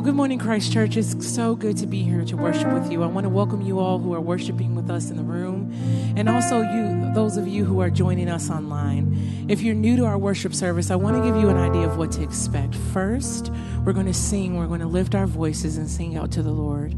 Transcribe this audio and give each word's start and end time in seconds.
Well, 0.00 0.06
good 0.06 0.16
morning, 0.16 0.38
Christ 0.38 0.72
Church. 0.72 0.96
It's 0.96 1.28
so 1.28 1.54
good 1.54 1.76
to 1.76 1.86
be 1.86 2.02
here 2.02 2.24
to 2.24 2.34
worship 2.34 2.72
with 2.72 2.90
you. 2.90 3.02
I 3.02 3.06
want 3.06 3.24
to 3.26 3.28
welcome 3.28 3.60
you 3.60 3.80
all 3.80 3.98
who 3.98 4.14
are 4.14 4.20
worshiping 4.20 4.74
with 4.74 4.88
us 4.88 5.10
in 5.10 5.18
the 5.18 5.22
room, 5.22 5.70
and 6.16 6.26
also 6.26 6.62
you, 6.62 7.12
those 7.12 7.36
of 7.36 7.46
you 7.46 7.66
who 7.66 7.80
are 7.80 7.90
joining 7.90 8.30
us 8.30 8.48
online. 8.48 9.46
If 9.50 9.60
you're 9.60 9.74
new 9.74 9.98
to 9.98 10.06
our 10.06 10.16
worship 10.16 10.54
service, 10.54 10.90
I 10.90 10.96
want 10.96 11.18
to 11.18 11.22
give 11.22 11.36
you 11.36 11.50
an 11.50 11.58
idea 11.58 11.86
of 11.86 11.98
what 11.98 12.12
to 12.12 12.22
expect. 12.22 12.74
First, 12.94 13.52
we're 13.84 13.92
going 13.92 14.06
to 14.06 14.14
sing, 14.14 14.56
we're 14.56 14.68
going 14.68 14.80
to 14.80 14.86
lift 14.86 15.14
our 15.14 15.26
voices 15.26 15.76
and 15.76 15.86
sing 15.86 16.16
out 16.16 16.30
to 16.30 16.42
the 16.42 16.50
Lord. 16.50 16.92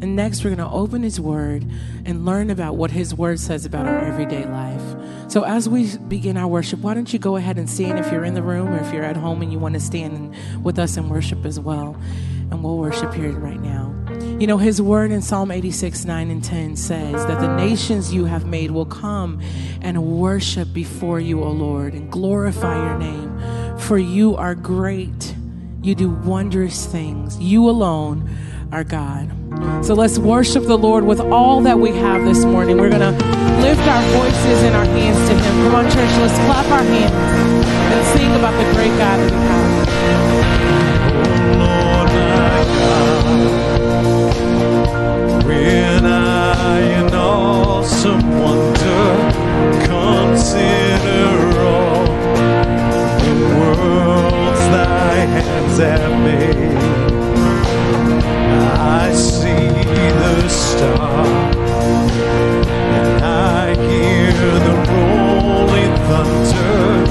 And 0.00 0.16
next, 0.16 0.42
we're 0.42 0.56
going 0.56 0.66
to 0.66 0.74
open 0.74 1.02
His 1.02 1.20
Word 1.20 1.66
and 2.06 2.24
learn 2.24 2.48
about 2.48 2.76
what 2.76 2.90
His 2.90 3.14
Word 3.14 3.38
says 3.38 3.66
about 3.66 3.84
our 3.84 3.98
everyday 3.98 4.46
life. 4.46 5.30
So, 5.30 5.42
as 5.42 5.68
we 5.68 5.94
begin 6.08 6.38
our 6.38 6.48
worship, 6.48 6.80
why 6.80 6.94
don't 6.94 7.12
you 7.12 7.18
go 7.18 7.36
ahead 7.36 7.58
and 7.58 7.68
stand 7.68 7.98
if 7.98 8.10
you're 8.10 8.24
in 8.24 8.32
the 8.32 8.42
room 8.42 8.68
or 8.68 8.78
if 8.78 8.94
you're 8.94 9.04
at 9.04 9.16
home 9.16 9.42
and 9.42 9.52
you 9.52 9.58
want 9.58 9.74
to 9.74 9.80
stand 9.80 10.34
with 10.64 10.78
us 10.78 10.96
in 10.96 11.10
worship 11.10 11.44
as 11.44 11.60
well. 11.60 12.00
And 12.50 12.62
we'll 12.62 12.78
worship 12.78 13.12
here 13.12 13.32
right 13.32 13.60
now. 13.60 13.94
You 14.38 14.46
know, 14.46 14.58
His 14.58 14.80
Word 14.80 15.10
in 15.10 15.22
Psalm 15.22 15.50
86, 15.50 16.04
9 16.04 16.30
and 16.30 16.44
10 16.44 16.76
says 16.76 17.26
that 17.26 17.40
the 17.40 17.54
nations 17.56 18.14
you 18.14 18.24
have 18.26 18.46
made 18.46 18.70
will 18.70 18.86
come 18.86 19.40
and 19.80 20.02
worship 20.04 20.72
before 20.72 21.20
you, 21.20 21.42
O 21.42 21.50
Lord, 21.50 21.94
and 21.94 22.10
glorify 22.10 22.76
your 22.76 22.98
name. 22.98 23.78
For 23.78 23.98
you 23.98 24.36
are 24.36 24.54
great. 24.54 25.34
You 25.82 25.94
do 25.94 26.10
wondrous 26.10 26.86
things. 26.86 27.38
You 27.38 27.68
alone 27.68 28.28
are 28.72 28.84
God. 28.84 29.30
So 29.84 29.94
let's 29.94 30.18
worship 30.18 30.64
the 30.64 30.78
Lord 30.78 31.04
with 31.04 31.20
all 31.20 31.60
that 31.62 31.78
we 31.78 31.90
have 31.92 32.24
this 32.24 32.44
morning. 32.44 32.78
We're 32.78 32.90
going 32.90 33.00
to 33.00 33.12
lift 33.60 33.80
our 33.88 34.02
voices 34.12 34.62
and 34.62 34.74
our 34.74 34.84
hands 34.84 35.28
to 35.28 35.34
Him. 35.34 35.64
Come 35.64 35.74
on, 35.76 35.84
church, 35.84 35.94
let's 35.94 36.34
clap 36.46 36.66
our 36.70 36.82
hands 36.82 37.66
and 37.66 38.18
sing 38.18 38.34
about 38.34 38.52
the 38.52 38.72
great 38.74 38.90
God 38.98 39.18
that 39.18 39.30
we 39.30 39.36
have. 39.36 39.55
Hands 55.78 56.00
have 56.00 56.18
made, 56.22 56.76
I 58.78 59.12
see 59.12 59.68
the 59.68 60.48
stars 60.48 61.56
and 62.96 63.24
I 63.24 63.74
hear 63.74 64.32
the 64.66 64.74
rolling 64.90 65.94
thunder, 66.08 67.06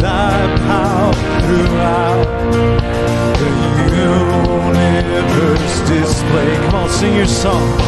thy 0.00 0.36
power 0.66 1.14
throughout 1.42 2.26
the 3.38 3.50
universe 4.76 5.76
display. 5.88 6.56
Come 6.66 6.74
on, 6.74 6.88
sing 6.90 7.14
your 7.16 7.26
song. 7.26 7.78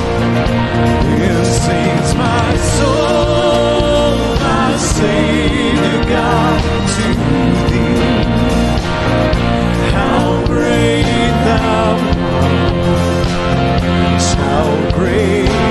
It 1.19 1.45
sings 1.45 2.15
my 2.15 2.57
soul, 2.79 4.17
my 4.41 4.77
Savior 4.77 6.05
God, 6.09 6.61
to 6.95 7.07
thee. 7.71 7.96
How 15.07 15.66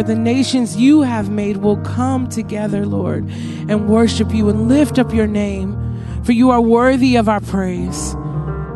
Lord, 0.00 0.06
the 0.06 0.14
nations 0.16 0.78
you 0.78 1.02
have 1.02 1.28
made 1.28 1.58
will 1.58 1.76
come 1.82 2.26
together, 2.26 2.86
Lord, 2.86 3.28
and 3.68 3.86
worship 3.86 4.32
you 4.32 4.48
and 4.48 4.66
lift 4.66 4.98
up 4.98 5.12
your 5.12 5.26
name, 5.26 5.76
for 6.24 6.32
you 6.32 6.48
are 6.48 6.60
worthy 6.62 7.16
of 7.16 7.28
our 7.28 7.40
praise. 7.40 8.14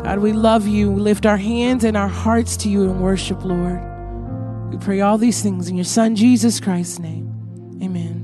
God, 0.03 0.19
we 0.19 0.33
love 0.33 0.67
you. 0.67 0.91
We 0.91 1.01
lift 1.01 1.25
our 1.25 1.37
hands 1.37 1.83
and 1.83 1.97
our 1.97 2.07
hearts 2.07 2.55
to 2.57 2.69
you 2.69 2.83
in 2.83 2.99
worship, 2.99 3.43
Lord. 3.43 3.81
We 4.69 4.77
pray 4.77 5.01
all 5.01 5.17
these 5.17 5.41
things 5.41 5.67
in 5.67 5.75
your 5.75 5.83
Son, 5.83 6.15
Jesus 6.15 6.59
Christ's 6.59 6.99
name. 6.99 7.79
Amen. 7.81 8.21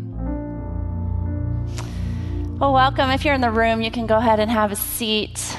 Well, 2.60 2.72
welcome. 2.72 3.10
If 3.10 3.26
you're 3.26 3.34
in 3.34 3.42
the 3.42 3.50
room, 3.50 3.82
you 3.82 3.90
can 3.90 4.06
go 4.06 4.18
ahead 4.18 4.40
and 4.40 4.52
have 4.52 4.72
a 4.72 4.76
seat. 4.76 5.51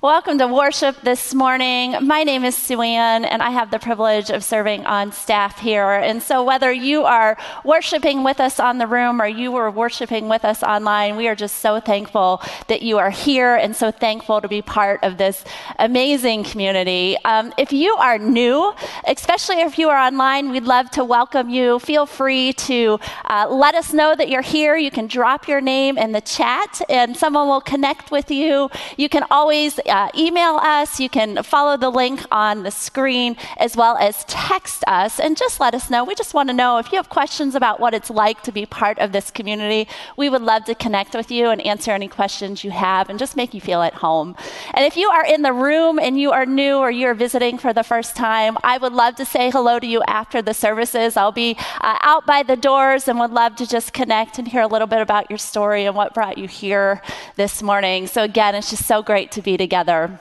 Welcome 0.00 0.38
to 0.38 0.46
worship 0.46 1.00
this 1.00 1.34
morning. 1.34 1.96
My 2.06 2.22
name 2.22 2.44
is 2.44 2.56
Sue 2.56 2.80
Ann, 2.82 3.24
and 3.24 3.42
I 3.42 3.50
have 3.50 3.72
the 3.72 3.80
privilege 3.80 4.30
of 4.30 4.44
serving 4.44 4.86
on 4.86 5.10
staff 5.10 5.58
here. 5.58 5.90
And 5.90 6.22
so, 6.22 6.44
whether 6.44 6.72
you 6.72 7.02
are 7.02 7.36
worshiping 7.64 8.22
with 8.22 8.38
us 8.38 8.60
on 8.60 8.78
the 8.78 8.86
room 8.86 9.20
or 9.20 9.26
you 9.26 9.56
are 9.56 9.72
worshiping 9.72 10.28
with 10.28 10.44
us 10.44 10.62
online, 10.62 11.16
we 11.16 11.26
are 11.26 11.34
just 11.34 11.56
so 11.56 11.80
thankful 11.80 12.40
that 12.68 12.82
you 12.82 12.98
are 12.98 13.10
here 13.10 13.56
and 13.56 13.74
so 13.74 13.90
thankful 13.90 14.40
to 14.40 14.46
be 14.46 14.62
part 14.62 15.02
of 15.02 15.18
this 15.18 15.42
amazing 15.80 16.44
community. 16.44 17.16
Um, 17.24 17.52
if 17.58 17.72
you 17.72 17.92
are 17.96 18.18
new, 18.18 18.72
especially 19.08 19.62
if 19.62 19.80
you 19.80 19.88
are 19.88 19.98
online, 19.98 20.50
we'd 20.50 20.62
love 20.62 20.92
to 20.92 21.04
welcome 21.04 21.50
you. 21.50 21.80
Feel 21.80 22.06
free 22.06 22.52
to 22.52 23.00
uh, 23.24 23.48
let 23.50 23.74
us 23.74 23.92
know 23.92 24.14
that 24.14 24.28
you're 24.28 24.42
here. 24.42 24.76
You 24.76 24.92
can 24.92 25.08
drop 25.08 25.48
your 25.48 25.60
name 25.60 25.98
in 25.98 26.12
the 26.12 26.20
chat, 26.20 26.82
and 26.88 27.16
someone 27.16 27.48
will 27.48 27.60
connect 27.60 28.12
with 28.12 28.30
you. 28.30 28.70
You 28.96 29.08
can 29.08 29.24
always 29.32 29.80
uh, 29.88 30.08
email 30.16 30.56
us. 30.56 31.00
You 31.00 31.08
can 31.08 31.42
follow 31.42 31.76
the 31.76 31.90
link 31.90 32.20
on 32.30 32.62
the 32.62 32.70
screen 32.70 33.36
as 33.56 33.76
well 33.76 33.96
as 33.96 34.24
text 34.26 34.84
us 34.86 35.18
and 35.18 35.36
just 35.36 35.60
let 35.60 35.74
us 35.74 35.90
know. 35.90 36.04
We 36.04 36.14
just 36.14 36.34
want 36.34 36.48
to 36.50 36.54
know 36.54 36.78
if 36.78 36.92
you 36.92 36.96
have 36.96 37.08
questions 37.08 37.54
about 37.54 37.80
what 37.80 37.94
it's 37.94 38.10
like 38.10 38.42
to 38.42 38.52
be 38.52 38.66
part 38.66 38.98
of 38.98 39.12
this 39.12 39.30
community. 39.30 39.88
We 40.16 40.28
would 40.28 40.42
love 40.42 40.64
to 40.66 40.74
connect 40.74 41.14
with 41.14 41.30
you 41.30 41.48
and 41.48 41.60
answer 41.62 41.92
any 41.92 42.08
questions 42.08 42.62
you 42.64 42.70
have 42.70 43.08
and 43.08 43.18
just 43.18 43.36
make 43.36 43.54
you 43.54 43.60
feel 43.60 43.82
at 43.82 43.94
home. 43.94 44.36
And 44.74 44.84
if 44.84 44.96
you 44.96 45.08
are 45.08 45.24
in 45.24 45.42
the 45.42 45.52
room 45.52 45.98
and 45.98 46.20
you 46.20 46.32
are 46.32 46.46
new 46.46 46.76
or 46.76 46.90
you're 46.90 47.14
visiting 47.14 47.56
for 47.58 47.72
the 47.72 47.82
first 47.82 48.14
time, 48.14 48.58
I 48.62 48.78
would 48.78 48.92
love 48.92 49.14
to 49.16 49.24
say 49.24 49.50
hello 49.50 49.78
to 49.78 49.86
you 49.86 50.02
after 50.06 50.42
the 50.42 50.54
services. 50.54 51.16
I'll 51.16 51.32
be 51.32 51.56
uh, 51.80 51.98
out 52.02 52.26
by 52.26 52.42
the 52.42 52.56
doors 52.56 53.08
and 53.08 53.18
would 53.18 53.32
love 53.32 53.56
to 53.56 53.66
just 53.66 53.92
connect 53.92 54.38
and 54.38 54.46
hear 54.46 54.62
a 54.62 54.66
little 54.66 54.86
bit 54.86 55.00
about 55.00 55.30
your 55.30 55.38
story 55.38 55.86
and 55.86 55.96
what 55.96 56.14
brought 56.14 56.36
you 56.38 56.46
here 56.46 57.00
this 57.36 57.62
morning. 57.62 58.06
So, 58.06 58.22
again, 58.22 58.54
it's 58.54 58.70
just 58.70 58.86
so 58.86 59.02
great 59.02 59.32
to 59.32 59.42
be 59.42 59.56
together 59.56 59.77
together. 59.78 60.18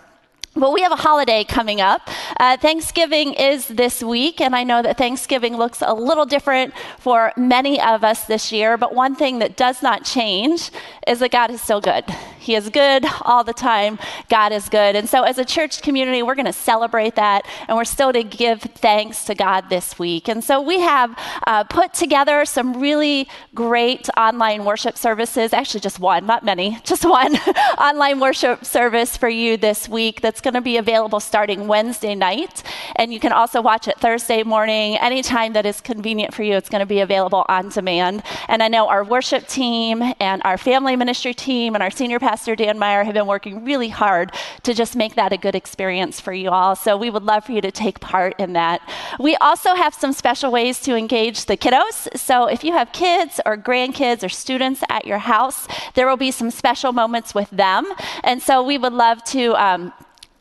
Well, 0.55 0.73
we 0.73 0.81
have 0.81 0.91
a 0.91 0.97
holiday 0.97 1.43
coming 1.43 1.81
up. 1.81 2.09
Uh, 2.39 2.57
Thanksgiving 2.57 3.33
is 3.33 3.67
this 3.67 4.03
week, 4.03 4.41
and 4.41 4.55
I 4.55 4.63
know 4.63 4.81
that 4.81 4.97
Thanksgiving 4.97 5.55
looks 5.55 5.81
a 5.81 5.93
little 5.93 6.25
different 6.25 6.73
for 6.99 7.31
many 7.37 7.79
of 7.81 8.03
us 8.03 8.25
this 8.25 8.51
year, 8.51 8.77
but 8.77 8.93
one 8.93 9.15
thing 9.15 9.39
that 9.39 9.55
does 9.55 9.83
not 9.83 10.03
change 10.03 10.71
is 11.07 11.19
that 11.19 11.31
God 11.31 11.51
is 11.51 11.61
still 11.61 11.81
good. 11.81 12.05
He 12.47 12.55
is 12.55 12.69
good 12.69 13.05
all 13.23 13.43
the 13.43 13.51
time. 13.51 13.99
God 14.29 14.53
is 14.53 14.69
good. 14.69 14.95
And 14.95 15.09
so, 15.09 15.23
as 15.23 15.37
a 15.37 15.43
church 15.43 15.81
community, 15.81 16.23
we're 16.23 16.33
going 16.33 16.45
to 16.45 16.53
celebrate 16.53 17.15
that, 17.15 17.45
and 17.67 17.75
we're 17.75 17.83
still 17.83 18.13
to 18.13 18.23
give 18.23 18.61
thanks 18.61 19.25
to 19.25 19.35
God 19.35 19.67
this 19.69 19.99
week. 19.99 20.29
And 20.29 20.41
so, 20.41 20.61
we 20.61 20.79
have 20.79 21.13
uh, 21.45 21.65
put 21.65 21.93
together 21.93 22.45
some 22.45 22.79
really 22.79 23.27
great 23.53 24.07
online 24.15 24.63
worship 24.63 24.97
services. 24.97 25.51
Actually, 25.51 25.81
just 25.81 25.99
one, 25.99 26.25
not 26.25 26.45
many, 26.45 26.79
just 26.85 27.03
one 27.03 27.35
online 27.77 28.21
worship 28.21 28.63
service 28.63 29.17
for 29.17 29.27
you 29.27 29.57
this 29.57 29.89
week 29.89 30.21
that's 30.21 30.39
going 30.39 30.53
to 30.53 30.61
be 30.61 30.77
available 30.77 31.19
starting 31.19 31.67
Wednesday 31.67 32.15
night. 32.15 32.63
And 32.95 33.13
you 33.13 33.19
can 33.19 33.33
also 33.33 33.61
watch 33.61 33.89
it 33.89 33.99
Thursday 33.99 34.43
morning, 34.43 34.95
anytime 34.95 35.51
that 35.51 35.65
is 35.65 35.81
convenient 35.81 36.33
for 36.33 36.43
you. 36.43 36.53
It's 36.53 36.69
going 36.69 36.79
to 36.79 36.85
be 36.85 37.01
available 37.01 37.45
on 37.49 37.67
demand. 37.67 38.23
And 38.47 38.63
I 38.63 38.69
know 38.69 38.87
our 38.87 39.03
worship 39.03 39.49
team 39.49 40.01
and 40.21 40.41
our 40.45 40.57
family 40.57 40.95
ministry 40.95 41.33
team 41.33 41.75
and 41.75 41.83
our 41.83 41.91
senior 41.91 42.19
pastor, 42.19 42.36
Dan 42.45 42.77
Meyer, 42.77 43.03
have 43.03 43.13
been 43.13 43.27
working 43.27 43.65
really 43.65 43.89
hard 43.89 44.31
to 44.63 44.73
just 44.73 44.95
make 44.95 45.15
that 45.15 45.33
a 45.33 45.37
good 45.37 45.55
experience 45.55 46.19
for 46.19 46.33
you 46.33 46.49
all. 46.49 46.75
So 46.75 46.97
we 46.97 47.09
would 47.09 47.23
love 47.23 47.45
for 47.45 47.51
you 47.51 47.61
to 47.61 47.71
take 47.71 47.99
part 47.99 48.39
in 48.39 48.53
that. 48.53 48.81
We 49.19 49.35
also 49.37 49.75
have 49.75 49.93
some 49.93 50.13
special 50.13 50.51
ways 50.51 50.79
to 50.81 50.95
engage 50.95 51.45
the 51.45 51.57
kiddos. 51.57 52.17
So 52.17 52.45
if 52.45 52.63
you 52.63 52.73
have 52.73 52.91
kids 52.91 53.39
or 53.45 53.57
grandkids 53.57 54.23
or 54.23 54.29
students 54.29 54.83
at 54.89 55.05
your 55.05 55.19
house, 55.19 55.67
there 55.95 56.07
will 56.07 56.17
be 56.17 56.31
some 56.31 56.51
special 56.51 56.91
moments 56.91 57.33
with 57.33 57.49
them. 57.49 57.85
And 58.23 58.41
so 58.41 58.63
we 58.63 58.77
would 58.77 58.93
love 58.93 59.23
to. 59.25 59.55
Um, 59.55 59.93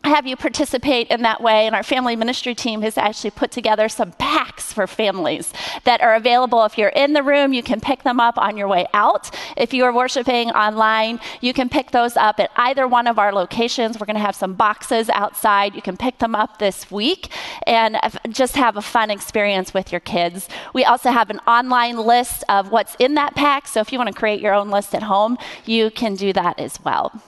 have 0.07 0.27
you 0.27 0.37
participate 0.37 1.09
in 1.09 1.23
that 1.23 1.43
way. 1.43 1.67
And 1.67 1.75
our 1.75 1.83
family 1.83 2.17
ministry 2.17 2.55
team 2.55 2.83
has 2.83 2.97
actually 2.97 3.31
put 3.31 3.51
together 3.51 3.89
some 3.89 4.13
packs 4.13 4.73
for 4.73 4.87
families 4.87 5.53
that 5.85 6.01
are 6.01 6.15
available. 6.15 6.65
If 6.65 6.79
you're 6.79 6.89
in 6.91 7.13
the 7.13 7.23
room, 7.23 7.53
you 7.53 7.63
can 7.63 7.81
pick 7.81 8.03
them 8.03 8.21
up 8.21 8.39
on 8.39 8.57
your 8.57 8.69
way 8.69 8.87
out. 8.95 9.35
If 9.57 9.75
you 9.75 9.85
are 9.85 9.93
worshiping 9.93 10.51
online, 10.51 11.21
you 11.41 11.53
can 11.53 11.69
pick 11.69 11.91
those 11.91 12.17
up 12.17 12.41
at 12.41 12.51
either 12.57 12.87
one 12.89 13.07
of 13.07 13.19
our 13.19 13.33
locations. 13.33 13.99
We're 13.99 14.07
going 14.07 14.17
to 14.17 14.21
have 14.21 14.37
some 14.37 14.55
boxes 14.55 15.09
outside. 15.11 15.75
You 15.75 15.83
can 15.83 15.97
pick 15.97 16.19
them 16.19 16.35
up 16.35 16.59
this 16.59 16.91
week 16.91 17.31
and 17.67 17.99
just 18.29 18.57
have 18.57 18.77
a 18.77 18.83
fun 18.83 19.11
experience 19.11 19.75
with 19.75 19.93
your 19.93 20.01
kids. 20.01 20.49
We 20.73 20.85
also 20.85 21.11
have 21.11 21.31
an 21.31 21.41
online 21.47 21.99
list 21.99 22.45
of 22.49 22.71
what's 22.71 22.95
in 22.99 23.15
that 23.15 23.35
pack. 23.35 23.69
So 23.69 23.81
if 23.81 23.93
you 23.93 23.99
want 23.99 24.09
to 24.09 24.15
create 24.15 24.41
your 24.41 24.55
own 24.55 24.71
list 24.71 24.95
at 24.95 25.03
home, 25.03 25.39
you 25.65 25.91
can 25.91 26.15
do 26.15 26.33
that 26.33 26.59
as 26.59 26.79
well. 26.85 27.23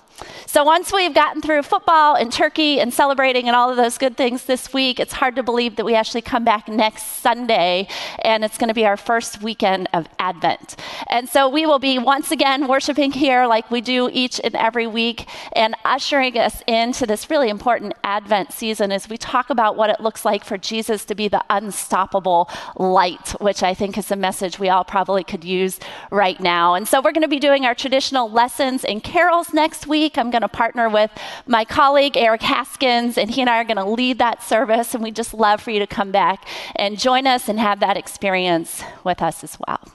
So 0.47 0.65
once 0.65 0.93
we've 0.93 1.15
gotten 1.15 1.43
through 1.43 1.63
football 1.63 2.15
and 2.15 2.33
turkey 2.33 2.81
and 2.81 2.93
celebrating 2.93 3.49
and 3.49 3.55
all 3.55 3.71
of 3.71 3.77
those 3.77 3.99
good 3.99 4.17
things 4.17 4.45
this 4.45 4.73
week, 4.73 4.99
it's 4.99 5.13
hard 5.13 5.37
to 5.37 5.43
believe 5.43 5.77
that 5.77 5.85
we 5.85 5.95
actually 5.95 6.23
come 6.23 6.43
back 6.43 6.69
next 6.69 7.21
Sunday 7.21 7.87
and 8.25 8.45
it's 8.45 8.57
going 8.57 8.69
to 8.69 8.75
be 8.75 8.87
our 8.87 8.97
first 8.97 9.43
weekend 9.43 9.89
of 9.93 10.09
Advent. 10.19 10.77
And 11.09 11.29
so 11.29 11.49
we 11.49 11.67
will 11.67 11.79
be 11.79 11.99
once 11.99 12.31
again 12.31 12.67
worshiping 12.67 13.13
here 13.13 13.47
like 13.47 13.71
we 13.71 13.81
do 13.81 14.09
each 14.13 14.41
and 14.43 14.57
every 14.57 14.87
week 14.87 15.29
and 15.53 15.75
ushering 15.85 16.39
us 16.39 16.63
into 16.67 17.07
this 17.07 17.29
really 17.29 17.51
important 17.51 17.93
Advent 18.03 18.53
season 18.53 18.91
as 18.91 19.09
we 19.09 19.19
talk 19.19 19.51
about 19.51 19.77
what 19.77 19.91
it 19.91 20.01
looks 20.01 20.25
like 20.25 20.45
for 20.45 20.57
Jesus 20.57 21.05
to 21.05 21.15
be 21.15 21.29
the 21.29 21.45
unstoppable 21.51 22.49
light, 22.77 23.29
which 23.41 23.63
I 23.63 23.75
think 23.75 23.99
is 23.99 24.11
a 24.11 24.17
message 24.17 24.59
we 24.59 24.71
all 24.71 24.85
probably 24.85 25.25
could 25.25 25.45
use 25.45 25.79
right 26.11 26.41
now. 26.41 26.75
And 26.75 26.89
so 26.89 27.03
we're 27.03 27.13
going 27.13 27.23
to 27.23 27.29
be 27.29 27.39
doing 27.39 27.67
our 27.67 27.75
traditional 27.75 28.31
lessons 28.31 28.85
and 28.85 29.03
carols 29.03 29.53
next 29.53 29.87
week 29.87 30.08
week, 30.09 30.17
I'm 30.17 30.31
going 30.31 30.41
to 30.41 30.49
partner 30.49 30.89
with 30.89 31.11
my 31.47 31.67
colleague, 31.67 32.17
Eric 32.17 32.41
Haskins, 32.41 33.19
and 33.19 33.31
he 33.31 33.43
and 33.43 33.51
I 33.51 33.59
are 33.61 33.65
going 33.65 33.77
to 33.77 33.85
lead 33.85 34.19
that 34.21 34.43
service. 34.43 34.95
And 34.95 35.03
we 35.03 35.11
just 35.11 35.35
love 35.35 35.61
for 35.61 35.71
you 35.71 35.81
to 35.81 35.87
come 35.87 36.11
back 36.11 36.49
and 36.77 36.99
join 36.99 37.27
us 37.27 37.47
and 37.47 37.61
have 37.61 37.81
that 37.81 37.99
experience 37.99 38.83
with 39.05 39.21
us 39.21 39.45
as 39.45 39.59
well. 39.67 39.87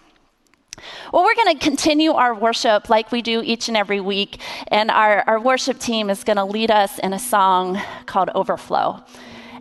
Well, 1.11 1.23
we're 1.23 1.33
going 1.33 1.57
to 1.57 1.63
continue 1.63 2.11
our 2.11 2.35
worship 2.35 2.91
like 2.91 3.11
we 3.11 3.23
do 3.23 3.41
each 3.43 3.69
and 3.69 3.75
every 3.75 4.01
week, 4.01 4.39
and 4.67 4.91
our, 4.91 5.23
our 5.25 5.39
worship 5.39 5.79
team 5.79 6.11
is 6.11 6.23
going 6.23 6.37
to 6.37 6.45
lead 6.45 6.69
us 6.69 6.99
in 6.99 7.13
a 7.13 7.19
song 7.19 7.81
called 8.05 8.29
Overflow 8.35 9.03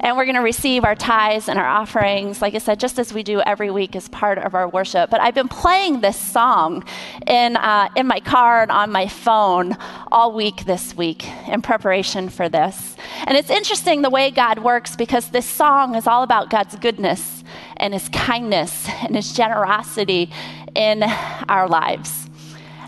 and 0.03 0.17
we're 0.17 0.25
going 0.25 0.35
to 0.35 0.43
receive 0.43 0.85
our 0.85 0.97
tithes 0.97 1.49
and 1.49 1.59
our 1.59 1.67
offerings, 1.67 2.43
like 2.43 2.55
I 2.57 2.59
said, 2.59 2.81
just 2.81 2.99
as 2.99 3.13
we 3.13 3.23
do 3.23 3.41
every 3.41 3.71
week 3.71 3.95
as 3.95 4.09
part 4.09 4.39
of 4.39 4.55
our 4.55 4.69
worship. 4.69 5.11
But 5.11 5.21
I've 5.21 5.35
been 5.35 5.49
playing 5.49 6.01
this 6.01 6.19
song 6.19 6.85
in, 7.27 7.57
uh, 7.57 7.89
in 7.95 8.09
my 8.09 8.19
car 8.19 8.63
and 8.63 8.73
on 8.73 8.91
my 8.91 9.07
phone 9.07 9.77
all 10.11 10.33
week 10.33 10.65
this 10.65 10.97
week 10.97 11.25
in 11.47 11.63
preparation 11.63 12.29
for 12.29 12.49
this. 12.49 12.97
And 13.27 13.39
it's 13.39 13.49
interesting 13.49 14.03
the 14.03 14.11
way 14.11 14.33
God 14.33 14.59
works 14.59 14.97
because 14.97 15.29
this 15.31 15.47
song 15.47 15.95
is 15.95 16.09
all 16.09 16.25
about 16.25 16.51
God's 16.51 16.75
goodness 16.75 17.45
and 17.77 17.95
His 17.95 18.09
kindness 18.09 18.89
and 19.03 19.15
His 19.15 19.33
generosity 19.33 20.33
in 20.75 21.05
our 21.49 21.69
lives. 21.69 22.29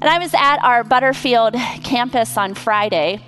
And 0.00 0.11
I 0.11 0.18
was 0.18 0.35
at 0.35 0.59
our 0.59 0.83
Butterfield 0.83 1.54
campus 1.85 2.37
on 2.37 2.54
Friday 2.54 3.23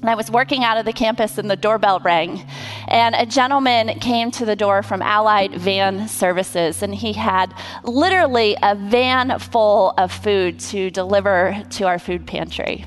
and 0.00 0.08
I 0.08 0.14
was 0.14 0.30
working 0.30 0.62
out 0.62 0.78
of 0.78 0.84
the 0.84 0.92
campus 0.92 1.38
and 1.38 1.50
the 1.50 1.56
doorbell 1.56 1.98
rang. 2.00 2.44
And 2.88 3.14
a 3.14 3.26
gentleman 3.26 4.00
came 4.00 4.30
to 4.32 4.46
the 4.46 4.56
door 4.56 4.82
from 4.82 5.02
Allied 5.02 5.54
Van 5.54 6.08
Services, 6.08 6.82
and 6.82 6.94
he 6.94 7.12
had 7.12 7.52
literally 7.84 8.56
a 8.62 8.74
van 8.74 9.38
full 9.38 9.92
of 9.98 10.10
food 10.10 10.58
to 10.60 10.88
deliver 10.90 11.62
to 11.70 11.84
our 11.84 11.98
food 11.98 12.26
pantry. 12.26 12.86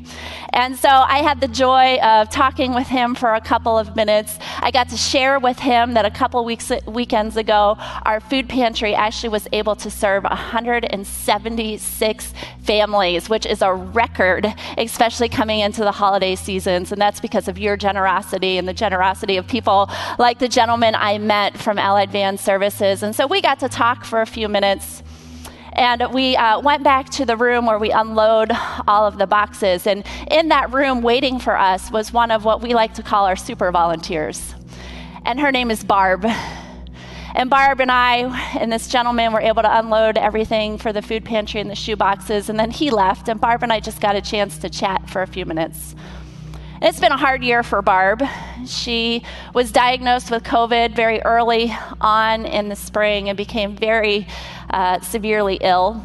And 0.53 0.75
so 0.75 0.89
I 0.89 1.19
had 1.19 1.39
the 1.39 1.47
joy 1.47 1.97
of 1.99 2.29
talking 2.29 2.73
with 2.73 2.87
him 2.87 3.15
for 3.15 3.35
a 3.35 3.41
couple 3.41 3.77
of 3.77 3.95
minutes. 3.95 4.37
I 4.59 4.71
got 4.71 4.89
to 4.89 4.97
share 4.97 5.39
with 5.39 5.59
him 5.59 5.93
that 5.93 6.03
a 6.05 6.11
couple 6.11 6.43
weeks 6.43 6.71
weekends 6.87 7.37
ago, 7.37 7.77
our 8.03 8.19
food 8.19 8.49
pantry 8.49 8.95
actually 8.95 9.29
was 9.29 9.47
able 9.51 9.75
to 9.77 9.91
serve 9.91 10.23
176 10.23 12.33
families, 12.63 13.29
which 13.29 13.45
is 13.45 13.61
a 13.61 13.71
record, 13.73 14.51
especially 14.77 15.29
coming 15.29 15.59
into 15.59 15.81
the 15.81 15.91
holiday 15.91 16.35
seasons. 16.35 16.91
And 16.91 16.99
that's 16.99 17.19
because 17.19 17.47
of 17.47 17.59
your 17.59 17.77
generosity 17.77 18.57
and 18.57 18.67
the 18.67 18.73
generosity 18.73 19.37
of 19.37 19.47
people 19.47 19.90
like 20.19 20.39
the 20.39 20.47
gentleman 20.47 20.95
I 20.95 21.17
met 21.17 21.57
from 21.57 21.77
Allied 21.77 22.11
Van 22.11 22.37
Services. 22.37 23.03
And 23.03 23.15
so 23.15 23.27
we 23.27 23.41
got 23.41 23.59
to 23.59 23.69
talk 23.69 24.05
for 24.05 24.21
a 24.21 24.25
few 24.25 24.47
minutes. 24.47 25.03
And 25.73 26.13
we 26.13 26.35
uh, 26.35 26.59
went 26.59 26.83
back 26.83 27.09
to 27.11 27.25
the 27.25 27.37
room 27.37 27.65
where 27.65 27.79
we 27.79 27.91
unload 27.91 28.51
all 28.87 29.05
of 29.05 29.17
the 29.17 29.27
boxes. 29.27 29.87
And 29.87 30.05
in 30.29 30.49
that 30.49 30.71
room, 30.71 31.01
waiting 31.01 31.39
for 31.39 31.57
us, 31.57 31.89
was 31.91 32.11
one 32.11 32.31
of 32.31 32.43
what 32.43 32.61
we 32.61 32.73
like 32.73 32.93
to 32.95 33.03
call 33.03 33.25
our 33.25 33.37
super 33.37 33.71
volunteers. 33.71 34.53
And 35.23 35.39
her 35.39 35.51
name 35.51 35.71
is 35.71 35.83
Barb. 35.83 36.25
And 37.33 37.49
Barb 37.49 37.79
and 37.79 37.91
I 37.91 38.57
and 38.59 38.71
this 38.71 38.89
gentleman 38.89 39.31
were 39.31 39.39
able 39.39 39.61
to 39.61 39.79
unload 39.79 40.17
everything 40.17 40.77
for 40.77 40.91
the 40.91 41.01
food 41.01 41.23
pantry 41.23 41.61
and 41.61 41.69
the 41.69 41.75
shoe 41.75 41.95
boxes, 41.95 42.49
and 42.49 42.59
then 42.59 42.71
he 42.71 42.91
left, 42.91 43.29
and 43.29 43.39
Barb 43.39 43.63
and 43.63 43.71
I 43.71 43.79
just 43.79 44.01
got 44.01 44.15
a 44.15 44.21
chance 44.21 44.57
to 44.59 44.69
chat 44.69 45.09
for 45.09 45.21
a 45.21 45.27
few 45.27 45.45
minutes. 45.45 45.95
It's 46.83 46.99
been 46.99 47.11
a 47.11 47.17
hard 47.17 47.43
year 47.43 47.61
for 47.61 47.83
Barb. 47.83 48.23
She 48.65 49.23
was 49.53 49.71
diagnosed 49.71 50.31
with 50.31 50.43
COVID 50.43 50.95
very 50.95 51.21
early 51.21 51.71
on 52.01 52.47
in 52.47 52.69
the 52.69 52.75
spring 52.75 53.29
and 53.29 53.37
became 53.37 53.75
very 53.75 54.25
uh, 54.71 54.99
severely 55.01 55.59
ill. 55.61 56.03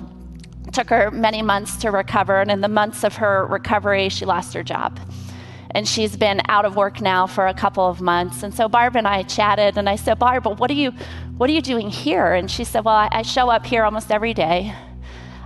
It 0.66 0.75
took 0.75 0.90
her 0.90 1.11
many 1.11 1.40
months 1.40 1.78
to 1.78 1.90
recover, 1.90 2.42
and 2.42 2.50
in 2.50 2.61
the 2.61 2.68
months 2.68 3.04
of 3.04 3.16
her 3.16 3.47
recovery, 3.47 4.11
she 4.11 4.26
lost 4.26 4.52
her 4.52 4.62
job 4.62 5.00
and 5.71 5.88
she's 5.88 6.14
been 6.16 6.40
out 6.49 6.64
of 6.64 6.76
work 6.76 7.00
now 7.00 7.26
for 7.26 7.47
a 7.47 7.54
couple 7.54 7.87
of 7.87 8.02
months. 8.02 8.42
And 8.42 8.54
so 8.54 8.68
Barb 8.68 8.97
and 8.97 9.09
I 9.09 9.23
chatted, 9.25 9.76
and 9.76 9.88
I 9.88 9.97
said, 9.97 10.18
Barb, 10.18 10.47
what 10.47 10.71
are 10.71 10.75
you, 10.75 10.92
what 11.37 11.50
are 11.50 11.52
you 11.52 11.61
doing 11.61 11.90
here? 11.90 12.33
And 12.33 12.50
she 12.50 12.64
said, 12.64 12.85
Well, 12.85 12.95
I, 12.95 13.09
I 13.12 13.23
show 13.23 13.50
up 13.50 13.64
here 13.66 13.83
almost 13.83 14.11
every 14.11 14.35
day. 14.35 14.75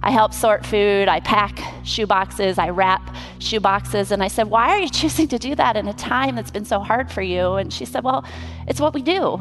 I 0.02 0.11
help 0.11 0.33
sort 0.33 0.64
food, 0.64 1.09
I 1.09 1.21
pack 1.21 1.61
shoe 1.85 2.07
boxes, 2.07 2.59
I 2.59 2.71
wrap 2.71 3.14
shoe 3.38 3.61
boxes. 3.61 4.12
And 4.12 4.23
I 4.23 4.28
said, 4.28 4.49
Why 4.49 4.71
are 4.71 4.78
you 4.78 4.88
choosing 5.00 5.28
to 5.28 5.38
do 5.38 5.54
that 5.54 5.76
in 5.76 5.88
a 5.88 5.95
time 5.95 6.37
that's 6.37 6.50
been 6.50 6.64
so 6.64 6.80
hard 6.80 7.11
for 7.11 7.23
you? 7.23 7.54
And 7.54 7.73
she 7.73 7.85
said, 7.85 8.04
Well, 8.04 8.25
it's 8.66 8.80
what 8.80 8.95
we 8.95 9.02
do. 9.02 9.38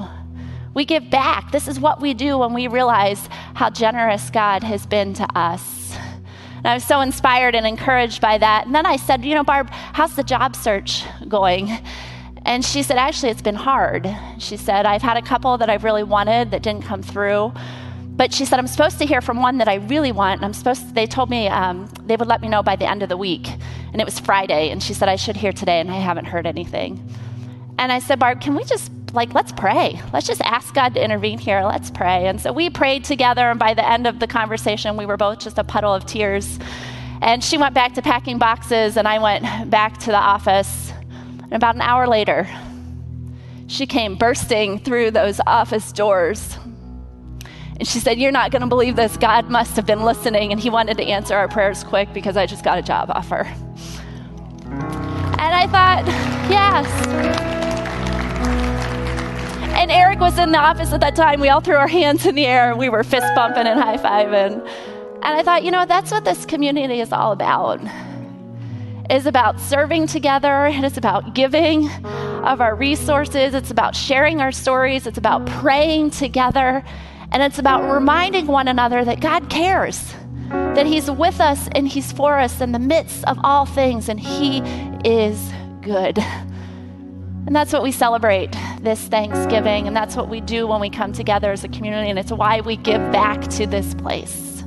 We 0.73 0.85
give 0.85 1.09
back. 1.09 1.51
This 1.51 1.67
is 1.67 1.79
what 1.79 1.99
we 1.99 2.13
do 2.13 2.37
when 2.37 2.53
we 2.53 2.67
realize 2.67 3.27
how 3.55 3.69
generous 3.69 4.29
God 4.29 4.63
has 4.63 4.85
been 4.85 5.13
to 5.15 5.27
us. 5.37 5.95
And 6.57 6.67
I 6.67 6.73
was 6.73 6.83
so 6.83 6.99
inspired 6.99 7.55
and 7.55 7.65
encouraged 7.65 8.21
by 8.21 8.37
that. 8.37 8.65
And 8.65 8.75
then 8.75 8.85
I 8.85 8.97
said, 8.97 9.23
You 9.23 9.35
know, 9.35 9.43
Barb, 9.43 9.69
how's 9.71 10.15
the 10.15 10.23
job 10.23 10.55
search 10.55 11.03
going? 11.27 11.69
And 12.45 12.65
she 12.65 12.83
said, 12.83 12.97
Actually, 12.97 13.31
it's 13.31 13.41
been 13.41 13.55
hard. 13.55 14.09
She 14.39 14.57
said, 14.57 14.85
I've 14.85 15.01
had 15.01 15.15
a 15.15 15.21
couple 15.21 15.57
that 15.57 15.69
I've 15.69 15.83
really 15.83 16.03
wanted 16.03 16.51
that 16.51 16.63
didn't 16.63 16.83
come 16.83 17.01
through. 17.01 17.53
But 18.19 18.33
she 18.33 18.43
said, 18.43 18.59
I'm 18.59 18.67
supposed 18.67 18.99
to 18.99 19.05
hear 19.05 19.21
from 19.21 19.41
one 19.41 19.59
that 19.59 19.69
I 19.69 19.75
really 19.75 20.11
want. 20.11 20.39
And 20.39 20.45
I'm 20.45 20.51
supposed 20.51 20.89
to, 20.89 20.93
they 20.93 21.07
told 21.07 21.29
me 21.29 21.47
um, 21.47 21.87
they 22.03 22.17
would 22.17 22.27
let 22.27 22.41
me 22.41 22.49
know 22.49 22.61
by 22.61 22.75
the 22.75 22.85
end 22.85 23.01
of 23.01 23.07
the 23.07 23.15
week. 23.15 23.47
And 23.93 24.01
it 24.01 24.03
was 24.03 24.19
Friday. 24.19 24.71
And 24.71 24.83
she 24.83 24.93
said, 24.93 25.07
I 25.07 25.15
should 25.15 25.37
hear 25.37 25.53
today. 25.53 25.79
And 25.79 25.89
I 25.89 25.99
haven't 25.99 26.25
heard 26.25 26.45
anything. 26.45 27.01
And 27.77 27.93
I 27.93 27.99
said, 27.99 28.19
Barb, 28.19 28.41
can 28.41 28.55
we 28.55 28.65
just 28.65 28.91
like, 29.13 29.33
let's 29.33 29.53
pray. 29.53 30.01
Let's 30.11 30.27
just 30.27 30.41
ask 30.41 30.73
God 30.73 30.95
to 30.95 31.03
intervene 31.03 31.39
here. 31.39 31.63
Let's 31.63 31.89
pray. 31.89 32.27
And 32.27 32.41
so 32.41 32.51
we 32.51 32.69
prayed 32.69 33.05
together, 33.05 33.49
and 33.49 33.57
by 33.57 33.73
the 33.73 33.87
end 33.87 34.05
of 34.05 34.19
the 34.19 34.27
conversation, 34.27 34.97
we 34.97 35.05
were 35.05 35.17
both 35.17 35.39
just 35.39 35.57
a 35.57 35.63
puddle 35.63 35.95
of 35.95 36.05
tears. 36.05 36.59
And 37.21 37.41
she 37.41 37.57
went 37.57 37.73
back 37.73 37.93
to 37.93 38.01
packing 38.01 38.37
boxes, 38.37 38.97
and 38.97 39.07
I 39.07 39.19
went 39.19 39.69
back 39.71 39.97
to 39.99 40.07
the 40.07 40.17
office. 40.17 40.91
And 41.43 41.53
about 41.53 41.75
an 41.75 41.81
hour 41.81 42.05
later, 42.05 42.49
she 43.67 43.85
came 43.85 44.15
bursting 44.15 44.77
through 44.79 45.11
those 45.11 45.39
office 45.47 45.91
doors. 45.93 46.57
And 47.79 47.87
she 47.87 47.99
said, 47.99 48.19
You're 48.19 48.31
not 48.31 48.51
going 48.51 48.61
to 48.61 48.67
believe 48.67 48.95
this. 48.95 49.17
God 49.17 49.49
must 49.49 49.75
have 49.75 49.85
been 49.85 50.03
listening, 50.03 50.51
and 50.51 50.59
He 50.59 50.69
wanted 50.69 50.97
to 50.97 51.03
answer 51.03 51.35
our 51.35 51.47
prayers 51.47 51.83
quick 51.83 52.13
because 52.13 52.37
I 52.37 52.45
just 52.45 52.63
got 52.63 52.77
a 52.77 52.81
job 52.81 53.09
offer. 53.09 53.47
And 55.39 55.55
I 55.55 55.65
thought, 55.67 56.05
Yes. 56.49 56.87
And 59.79 59.91
Eric 59.91 60.19
was 60.19 60.37
in 60.37 60.51
the 60.51 60.57
office 60.57 60.91
at 60.91 60.99
that 60.99 61.15
time. 61.15 61.39
We 61.39 61.47
all 61.47 61.61
threw 61.61 61.77
our 61.77 61.87
hands 61.87 62.25
in 62.25 62.35
the 62.35 62.45
air. 62.45 62.75
We 62.75 62.89
were 62.89 63.03
fist 63.03 63.27
bumping 63.33 63.65
and 63.65 63.79
high 63.79 63.95
fiving. 63.95 64.61
And 65.21 65.25
I 65.25 65.41
thought, 65.41 65.63
you 65.63 65.71
know, 65.71 65.85
that's 65.85 66.11
what 66.11 66.25
this 66.25 66.45
community 66.45 66.99
is 66.99 67.13
all 67.13 67.31
about. 67.31 67.79
Is 69.09 69.25
about 69.25 69.59
serving 69.59 70.07
together. 70.07 70.67
It 70.67 70.83
is 70.83 70.97
about 70.97 71.33
giving 71.33 71.89
of 72.43 72.61
our 72.61 72.75
resources. 72.75 73.53
It's 73.53 73.71
about 73.71 73.95
sharing 73.95 74.41
our 74.41 74.51
stories. 74.51 75.07
It's 75.07 75.17
about 75.17 75.45
praying 75.45 76.11
together. 76.11 76.83
And 77.31 77.43
it's 77.43 77.59
about 77.59 77.91
reminding 77.91 78.47
one 78.47 78.67
another 78.67 79.05
that 79.05 79.19
God 79.19 79.49
cares, 79.49 80.13
that 80.49 80.85
He's 80.85 81.09
with 81.11 81.39
us 81.39 81.69
and 81.73 81.87
He's 81.87 82.11
for 82.11 82.39
us 82.39 82.61
in 82.61 82.71
the 82.71 82.79
midst 82.79 83.23
of 83.25 83.37
all 83.43 83.65
things, 83.65 84.09
and 84.09 84.19
He 84.19 84.59
is 85.05 85.51
good. 85.81 86.17
And 87.49 87.55
that's 87.55 87.73
what 87.73 87.81
we 87.81 87.91
celebrate 87.91 88.55
this 88.81 89.01
Thanksgiving. 89.07 89.87
And 89.87 89.95
that's 89.95 90.15
what 90.15 90.29
we 90.29 90.39
do 90.39 90.67
when 90.67 90.79
we 90.79 90.89
come 90.89 91.13
together 91.13 91.51
as 91.51 91.63
a 91.63 91.67
community. 91.67 92.09
And 92.09 92.19
it's 92.19 92.31
why 92.31 92.61
we 92.61 92.75
give 92.75 92.99
back 93.11 93.41
to 93.49 93.65
this 93.65 93.95
place. 93.95 94.63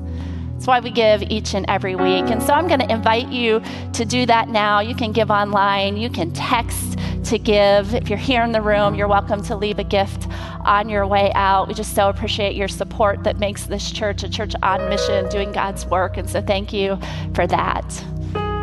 It's 0.56 0.66
why 0.66 0.80
we 0.80 0.90
give 0.90 1.22
each 1.22 1.54
and 1.54 1.64
every 1.68 1.94
week. 1.94 2.24
And 2.24 2.42
so 2.42 2.52
I'm 2.52 2.66
going 2.66 2.80
to 2.80 2.90
invite 2.90 3.28
you 3.28 3.62
to 3.92 4.04
do 4.04 4.26
that 4.26 4.48
now. 4.48 4.80
You 4.80 4.94
can 4.94 5.12
give 5.12 5.30
online, 5.30 5.96
you 5.96 6.10
can 6.10 6.32
text 6.32 6.98
to 7.24 7.38
give. 7.38 7.94
If 7.94 8.08
you're 8.08 8.18
here 8.18 8.42
in 8.42 8.52
the 8.52 8.62
room, 8.62 8.94
you're 8.94 9.08
welcome 9.08 9.42
to 9.44 9.56
leave 9.56 9.78
a 9.78 9.84
gift 9.84 10.26
on 10.64 10.88
your 10.88 11.06
way 11.06 11.32
out. 11.34 11.68
We 11.68 11.74
just 11.74 11.94
so 11.94 12.08
appreciate 12.08 12.56
your 12.56 12.68
support 12.68 13.24
that 13.24 13.38
makes 13.38 13.64
this 13.64 13.90
church 13.90 14.22
a 14.22 14.28
church 14.28 14.54
on 14.62 14.88
mission, 14.88 15.28
doing 15.28 15.52
God's 15.52 15.86
work. 15.86 16.16
And 16.16 16.28
so 16.28 16.40
thank 16.42 16.72
you 16.72 16.98
for 17.34 17.46
that. 17.46 18.04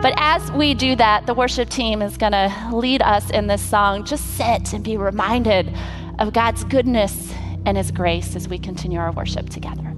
But 0.01 0.13
as 0.17 0.49
we 0.53 0.73
do 0.73 0.95
that, 0.95 1.25
the 1.25 1.33
worship 1.33 1.69
team 1.69 2.01
is 2.01 2.15
going 2.15 2.31
to 2.31 2.69
lead 2.71 3.01
us 3.01 3.29
in 3.31 3.47
this 3.47 3.61
song. 3.61 4.05
Just 4.05 4.37
sit 4.37 4.73
and 4.73 4.83
be 4.83 4.95
reminded 4.95 5.75
of 6.19 6.31
God's 6.31 6.63
goodness 6.63 7.33
and 7.65 7.77
His 7.77 7.91
grace 7.91 8.35
as 8.35 8.47
we 8.47 8.57
continue 8.57 8.99
our 8.99 9.11
worship 9.11 9.49
together. 9.49 9.93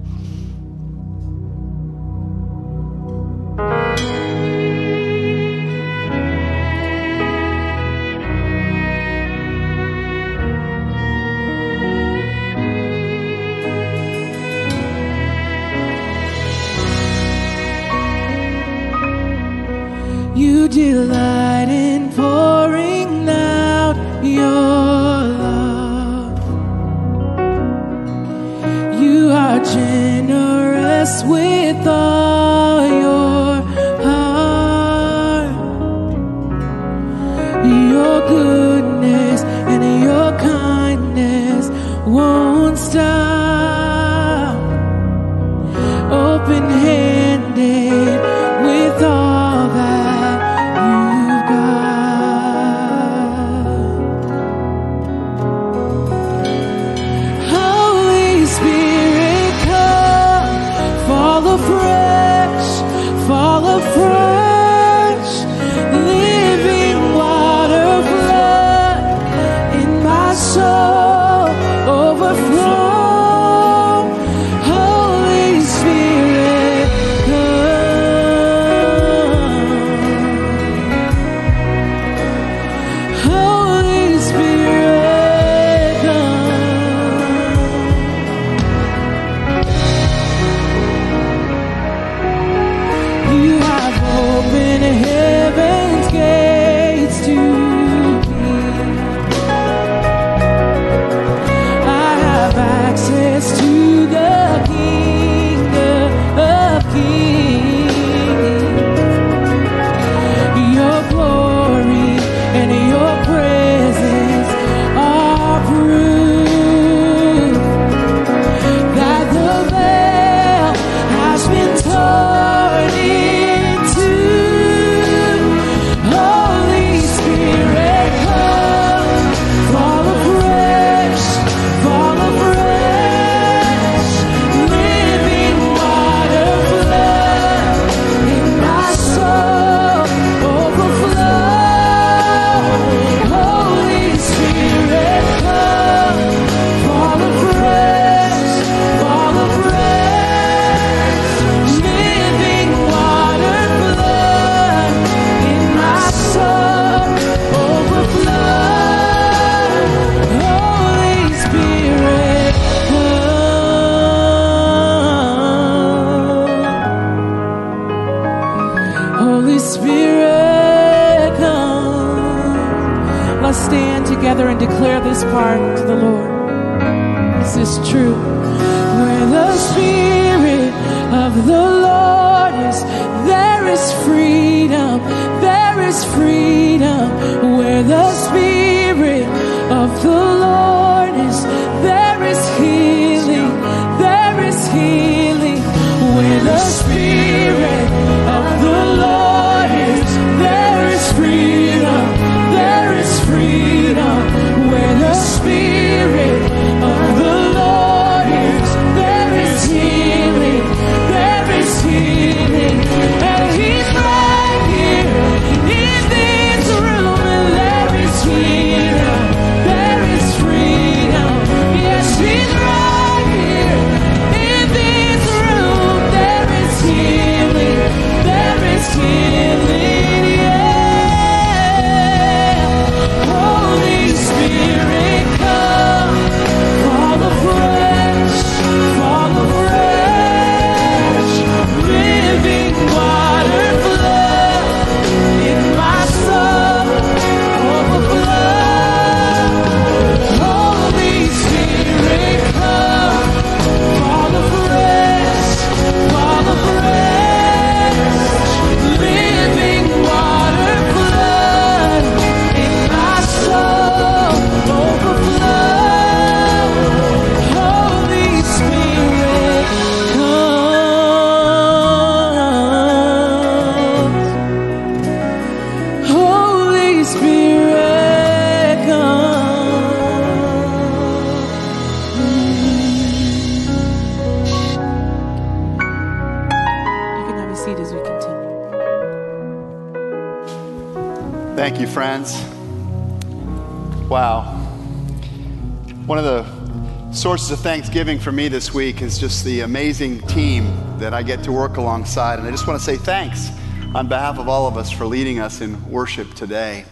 Of 297.52 297.60
thanksgiving 297.60 298.18
for 298.18 298.32
me 298.32 298.48
this 298.48 298.72
week 298.72 299.02
is 299.02 299.18
just 299.18 299.44
the 299.44 299.60
amazing 299.60 300.20
team 300.26 300.64
that 300.98 301.12
I 301.12 301.22
get 301.22 301.44
to 301.44 301.52
work 301.52 301.76
alongside. 301.76 302.38
And 302.38 302.48
I 302.48 302.50
just 302.50 302.66
want 302.66 302.78
to 302.78 302.84
say 302.84 302.96
thanks 302.96 303.50
on 303.94 304.08
behalf 304.08 304.38
of 304.38 304.48
all 304.48 304.66
of 304.66 304.78
us 304.78 304.90
for 304.90 305.04
leading 305.04 305.38
us 305.38 305.60
in 305.60 305.90
worship 305.90 306.32
today. 306.32 306.86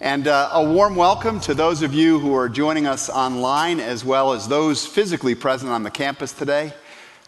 And 0.00 0.28
uh, 0.28 0.48
a 0.52 0.64
warm 0.64 0.96
welcome 0.96 1.40
to 1.40 1.52
those 1.52 1.82
of 1.82 1.92
you 1.92 2.18
who 2.18 2.34
are 2.34 2.48
joining 2.48 2.86
us 2.86 3.10
online, 3.10 3.80
as 3.80 4.02
well 4.02 4.32
as 4.32 4.48
those 4.48 4.86
physically 4.86 5.34
present 5.34 5.70
on 5.70 5.82
the 5.82 5.90
campus 5.90 6.32
today. 6.32 6.72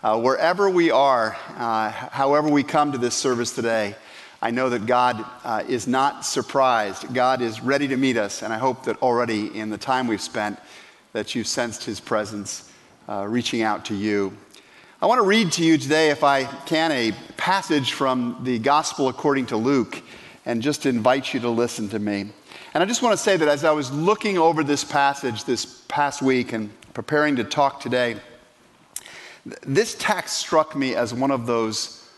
Uh, 0.02 0.18
wherever 0.18 0.70
we 0.70 0.90
are, 0.90 1.36
uh, 1.56 1.90
however 1.90 2.48
we 2.48 2.62
come 2.62 2.92
to 2.92 2.98
this 2.98 3.14
service 3.14 3.54
today, 3.54 3.94
I 4.40 4.52
know 4.52 4.70
that 4.70 4.86
God 4.86 5.24
uh, 5.44 5.64
is 5.68 5.86
not 5.86 6.24
surprised. 6.24 7.12
God 7.12 7.42
is 7.42 7.60
ready 7.60 7.88
to 7.88 7.96
meet 7.96 8.16
us, 8.16 8.42
and 8.42 8.52
I 8.52 8.58
hope 8.58 8.84
that 8.84 9.02
already 9.02 9.58
in 9.58 9.70
the 9.70 9.78
time 9.78 10.06
we've 10.06 10.20
spent, 10.20 10.58
that 11.14 11.32
you've 11.32 11.46
sensed 11.46 11.84
His 11.84 12.00
presence 12.00 12.70
uh, 13.08 13.24
reaching 13.28 13.62
out 13.62 13.84
to 13.84 13.94
you. 13.94 14.36
I 15.00 15.06
want 15.06 15.20
to 15.20 15.26
read 15.26 15.52
to 15.52 15.64
you 15.64 15.78
today, 15.78 16.10
if 16.10 16.24
I 16.24 16.44
can, 16.44 16.90
a 16.90 17.12
passage 17.36 17.92
from 17.92 18.40
the 18.42 18.58
Gospel 18.58 19.08
according 19.08 19.46
to 19.46 19.56
Luke, 19.56 20.02
and 20.44 20.60
just 20.60 20.86
invite 20.86 21.32
you 21.32 21.38
to 21.40 21.48
listen 21.48 21.88
to 21.90 22.00
me. 22.00 22.30
And 22.74 22.82
I 22.82 22.86
just 22.86 23.00
want 23.00 23.12
to 23.16 23.22
say 23.22 23.36
that 23.36 23.46
as 23.46 23.62
I 23.62 23.70
was 23.70 23.92
looking 23.92 24.38
over 24.38 24.64
this 24.64 24.82
passage 24.82 25.44
this 25.44 25.84
past 25.86 26.20
week 26.20 26.52
and 26.52 26.68
preparing 26.94 27.36
to 27.36 27.44
talk 27.44 27.80
today, 27.80 28.16
th- 29.44 29.56
this 29.62 29.94
text 29.94 30.38
struck 30.38 30.74
me 30.74 30.96
as 30.96 31.14
one 31.14 31.30
of 31.30 31.46
those 31.46 32.08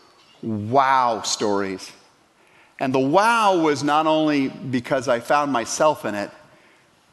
wow 0.41 1.21
stories. 1.21 1.91
And 2.79 2.91
the 2.91 2.99
wow 2.99 3.61
was 3.61 3.83
not 3.83 4.07
only 4.07 4.47
because 4.47 5.07
I 5.07 5.19
found 5.19 5.51
myself 5.51 6.03
in 6.03 6.15
it, 6.15 6.31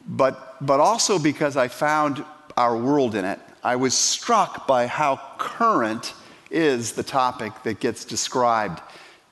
but, 0.07 0.57
but 0.65 0.79
also 0.79 1.19
because 1.19 1.57
I 1.57 1.67
found 1.67 2.23
our 2.57 2.77
world 2.77 3.15
in 3.15 3.25
it. 3.25 3.39
I 3.63 3.75
was 3.75 3.93
struck 3.93 4.67
by 4.67 4.87
how 4.87 5.19
current 5.37 6.13
is 6.51 6.93
the 6.93 7.03
topic 7.03 7.51
that 7.63 7.79
gets 7.79 8.05
described 8.05 8.81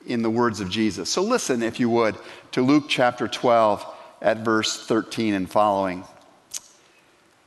in 0.06 0.22
the 0.22 0.30
words 0.30 0.60
of 0.60 0.70
Jesus. 0.70 1.10
So 1.10 1.22
listen, 1.22 1.64
if 1.64 1.80
you 1.80 1.90
would, 1.90 2.18
to 2.52 2.62
Luke 2.62 2.86
chapter 2.90 3.28
12 3.28 3.86
at 4.22 4.40
verse 4.40 4.86
13 4.86 5.34
and 5.34 5.50
following. 5.50 6.04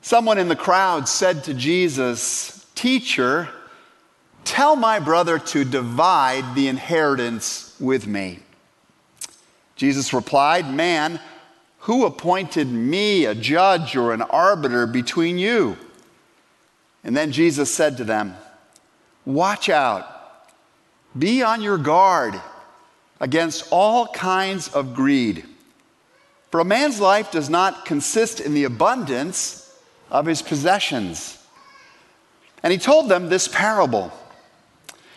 Someone 0.01 0.39
in 0.39 0.49
the 0.49 0.57
crowd 0.57 1.09
said 1.09 1.45
to 1.45 1.55
Jesus, 1.55 2.65
Teacher, 2.75 3.49
tell 4.45 4.77
my 4.77 5.01
brother 5.01 5.39
to 5.39 5.65
divide 5.65 6.55
the 6.55 6.69
inheritance 6.69 7.75
with 7.81 8.07
me. 8.07 8.39
Jesus 9.75 10.13
replied, 10.13 10.73
Man, 10.73 11.21
who 11.87 12.05
appointed 12.05 12.67
me 12.67 13.27
a 13.27 13.35
judge 13.35 13.95
or 13.95 14.13
an 14.13 14.21
arbiter 14.21 14.89
between 14.89 15.39
you? 15.39 15.77
And 17.05 17.17
then 17.17 17.31
Jesus 17.31 17.73
said 17.73 17.97
to 17.99 18.05
them, 18.05 18.35
Watch 19.25 19.69
out, 19.69 20.05
be 21.17 21.45
on 21.45 21.63
your 21.63 21.79
guard 21.79 22.41
against 23.21 23.69
all 23.71 24.09
kinds 24.09 24.67
of 24.67 24.97
greed. 24.97 25.45
For 26.51 26.59
a 26.59 26.65
man's 26.65 26.99
life 26.99 27.31
does 27.31 27.49
not 27.49 27.85
consist 27.85 28.41
in 28.41 28.53
the 28.53 28.65
abundance 28.65 29.73
of 30.11 30.27
his 30.27 30.43
possessions. 30.43 31.39
And 32.65 32.73
he 32.73 32.81
told 32.81 33.09
them 33.09 33.29
this 33.29 33.47
parable 33.47 34.13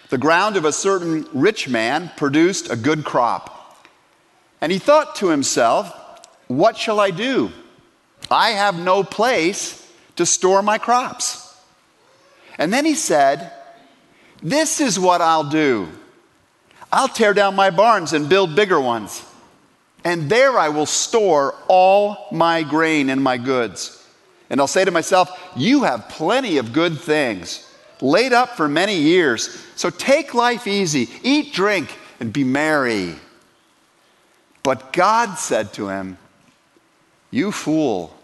The 0.09 0.19
ground 0.19 0.55
of 0.55 0.65
a 0.65 0.71
certain 0.71 1.27
rich 1.33 1.67
man 1.67 2.11
produced 2.15 2.69
a 2.69 2.75
good 2.75 3.05
crop. 3.05 3.87
And 4.61 4.71
he 4.71 4.77
thought 4.77 5.15
to 5.15 5.29
himself, 5.29 5.95
What 6.49 6.77
shall 6.77 6.99
I 6.99 7.11
do? 7.11 7.51
I 8.29 8.49
have 8.51 8.77
no 8.77 9.03
place 9.03 9.87
to 10.15 10.25
store 10.25 10.61
my 10.63 10.79
crops. 10.79 11.55
And 12.57 12.73
then 12.73 12.85
he 12.85 12.95
said, 12.95 13.53
This 14.41 14.81
is 14.81 14.99
what 14.99 15.21
I'll 15.21 15.49
do 15.49 15.87
I'll 16.91 17.07
tear 17.07 17.35
down 17.35 17.55
my 17.55 17.69
barns 17.69 18.13
and 18.13 18.27
build 18.27 18.55
bigger 18.55 18.81
ones. 18.81 19.23
And 20.03 20.27
there 20.27 20.57
I 20.57 20.69
will 20.69 20.87
store 20.87 21.53
all 21.67 22.27
my 22.31 22.63
grain 22.63 23.11
and 23.11 23.23
my 23.23 23.37
goods. 23.37 23.95
And 24.49 24.59
I'll 24.59 24.67
say 24.67 24.83
to 24.83 24.91
myself, 24.91 25.29
You 25.55 25.83
have 25.83 26.09
plenty 26.09 26.57
of 26.57 26.73
good 26.73 26.99
things 26.99 27.71
laid 28.01 28.33
up 28.33 28.57
for 28.57 28.67
many 28.67 28.95
years. 28.95 29.63
So 29.75 29.91
take 29.91 30.33
life 30.33 30.65
easy, 30.65 31.09
eat, 31.21 31.53
drink, 31.53 31.95
and 32.19 32.33
be 32.33 32.43
merry. 32.43 33.15
But 34.63 34.93
God 34.93 35.35
said 35.35 35.73
to 35.73 35.89
him, 35.89 36.17
You 37.31 37.51
fool, 37.51 38.15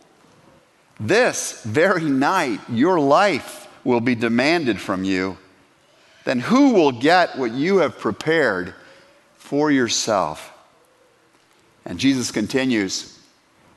this 0.99 1.63
very 1.63 2.05
night 2.05 2.59
your 2.69 2.99
life 2.99 3.67
will 3.83 4.01
be 4.01 4.15
demanded 4.15 4.79
from 4.79 5.03
you. 5.03 5.37
Then 6.23 6.39
who 6.39 6.73
will 6.73 6.91
get 6.91 7.37
what 7.37 7.51
you 7.51 7.77
have 7.77 7.99
prepared 7.99 8.73
for 9.35 9.69
yourself? 9.69 10.51
And 11.85 11.99
Jesus 11.99 12.31
continues, 12.31 13.19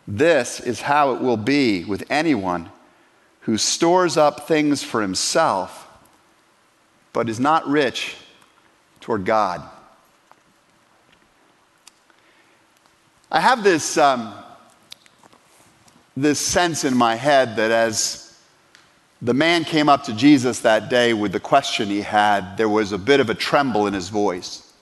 This 0.06 0.60
is 0.60 0.80
how 0.80 1.12
it 1.12 1.20
will 1.20 1.36
be 1.36 1.84
with 1.84 2.04
anyone 2.08 2.70
who 3.40 3.58
stores 3.58 4.16
up 4.16 4.48
things 4.48 4.82
for 4.82 5.02
himself, 5.02 5.86
but 7.12 7.28
is 7.28 7.40
not 7.40 7.66
rich 7.66 8.16
toward 9.00 9.26
God. 9.26 9.62
I 13.30 13.40
have 13.40 13.62
this 13.62 13.98
um, 13.98 14.32
this 16.22 16.40
sense 16.40 16.84
in 16.84 16.96
my 16.96 17.14
head 17.14 17.56
that 17.56 17.70
as 17.70 18.36
the 19.20 19.34
man 19.34 19.64
came 19.64 19.88
up 19.88 20.04
to 20.04 20.12
Jesus 20.12 20.60
that 20.60 20.88
day 20.88 21.12
with 21.12 21.32
the 21.32 21.40
question 21.40 21.88
he 21.88 22.00
had, 22.00 22.56
there 22.56 22.68
was 22.68 22.92
a 22.92 22.98
bit 22.98 23.20
of 23.20 23.30
a 23.30 23.34
tremble 23.34 23.86
in 23.86 23.94
his 23.94 24.08
voice. 24.08 24.72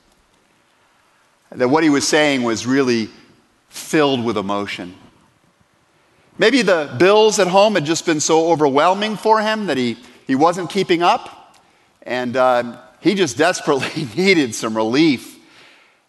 That 1.51 1.68
what 1.68 1.83
he 1.83 1.90
was 1.90 2.07
saying 2.07 2.42
was 2.42 2.66
really 2.66 3.09
filled 3.68 4.25
with 4.25 4.37
emotion. 4.37 4.94
Maybe 6.38 6.62
the 6.62 6.94
bills 6.99 7.38
at 7.38 7.46
home 7.46 7.75
had 7.75 7.87
just 7.87 8.05
been 8.05 8.20
so 8.20 8.51
overwhelming 8.51 9.16
for 9.16 9.40
him 9.40 9.66
that 9.66 9.79
he, 9.79 9.96
he 10.27 10.35
wasn't 10.35 10.68
keeping 10.68 11.03
up, 11.03 11.59
and 12.03 12.37
uh, 12.37 12.79
he 13.01 13.14
just 13.14 13.38
desperately 13.38 14.07
needed 14.16 14.55
some 14.55 14.77
relief. 14.77 15.38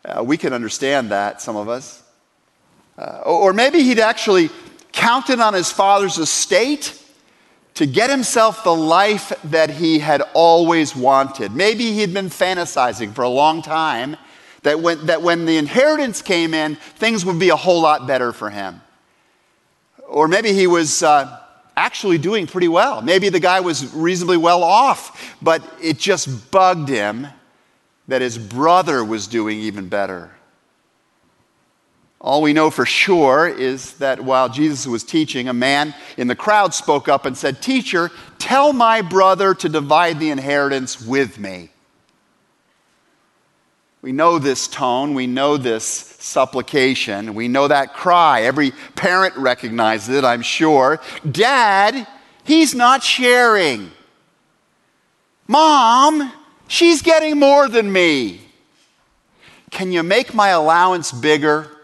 Uh, 0.04 0.24
we 0.24 0.38
can 0.38 0.54
understand 0.54 1.12
that, 1.12 1.42
some 1.42 1.56
of 1.56 1.70
us. 1.70 2.04
Uh, 2.98 3.22
or 3.26 3.54
maybe 3.54 3.84
he'd 3.84 4.00
actually 4.00 4.50
counted 4.98 5.40
on 5.40 5.54
his 5.54 5.72
father's 5.72 6.18
estate 6.18 7.00
to 7.76 7.86
get 7.86 8.10
himself 8.10 8.64
the 8.64 8.76
life 8.76 9.32
that 9.44 9.70
he 9.70 10.00
had 10.00 10.24
always 10.34 10.96
wanted. 10.96 11.52
Maybe 11.52 11.94
he'd 11.94 12.16
been 12.16 12.30
fantasizing 12.30 13.14
for 13.14 13.22
a 13.22 13.30
long 13.30 13.62
time 13.62 14.18
that 14.64 14.80
when, 14.80 15.06
that 15.06 15.22
when 15.22 15.46
the 15.46 15.58
inheritance 15.58 16.24
came 16.24 16.56
in, 16.56 16.76
things 16.76 17.24
would 17.24 17.38
be 17.38 17.50
a 17.50 17.56
whole 17.56 17.80
lot 17.80 18.08
better 18.08 18.34
for 18.34 18.50
him. 18.50 18.82
Or 20.08 20.28
maybe 20.28 20.52
he 20.52 20.66
was 20.66 21.04
uh, 21.04 21.42
actually 21.76 22.18
doing 22.18 22.48
pretty 22.48 22.68
well. 22.68 23.04
Maybe 23.04 23.30
the 23.30 23.40
guy 23.40 23.60
was 23.60 23.94
reasonably 23.94 24.38
well 24.38 24.64
off, 24.64 25.38
but 25.44 25.62
it 25.80 26.00
just 26.00 26.50
bugged 26.50 26.90
him 26.90 27.28
that 28.08 28.22
his 28.24 28.40
brother 28.40 29.06
was 29.06 29.28
doing 29.28 29.60
even 29.60 29.90
better. 29.90 30.32
All 32.20 32.42
we 32.42 32.54
know 32.54 32.72
for 32.72 32.86
sure 32.86 33.48
is 33.48 33.94
that 33.96 34.24
while 34.24 34.50
Jesus 34.50 34.88
was 34.88 35.04
teaching, 35.04 35.48
a 35.48 35.54
man 35.54 35.94
in 36.18 36.28
the 36.28 36.36
crowd 36.36 36.74
spoke 36.74 37.08
up 37.08 37.26
and 37.26 37.38
said, 37.38 37.62
Teacher, 37.62 38.10
tell 38.40 38.74
my 38.74 39.02
brother 39.02 39.54
to 39.54 39.70
divide 39.70 40.20
the 40.20 40.32
inheritance 40.32 41.00
with 41.00 41.38
me. 41.38 41.70
We 44.02 44.12
know 44.12 44.40
this 44.40 44.68
tone, 44.68 45.14
we 45.14 45.28
know 45.28 45.58
this 45.58 45.86
supplication, 45.86 47.36
we 47.36 47.48
know 47.48 47.68
that 47.68 47.94
cry. 47.94 48.44
Every 48.44 48.72
parent 48.96 49.36
recognizes 49.36 50.16
it, 50.16 50.24
I'm 50.24 50.42
sure. 50.42 51.00
Dad, 51.30 52.08
he's 52.44 52.74
not 52.74 53.04
sharing. 53.04 53.92
Mom, 55.48 56.32
she's 56.68 57.02
getting 57.02 57.38
more 57.38 57.70
than 57.70 57.92
me. 57.92 58.42
Can 59.72 59.92
you 59.92 60.04
make 60.04 60.34
my 60.34 60.50
allowance 60.50 61.12
bigger? 61.12 61.77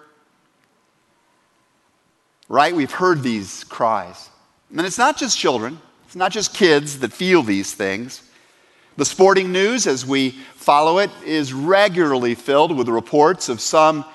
Right? 2.54 2.76
We've 2.76 2.92
heard 2.92 3.24
these 3.24 3.64
cries. 3.64 4.30
And 4.70 4.82
it's 4.82 5.00
not 5.00 5.18
just 5.18 5.40
children, 5.40 5.80
it's 6.06 6.16
not 6.16 6.32
just 6.32 6.54
kids 6.54 7.00
that 7.00 7.12
feel 7.12 7.42
these 7.42 7.74
things. 7.74 8.22
The 8.96 9.06
sporting 9.06 9.52
news, 9.52 9.88
as 9.88 10.06
we 10.06 10.30
follow 10.54 11.00
it, 11.00 11.10
is 11.26 11.52
regularly 11.52 12.36
filled 12.36 12.78
with 12.78 12.90
reports 12.90 13.50
of 13.50 13.60
some 13.60 14.06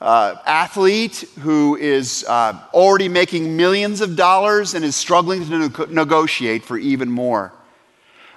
uh, 0.00 0.36
athlete 0.46 1.24
who 1.40 1.74
is 1.74 2.24
uh, 2.28 2.60
already 2.72 3.08
making 3.08 3.56
millions 3.56 4.00
of 4.00 4.14
dollars 4.14 4.74
and 4.74 4.84
is 4.84 4.94
struggling 4.94 5.44
to 5.44 5.68
ne- 5.68 5.92
negotiate 5.92 6.64
for 6.64 6.78
even 6.78 7.10
more. 7.10 7.52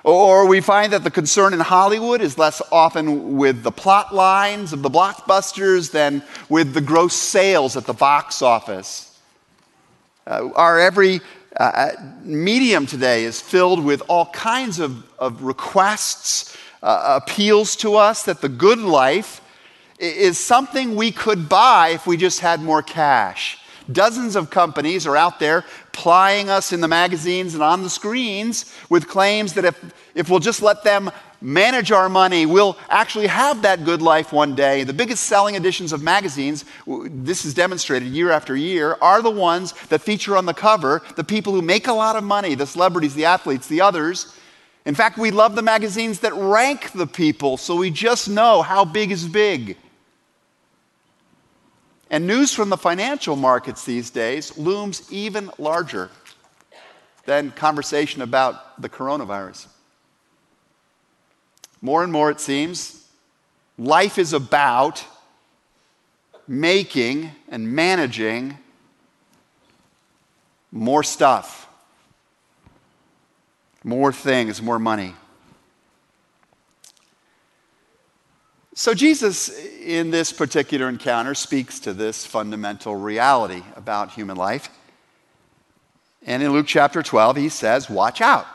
Or 0.04 0.48
we 0.48 0.62
find 0.62 0.92
that 0.94 1.04
the 1.04 1.12
concern 1.12 1.54
in 1.54 1.60
Hollywood 1.60 2.22
is 2.22 2.40
less 2.40 2.60
often 2.72 3.38
with 3.38 3.62
the 3.62 3.72
plot 3.72 4.16
lines 4.16 4.74
of 4.74 4.82
the 4.82 4.90
blockbusters 4.90 5.92
than 5.92 6.24
with 6.50 6.74
the 6.74 6.82
gross 6.82 7.14
sales 7.14 7.78
at 7.78 7.86
the 7.86 7.94
box 7.94 8.42
office. 8.42 9.13
Uh, 10.26 10.50
our 10.56 10.80
every 10.80 11.20
uh, 11.60 11.64
uh, 11.64 11.92
medium 12.24 12.86
today 12.86 13.26
is 13.26 13.42
filled 13.42 13.84
with 13.84 14.02
all 14.08 14.28
kinds 14.28 14.80
of, 14.80 15.04
of 15.20 15.44
requests, 15.44 16.56
uh, 16.82 17.20
appeals 17.22 17.76
to 17.76 17.96
us 17.96 18.24
that 18.24 18.40
the 18.40 18.48
good 18.48 18.80
life 18.80 19.42
is 20.00 20.38
something 20.38 20.96
we 20.96 21.12
could 21.12 21.50
buy 21.50 21.90
if 21.90 22.08
we 22.08 22.16
just 22.16 22.40
had 22.40 22.62
more 22.62 22.82
cash. 22.82 23.60
Dozens 23.92 24.38
of 24.38 24.50
companies 24.50 25.06
are 25.06 25.18
out 25.18 25.40
there 25.40 25.66
plying 25.92 26.50
us 26.50 26.72
in 26.72 26.80
the 26.80 26.88
magazines 26.88 27.54
and 27.54 27.62
on 27.62 27.84
the 27.84 27.90
screens 27.90 28.74
with 28.90 29.10
claims 29.10 29.54
that 29.54 29.66
if, 29.66 29.94
if 30.16 30.30
we'll 30.30 30.40
just 30.40 30.62
let 30.62 30.84
them 30.86 31.12
manage 31.44 31.92
our 31.92 32.08
money, 32.08 32.46
we'll 32.46 32.78
actually 32.90 33.28
have 33.28 33.62
that 33.62 33.84
good 33.84 34.02
life 34.02 34.32
one 34.32 34.56
day. 34.56 34.84
The 34.84 34.94
biggest 34.94 35.26
selling 35.26 35.56
editions 35.56 35.92
of 35.92 36.02
magazines, 36.02 36.64
this 36.88 37.44
is 37.44 37.54
demonstrated 37.54 38.08
year 38.08 38.32
after 38.32 38.56
year, 38.56 38.98
are 39.02 39.22
the 39.22 39.30
ones 39.30 39.74
that 39.90 40.02
feature 40.02 40.38
on 40.38 40.46
the 40.46 40.54
cover 40.54 41.02
the 41.16 41.24
people 41.24 41.54
who 41.54 41.62
make 41.62 41.88
a 41.88 41.94
lot 41.94 42.16
of 42.16 42.24
money, 42.24 42.56
the 42.56 42.66
celebrities, 42.66 43.14
the 43.14 43.26
athletes, 43.26 43.68
the 43.68 43.82
others. 43.82 44.36
In 44.86 44.96
fact, 44.96 45.18
we 45.18 45.32
love 45.32 45.56
the 45.56 45.62
magazines 45.62 46.20
that 46.22 46.34
rank 46.34 46.92
the 46.94 47.08
people 47.08 47.58
so 47.58 47.76
we 47.76 47.92
just 47.92 48.30
know 48.30 48.62
how 48.62 48.86
big 48.86 49.12
is 49.12 49.28
big. 49.28 49.78
And 52.10 52.28
news 52.28 52.54
from 52.54 52.70
the 52.70 52.78
financial 52.78 53.36
markets 53.36 53.84
these 53.84 54.10
days 54.10 54.58
looms 54.58 55.12
even 55.12 55.52
larger 55.58 56.10
than 57.26 57.52
conversation 57.52 58.22
about 58.22 58.82
the 58.82 58.90
coronavirus. 58.90 59.68
More 61.84 62.02
and 62.02 62.14
more, 62.14 62.32
it 62.32 62.40
seems, 62.40 63.06
life 63.78 64.18
is 64.18 64.32
about 64.32 65.04
making 66.48 67.30
and 67.50 67.74
managing 67.74 68.58
more 70.72 71.04
stuff, 71.04 71.68
more 73.84 74.14
things, 74.14 74.62
more 74.62 74.80
money. 74.80 75.14
So, 78.76 78.94
Jesus, 78.94 79.50
in 79.82 80.10
this 80.10 80.32
particular 80.32 80.88
encounter, 80.88 81.36
speaks 81.36 81.82
to 81.82 81.92
this 81.92 82.26
fundamental 82.26 82.96
reality 82.96 83.62
about 83.76 84.12
human 84.12 84.38
life. 84.38 84.70
And 86.26 86.42
in 86.42 86.54
Luke 86.54 86.66
chapter 86.66 87.04
12, 87.04 87.36
he 87.36 87.50
says, 87.50 87.90
Watch 87.90 88.22
out. 88.22 88.48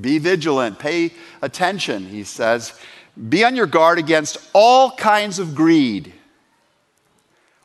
Be 0.00 0.18
vigilant. 0.18 0.78
Pay 0.78 1.12
attention. 1.42 2.06
He 2.06 2.24
says, 2.24 2.78
Be 3.28 3.44
on 3.44 3.56
your 3.56 3.66
guard 3.66 3.98
against 3.98 4.38
all 4.52 4.92
kinds 4.92 5.38
of 5.38 5.54
greed. 5.54 6.12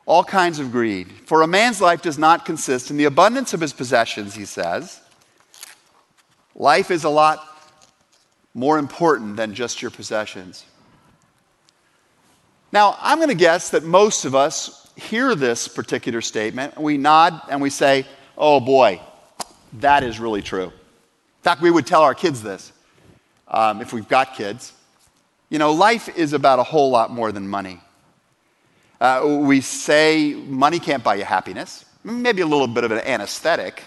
All 0.06 0.24
kinds 0.24 0.58
of 0.58 0.70
greed. 0.70 1.10
For 1.26 1.42
a 1.42 1.46
man's 1.46 1.80
life 1.80 2.02
does 2.02 2.18
not 2.18 2.44
consist 2.44 2.90
in 2.90 2.96
the 2.96 3.04
abundance 3.04 3.54
of 3.54 3.60
his 3.60 3.72
possessions, 3.72 4.34
he 4.34 4.44
says. 4.44 5.00
Life 6.54 6.90
is 6.90 7.04
a 7.04 7.08
lot 7.08 7.42
more 8.54 8.78
important 8.78 9.36
than 9.36 9.54
just 9.54 9.82
your 9.82 9.90
possessions. 9.90 10.64
Now, 12.70 12.96
I'm 13.00 13.18
going 13.18 13.28
to 13.28 13.34
guess 13.34 13.70
that 13.70 13.84
most 13.84 14.24
of 14.24 14.34
us 14.34 14.90
hear 14.96 15.34
this 15.34 15.68
particular 15.68 16.20
statement, 16.20 16.78
we 16.78 16.96
nod 16.96 17.40
and 17.48 17.60
we 17.60 17.70
say, 17.70 18.06
oh 18.36 18.60
boy, 18.60 19.00
that 19.74 20.02
is 20.04 20.20
really 20.20 20.42
true. 20.42 20.72
In 21.44 21.50
fact, 21.50 21.60
we 21.60 21.70
would 21.70 21.86
tell 21.86 22.00
our 22.00 22.14
kids 22.14 22.42
this 22.42 22.72
um, 23.48 23.82
if 23.82 23.92
we've 23.92 24.08
got 24.08 24.34
kids. 24.34 24.72
You 25.50 25.58
know, 25.58 25.72
life 25.72 26.08
is 26.16 26.32
about 26.32 26.58
a 26.58 26.62
whole 26.62 26.88
lot 26.88 27.10
more 27.10 27.32
than 27.32 27.46
money. 27.46 27.82
Uh, 28.98 29.40
we 29.42 29.60
say 29.60 30.32
money 30.32 30.78
can't 30.78 31.04
buy 31.04 31.16
you 31.16 31.24
happiness, 31.24 31.84
maybe 32.02 32.40
a 32.40 32.46
little 32.46 32.66
bit 32.66 32.82
of 32.82 32.92
an 32.92 33.00
anesthetic, 33.00 33.84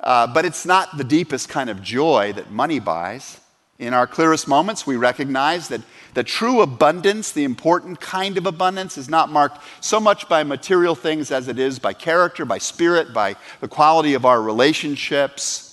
uh, 0.00 0.26
but 0.26 0.44
it's 0.44 0.66
not 0.66 0.98
the 0.98 1.04
deepest 1.04 1.48
kind 1.48 1.70
of 1.70 1.82
joy 1.82 2.34
that 2.34 2.50
money 2.50 2.80
buys. 2.80 3.40
In 3.78 3.94
our 3.94 4.06
clearest 4.06 4.46
moments, 4.46 4.86
we 4.86 4.96
recognize 4.96 5.68
that 5.68 5.80
the 6.12 6.22
true 6.22 6.60
abundance, 6.60 7.32
the 7.32 7.44
important 7.44 7.98
kind 7.98 8.36
of 8.36 8.44
abundance, 8.44 8.98
is 8.98 9.08
not 9.08 9.30
marked 9.30 9.62
so 9.80 9.98
much 9.98 10.28
by 10.28 10.44
material 10.44 10.94
things 10.94 11.30
as 11.30 11.48
it 11.48 11.58
is 11.58 11.78
by 11.78 11.94
character, 11.94 12.44
by 12.44 12.58
spirit, 12.58 13.14
by 13.14 13.36
the 13.62 13.68
quality 13.68 14.12
of 14.12 14.26
our 14.26 14.42
relationships. 14.42 15.70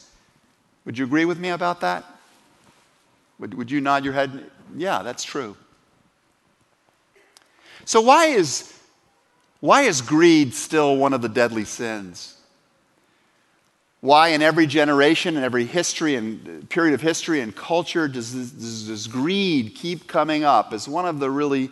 Would 0.89 0.97
you 0.97 1.06
agree 1.06 1.25
with 1.25 1.38
me 1.38 1.49
about 1.49 1.82
that? 1.82 2.04
Would, 3.38 3.54
would 3.54 3.69
you 3.69 3.80
nod 3.80 4.04
your 4.04 4.13
head? 4.15 4.49
Yeah, 4.75 5.04
that's 5.04 5.23
true. 5.23 5.56
So, 7.86 8.02
why 8.02 8.30
is, 8.30 8.73
why 9.60 9.84
is 9.84 10.02
greed 10.02 10.56
still 10.56 10.97
one 10.97 11.13
of 11.13 11.21
the 11.21 11.30
deadly 11.30 11.63
sins? 11.63 12.39
Why, 14.02 14.30
in 14.30 14.41
every 14.41 14.65
generation 14.65 15.36
and 15.36 15.45
every 15.45 15.65
history 15.65 16.15
and 16.15 16.63
uh, 16.63 16.65
period 16.69 16.95
of 16.95 17.02
history 17.02 17.41
and 17.41 17.56
culture, 17.56 18.08
does 18.08 18.34
this, 18.34 18.49
does 18.88 19.06
greed 19.06 19.75
keep 19.75 20.08
coming 20.08 20.43
up 20.43 20.73
as 20.73 20.88
one 20.88 21.06
of 21.06 21.19
the 21.19 21.30
really 21.30 21.69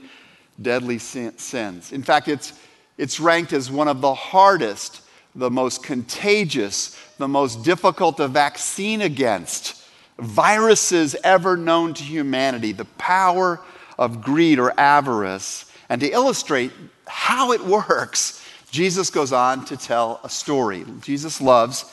deadly 0.62 1.00
sins? 1.00 1.92
In 1.92 2.04
fact, 2.04 2.28
it's, 2.28 2.54
it's 3.00 3.20
ranked 3.20 3.52
as 3.52 3.72
one 3.72 3.88
of 3.88 4.00
the 4.00 4.14
hardest, 4.14 5.02
the 5.38 5.52
most 5.52 5.84
contagious, 5.84 7.00
the 7.20 7.28
most 7.28 7.64
difficult 7.64 8.18
to 8.18 8.28
vaccine 8.28 9.02
against 9.02 9.84
viruses 10.18 11.16
ever 11.24 11.56
known 11.56 11.94
to 11.94 12.04
humanity 12.04 12.72
the 12.72 12.86
power 12.86 13.62
of 14.00 14.22
greed 14.22 14.58
or 14.58 14.78
avarice. 14.80 15.72
And 15.90 16.02
to 16.02 16.12
illustrate 16.12 16.72
how 17.06 17.52
it 17.52 17.62
works, 17.66 18.44
Jesus 18.72 19.12
goes 19.12 19.32
on 19.32 19.64
to 19.66 19.78
tell 19.78 20.20
a 20.24 20.30
story. 20.30 20.84
Jesus 21.02 21.40
loves 21.40 21.86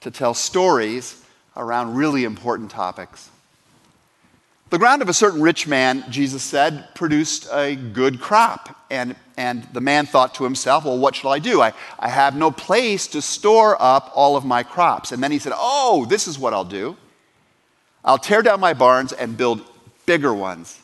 to 0.00 0.10
tell 0.10 0.34
stories 0.34 1.24
around 1.56 1.94
really 1.94 2.24
important 2.24 2.70
topics. 2.70 3.29
The 4.70 4.78
ground 4.78 5.02
of 5.02 5.08
a 5.08 5.12
certain 5.12 5.42
rich 5.42 5.66
man, 5.66 6.04
Jesus 6.10 6.44
said, 6.44 6.94
produced 6.94 7.48
a 7.52 7.74
good 7.74 8.20
crop. 8.20 8.76
And, 8.88 9.16
and 9.36 9.64
the 9.72 9.80
man 9.80 10.06
thought 10.06 10.34
to 10.34 10.44
himself, 10.44 10.84
Well, 10.84 10.96
what 10.96 11.16
shall 11.16 11.32
I 11.32 11.40
do? 11.40 11.60
I, 11.60 11.72
I 11.98 12.08
have 12.08 12.36
no 12.36 12.52
place 12.52 13.08
to 13.08 13.20
store 13.20 13.76
up 13.82 14.12
all 14.14 14.36
of 14.36 14.44
my 14.44 14.62
crops. 14.62 15.10
And 15.10 15.20
then 15.20 15.32
he 15.32 15.40
said, 15.40 15.52
Oh, 15.56 16.06
this 16.08 16.28
is 16.28 16.38
what 16.38 16.54
I'll 16.54 16.64
do. 16.64 16.96
I'll 18.04 18.18
tear 18.18 18.42
down 18.42 18.60
my 18.60 18.72
barns 18.72 19.12
and 19.12 19.36
build 19.36 19.60
bigger 20.06 20.32
ones. 20.32 20.80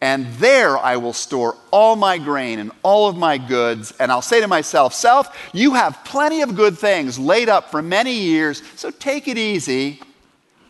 And 0.00 0.26
there 0.34 0.78
I 0.78 0.96
will 0.96 1.12
store 1.12 1.56
all 1.70 1.96
my 1.96 2.16
grain 2.16 2.58
and 2.58 2.70
all 2.82 3.08
of 3.08 3.16
my 3.16 3.36
goods. 3.36 3.92
And 4.00 4.10
I'll 4.10 4.22
say 4.22 4.40
to 4.40 4.48
myself, 4.48 4.94
Self, 4.94 5.50
you 5.52 5.74
have 5.74 6.02
plenty 6.04 6.40
of 6.40 6.56
good 6.56 6.78
things 6.78 7.18
laid 7.18 7.50
up 7.50 7.70
for 7.70 7.82
many 7.82 8.14
years, 8.14 8.62
so 8.74 8.90
take 8.90 9.28
it 9.28 9.36
easy 9.36 10.00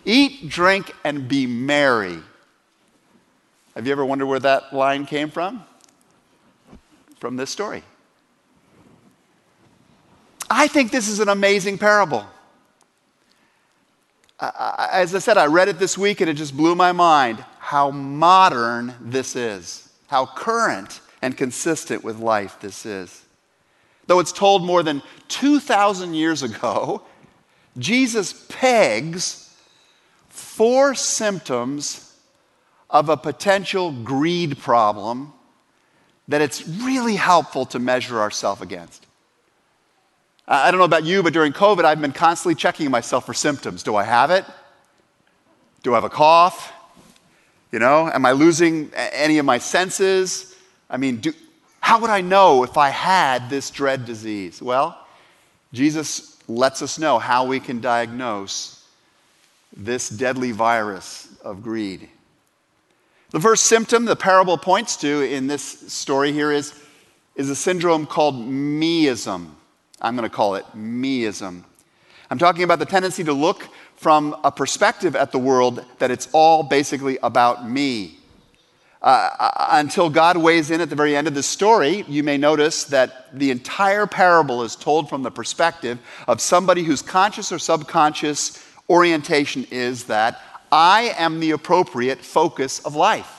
Eat, 0.06 0.48
drink, 0.48 0.94
and 1.04 1.26
be 1.26 1.46
merry. 1.48 2.18
Have 3.74 3.86
you 3.86 3.92
ever 3.92 4.04
wondered 4.04 4.26
where 4.26 4.38
that 4.38 4.72
line 4.72 5.04
came 5.04 5.28
from? 5.28 5.64
From 7.18 7.36
this 7.36 7.50
story. 7.50 7.82
I 10.48 10.68
think 10.68 10.92
this 10.92 11.08
is 11.08 11.18
an 11.18 11.28
amazing 11.28 11.76
parable. 11.76 12.24
As 14.38 15.14
I 15.14 15.18
said, 15.18 15.36
I 15.36 15.46
read 15.46 15.68
it 15.68 15.80
this 15.80 15.98
week 15.98 16.20
and 16.20 16.30
it 16.30 16.34
just 16.34 16.56
blew 16.56 16.76
my 16.76 16.92
mind 16.92 17.44
how 17.58 17.90
modern 17.90 18.94
this 19.00 19.34
is, 19.34 19.88
how 20.06 20.26
current 20.26 21.00
and 21.20 21.36
consistent 21.36 22.04
with 22.04 22.18
life 22.20 22.58
this 22.60 22.86
is. 22.86 23.24
Though 24.06 24.20
it's 24.20 24.30
told 24.30 24.64
more 24.64 24.84
than 24.84 25.02
2,000 25.28 26.14
years 26.14 26.44
ago, 26.44 27.02
Jesus 27.76 28.46
pegs 28.48 29.45
four 30.56 30.94
symptoms 30.94 32.14
of 32.88 33.10
a 33.10 33.16
potential 33.16 33.92
greed 33.92 34.56
problem 34.56 35.34
that 36.28 36.40
it's 36.40 36.66
really 36.66 37.14
helpful 37.14 37.66
to 37.66 37.78
measure 37.78 38.18
ourselves 38.18 38.62
against. 38.62 39.06
I 40.48 40.70
don't 40.70 40.78
know 40.78 40.86
about 40.86 41.04
you, 41.04 41.22
but 41.22 41.34
during 41.34 41.52
COVID, 41.52 41.84
I've 41.84 42.00
been 42.00 42.12
constantly 42.12 42.54
checking 42.54 42.90
myself 42.90 43.26
for 43.26 43.34
symptoms. 43.34 43.82
Do 43.82 43.96
I 43.96 44.04
have 44.04 44.30
it? 44.30 44.46
Do 45.82 45.92
I 45.92 45.96
have 45.96 46.04
a 46.04 46.08
cough? 46.08 46.72
You 47.70 47.78
know, 47.78 48.08
am 48.08 48.24
I 48.24 48.32
losing 48.32 48.90
any 48.94 49.36
of 49.36 49.44
my 49.44 49.58
senses? 49.58 50.56
I 50.88 50.96
mean, 50.96 51.18
do, 51.18 51.34
how 51.80 52.00
would 52.00 52.10
I 52.10 52.22
know 52.22 52.62
if 52.62 52.78
I 52.78 52.88
had 52.88 53.50
this 53.50 53.68
dread 53.70 54.06
disease? 54.06 54.62
Well, 54.62 54.98
Jesus 55.74 56.38
lets 56.48 56.80
us 56.80 56.98
know 56.98 57.18
how 57.18 57.44
we 57.44 57.60
can 57.60 57.82
diagnose 57.82 58.75
this 59.76 60.08
deadly 60.08 60.52
virus 60.52 61.28
of 61.44 61.62
greed. 61.62 62.08
The 63.30 63.40
first 63.40 63.66
symptom 63.66 64.04
the 64.04 64.16
parable 64.16 64.56
points 64.56 64.96
to 64.98 65.22
in 65.22 65.46
this 65.46 65.62
story 65.62 66.32
here 66.32 66.50
is, 66.50 66.72
is 67.34 67.50
a 67.50 67.56
syndrome 67.56 68.06
called 68.06 68.36
meism. 68.36 69.50
I'm 70.00 70.16
going 70.16 70.28
to 70.28 70.34
call 70.34 70.54
it 70.54 70.64
meism. 70.74 71.64
I'm 72.30 72.38
talking 72.38 72.62
about 72.62 72.78
the 72.78 72.86
tendency 72.86 73.24
to 73.24 73.32
look 73.32 73.68
from 73.96 74.36
a 74.44 74.50
perspective 74.50 75.16
at 75.16 75.32
the 75.32 75.38
world 75.38 75.84
that 75.98 76.10
it's 76.10 76.28
all 76.32 76.62
basically 76.62 77.18
about 77.22 77.68
me. 77.68 78.18
Uh, 79.02 79.30
uh 79.38 79.68
until 79.72 80.08
God 80.08 80.36
weighs 80.36 80.70
in 80.70 80.80
at 80.80 80.88
the 80.88 80.96
very 80.96 81.14
end 81.14 81.28
of 81.28 81.34
the 81.34 81.42
story, 81.42 82.04
you 82.08 82.22
may 82.22 82.38
notice 82.38 82.84
that 82.84 83.36
the 83.38 83.50
entire 83.50 84.06
parable 84.06 84.62
is 84.62 84.74
told 84.74 85.08
from 85.08 85.22
the 85.22 85.30
perspective 85.30 85.98
of 86.26 86.40
somebody 86.40 86.82
who's 86.82 87.02
conscious 87.02 87.52
or 87.52 87.58
subconscious 87.58 88.65
orientation 88.88 89.66
is 89.70 90.04
that 90.04 90.40
I 90.70 91.14
am 91.16 91.40
the 91.40 91.52
appropriate 91.52 92.20
focus 92.20 92.80
of 92.80 92.96
life. 92.96 93.32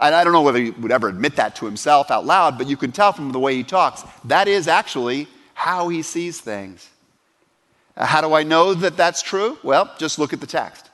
And 0.00 0.14
I 0.14 0.24
don't 0.24 0.32
know 0.32 0.42
whether 0.42 0.58
he 0.58 0.70
would 0.70 0.90
ever 0.90 1.08
admit 1.08 1.36
that 1.36 1.54
to 1.56 1.66
himself 1.66 2.10
out 2.10 2.26
loud, 2.26 2.58
but 2.58 2.66
you 2.66 2.76
can 2.76 2.90
tell 2.90 3.12
from 3.12 3.30
the 3.30 3.38
way 3.38 3.54
he 3.54 3.62
talks, 3.62 4.02
that 4.24 4.48
is 4.48 4.66
actually 4.66 5.28
how 5.54 5.88
he 5.88 6.02
sees 6.02 6.40
things. 6.40 6.88
Uh, 7.96 8.06
how 8.06 8.20
do 8.20 8.34
I 8.34 8.42
know 8.42 8.74
that 8.74 8.96
that's 8.96 9.22
true? 9.22 9.58
Well, 9.62 9.92
just 9.98 10.18
look 10.18 10.32
at 10.32 10.40
the 10.40 10.46
text. 10.46 10.90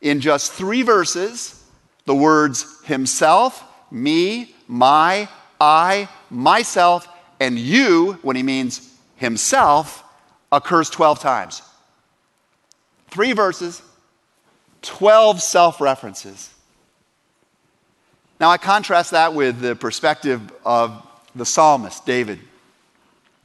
In 0.00 0.20
just 0.20 0.52
three 0.52 0.82
verses, 0.82 1.62
the 2.06 2.14
words 2.14 2.82
himself, 2.84 3.62
me, 3.90 4.54
my, 4.66 5.28
I, 5.60 6.08
myself, 6.30 7.08
and 7.40 7.58
you, 7.58 8.18
when 8.22 8.36
he 8.36 8.42
means 8.42 8.96
himself, 9.16 10.04
occurs 10.50 10.88
12 10.88 11.20
times. 11.20 11.62
Three 13.10 13.32
verses, 13.32 13.82
12 14.82 15.42
self 15.42 15.80
references. 15.80 16.50
Now, 18.40 18.50
I 18.50 18.56
contrast 18.56 19.10
that 19.10 19.34
with 19.34 19.60
the 19.60 19.74
perspective 19.74 20.52
of 20.64 21.04
the 21.34 21.44
psalmist, 21.44 22.06
David, 22.06 22.38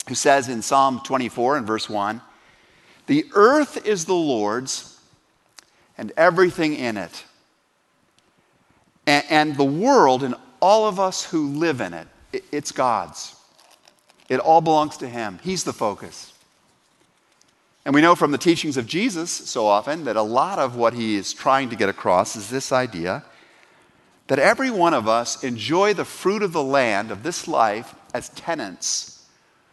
who 0.07 0.15
says 0.15 0.49
in 0.49 0.61
Psalm 0.61 1.01
24 1.03 1.57
and 1.57 1.65
verse 1.65 1.89
1 1.89 2.21
The 3.07 3.25
earth 3.33 3.87
is 3.87 4.05
the 4.05 4.13
Lord's 4.13 4.99
and 5.97 6.11
everything 6.17 6.75
in 6.75 6.97
it, 6.97 7.23
and, 9.05 9.55
the 9.55 9.63
world 9.63 10.23
and 10.23 10.35
all 10.59 10.87
of 10.87 10.99
us 10.99 11.23
who 11.23 11.49
live 11.49 11.81
in 11.81 11.93
it 11.93 12.07
it's 12.51 12.71
God's. 12.71 13.35
It 14.29 14.39
all 14.39 14.61
belongs 14.61 14.97
to 14.97 15.07
Him, 15.07 15.39
He's 15.43 15.63
the 15.63 15.73
focus. 15.73 16.32
And 17.85 17.93
we 17.93 18.01
know 18.01 18.15
from 18.15 18.31
the 18.31 18.37
teachings 18.37 18.77
of 18.77 18.87
Jesus 18.87 19.31
so 19.31 19.65
often 19.65 20.05
that 20.05 20.15
a 20.15 20.21
lot 20.21 20.57
of 20.57 20.75
what 20.75 20.93
he 20.93 21.15
is 21.15 21.33
trying 21.33 21.69
to 21.69 21.75
get 21.75 21.89
across 21.89 22.35
is 22.35 22.49
this 22.49 22.71
idea 22.71 23.23
that 24.27 24.39
every 24.39 24.71
one 24.71 24.93
of 24.93 25.07
us 25.07 25.43
enjoy 25.43 25.93
the 25.93 26.05
fruit 26.05 26.43
of 26.43 26.53
the 26.53 26.63
land 26.63 27.11
of 27.11 27.23
this 27.23 27.47
life 27.47 27.93
as 28.13 28.29
tenants 28.29 29.25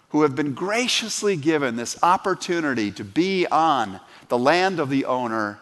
who 0.09 0.23
have 0.23 0.35
been 0.35 0.55
graciously 0.55 1.37
given 1.37 1.77
this 1.77 1.97
opportunity 2.03 2.91
to 2.91 3.05
be 3.05 3.47
on 3.47 4.01
the 4.29 4.39
land 4.39 4.81
of 4.81 4.91
the 4.91 5.05
owner 5.05 5.61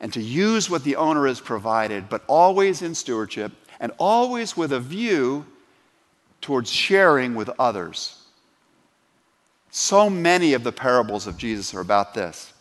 and 0.00 0.12
to 0.12 0.20
use 0.20 0.68
what 0.68 0.84
the 0.84 0.96
owner 0.96 1.26
has 1.26 1.40
provided, 1.40 2.08
but 2.10 2.22
always 2.26 2.82
in 2.82 2.94
stewardship 2.94 3.52
and 3.80 3.90
always 3.98 4.54
with 4.54 4.72
a 4.72 4.80
view 4.80 5.46
towards 6.42 6.70
sharing 6.70 7.34
with 7.34 7.50
others. 7.58 8.19
So 9.70 10.10
many 10.10 10.54
of 10.54 10.64
the 10.64 10.72
parables 10.72 11.26
of 11.26 11.36
Jesus 11.36 11.74
are 11.74 11.80
about 11.80 12.14
this. 12.14 12.52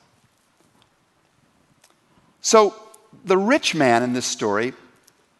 So, 2.41 2.75
the 3.25 3.37
rich 3.37 3.75
man 3.75 4.03
in 4.03 4.13
this 4.13 4.25
story 4.25 4.73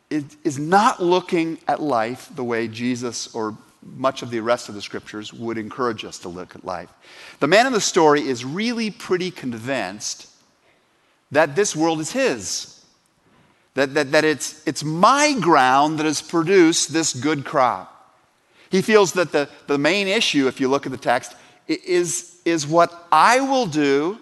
is, 0.10 0.58
not 0.58 1.02
looking 1.02 1.60
at 1.68 1.82
life 1.82 2.30
the 2.36 2.44
way 2.44 2.68
Jesus 2.68 3.34
or 3.36 3.56
much 3.96 4.22
of 4.22 4.32
the 4.32 4.40
rest 4.40 4.68
of 4.68 4.76
the 4.76 4.82
scriptures 4.82 5.32
would 5.32 5.58
encourage 5.58 6.04
us 6.04 6.20
to 6.20 6.30
look 6.30 6.56
at 6.56 6.66
life. 6.66 6.90
The 7.40 7.48
man 7.48 7.68
in 7.68 7.74
the 7.74 7.80
story 7.80 8.22
is 8.22 8.44
really 8.44 8.90
pretty 8.90 9.32
convinced 9.32 10.28
that 11.32 11.56
this 11.56 11.76
world 11.76 12.00
is 12.00 12.12
his, 12.12 12.84
that, 13.76 13.94
that, 13.94 14.12
that 14.12 14.26
it's, 14.26 14.68
it's 14.68 14.84
my 14.84 15.36
ground 15.40 16.00
that 16.00 16.06
has 16.06 16.22
produced 16.22 16.92
this 16.92 17.14
good 17.14 17.46
crop. 17.46 17.96
He 18.70 18.82
feels 18.82 19.14
that 19.14 19.32
the, 19.32 19.48
the 19.68 19.78
main 19.78 20.08
issue, 20.08 20.48
if 20.48 20.60
you 20.60 20.68
look 20.68 20.86
at 20.86 20.92
the 20.92 20.98
text, 20.98 21.36
is, 21.70 22.42
is 22.46 22.68
what 22.68 23.08
I 23.12 23.40
will 23.40 23.66
do 23.66 24.20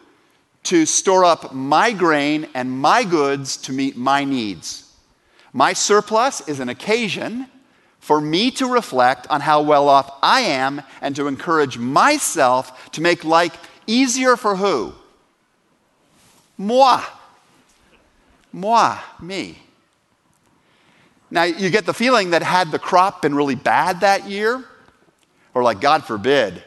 to 0.64 0.86
store 0.86 1.24
up 1.24 1.54
my 1.54 1.94
grain 1.94 2.48
and 2.54 2.70
my 2.70 3.04
goods 3.04 3.58
to 3.58 3.72
meet 3.72 3.96
my 3.96 4.26
needs. 4.26 4.92
My 5.54 5.74
surplus 5.74 6.48
is 6.48 6.60
an 6.60 6.70
occasion 6.70 7.48
for 8.00 8.20
me 8.22 8.52
to 8.52 8.68
reflect 8.68 9.28
on 9.30 9.42
how 9.42 9.62
well 9.62 9.90
off 9.90 10.20
I 10.22 10.42
am 10.42 10.82
and 11.02 11.16
to 11.16 11.28
encourage 11.28 11.78
myself 11.78 12.92
to 12.92 13.02
make 13.02 13.24
life 13.24 13.58
easier 13.88 14.36
for 14.36 14.56
who? 14.56 14.94
Moi. 16.58 17.02
Moi, 18.52 18.98
me. 19.22 19.58
Now, 21.30 21.44
you 21.44 21.70
get 21.70 21.86
the 21.86 21.94
feeling 21.94 22.32
that 22.32 22.44
had 22.44 22.72
the 22.72 22.80
crop 22.80 23.22
been 23.22 23.36
really 23.36 23.56
bad 23.56 24.02
that 24.02 24.28
year, 24.28 24.64
or 25.54 25.64
like, 25.64 25.82
God 25.82 26.06
forbid, 26.06 26.64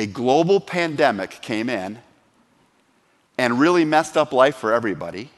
a 0.00 0.06
global 0.06 0.60
pandemic 0.60 1.42
came 1.42 1.68
in 1.68 1.98
and 3.36 3.60
really 3.60 3.84
messed 3.84 4.16
up 4.16 4.32
life 4.32 4.56
for 4.56 4.72
everybody, 4.72 5.28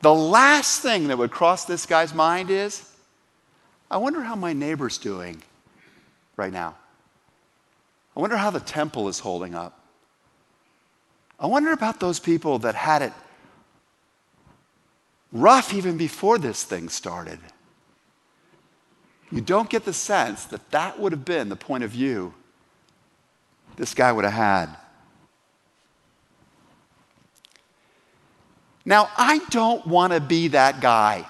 the 0.00 0.14
last 0.14 0.80
thing 0.80 1.08
that 1.08 1.18
would 1.18 1.30
cross 1.30 1.66
this 1.66 1.84
guy's 1.84 2.14
mind 2.14 2.48
is 2.48 2.90
I 3.90 3.98
wonder 3.98 4.22
how 4.22 4.34
my 4.34 4.54
neighbor's 4.54 4.96
doing 4.96 5.42
right 6.38 6.52
now. 6.52 6.74
I 8.16 8.20
wonder 8.20 8.38
how 8.38 8.48
the 8.48 8.60
temple 8.60 9.08
is 9.08 9.18
holding 9.18 9.54
up. 9.54 9.78
I 11.38 11.46
wonder 11.46 11.72
about 11.72 12.00
those 12.00 12.18
people 12.18 12.60
that 12.60 12.74
had 12.74 13.02
it 13.02 13.12
rough 15.32 15.74
even 15.74 15.98
before 15.98 16.38
this 16.38 16.64
thing 16.64 16.88
started. 16.88 17.40
you 19.30 19.42
don't 19.42 19.68
get 19.68 19.84
the 19.84 19.92
sense 19.92 20.46
that 20.46 20.70
that 20.70 20.98
would 20.98 21.12
have 21.12 21.26
been 21.26 21.50
the 21.50 21.56
point 21.56 21.84
of 21.84 21.90
view 21.90 22.32
this 23.76 23.94
guy 23.94 24.12
would 24.12 24.24
have 24.24 24.34
had. 24.34 24.76
Now, 28.84 29.08
I 29.16 29.38
don't 29.50 29.86
want 29.86 30.12
to 30.12 30.20
be 30.20 30.48
that 30.48 30.80
guy. 30.80 31.26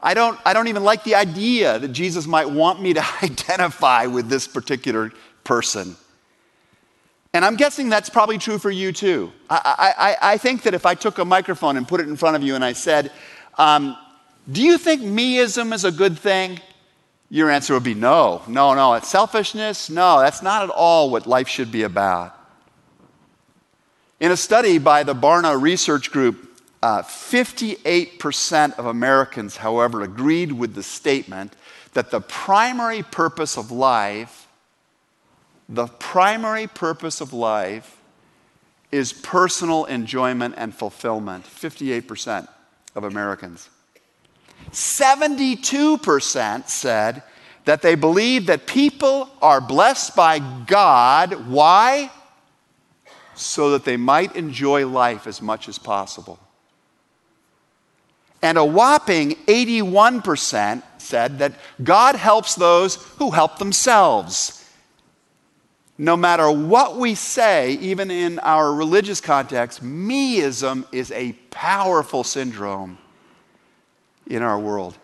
I 0.00 0.14
don't, 0.14 0.38
I 0.44 0.52
don't 0.52 0.68
even 0.68 0.84
like 0.84 1.02
the 1.02 1.16
idea 1.16 1.78
that 1.78 1.88
Jesus 1.88 2.26
might 2.26 2.48
want 2.48 2.80
me 2.80 2.94
to 2.94 3.04
identify 3.22 4.06
with 4.06 4.28
this 4.28 4.46
particular 4.46 5.12
person. 5.42 5.96
And 7.32 7.44
I'm 7.44 7.56
guessing 7.56 7.88
that's 7.88 8.08
probably 8.08 8.38
true 8.38 8.58
for 8.58 8.70
you 8.70 8.92
too. 8.92 9.32
I, 9.50 9.94
I, 9.98 10.32
I 10.32 10.38
think 10.38 10.62
that 10.62 10.74
if 10.74 10.86
I 10.86 10.94
took 10.94 11.18
a 11.18 11.24
microphone 11.24 11.76
and 11.76 11.86
put 11.86 12.00
it 12.00 12.08
in 12.08 12.16
front 12.16 12.36
of 12.36 12.42
you 12.42 12.54
and 12.54 12.64
I 12.64 12.72
said, 12.72 13.12
um, 13.58 13.96
Do 14.50 14.62
you 14.62 14.78
think 14.78 15.02
meism 15.02 15.74
is 15.74 15.84
a 15.84 15.92
good 15.92 16.18
thing? 16.18 16.60
Your 17.28 17.50
answer 17.50 17.74
would 17.74 17.82
be 17.82 17.94
no, 17.94 18.42
no, 18.46 18.74
no. 18.74 18.94
It's 18.94 19.08
selfishness? 19.08 19.90
No, 19.90 20.20
that's 20.20 20.42
not 20.42 20.62
at 20.62 20.70
all 20.70 21.10
what 21.10 21.26
life 21.26 21.48
should 21.48 21.72
be 21.72 21.82
about. 21.82 22.34
In 24.20 24.30
a 24.30 24.36
study 24.36 24.78
by 24.78 25.02
the 25.02 25.14
Barna 25.14 25.60
Research 25.60 26.10
Group, 26.10 26.62
uh, 26.82 27.02
58% 27.02 28.78
of 28.78 28.86
Americans, 28.86 29.56
however, 29.56 30.02
agreed 30.02 30.52
with 30.52 30.74
the 30.74 30.82
statement 30.82 31.54
that 31.94 32.10
the 32.10 32.20
primary 32.20 33.02
purpose 33.02 33.58
of 33.58 33.70
life, 33.70 34.46
the 35.68 35.86
primary 35.86 36.66
purpose 36.66 37.20
of 37.20 37.32
life 37.32 37.96
is 38.92 39.12
personal 39.12 39.84
enjoyment 39.86 40.54
and 40.56 40.74
fulfillment. 40.74 41.44
58% 41.44 42.48
of 42.94 43.04
Americans. 43.04 43.68
72% 44.72 46.68
said 46.68 47.22
that 47.64 47.82
they 47.82 47.94
believe 47.94 48.46
that 48.46 48.66
people 48.66 49.28
are 49.42 49.60
blessed 49.60 50.14
by 50.14 50.38
God. 50.38 51.48
Why? 51.48 52.10
so 53.36 53.70
that 53.70 53.84
they 53.84 53.96
might 53.96 54.34
enjoy 54.34 54.86
life 54.88 55.26
as 55.26 55.40
much 55.40 55.68
as 55.68 55.78
possible. 55.78 56.38
And 58.42 58.58
a 58.58 58.64
whopping 58.64 59.32
81% 59.46 60.82
said 60.98 61.38
that 61.38 61.52
God 61.82 62.16
helps 62.16 62.54
those 62.54 62.96
who 63.18 63.30
help 63.30 63.58
themselves. 63.58 64.64
No 65.98 66.16
matter 66.16 66.50
what 66.50 66.96
we 66.96 67.14
say, 67.14 67.72
even 67.72 68.10
in 68.10 68.38
our 68.40 68.72
religious 68.72 69.20
context, 69.20 69.82
meism 69.82 70.86
is 70.92 71.10
a 71.12 71.32
powerful 71.50 72.24
syndrome 72.24 72.98
in 74.26 74.42
our 74.42 74.58
world. 74.58 74.96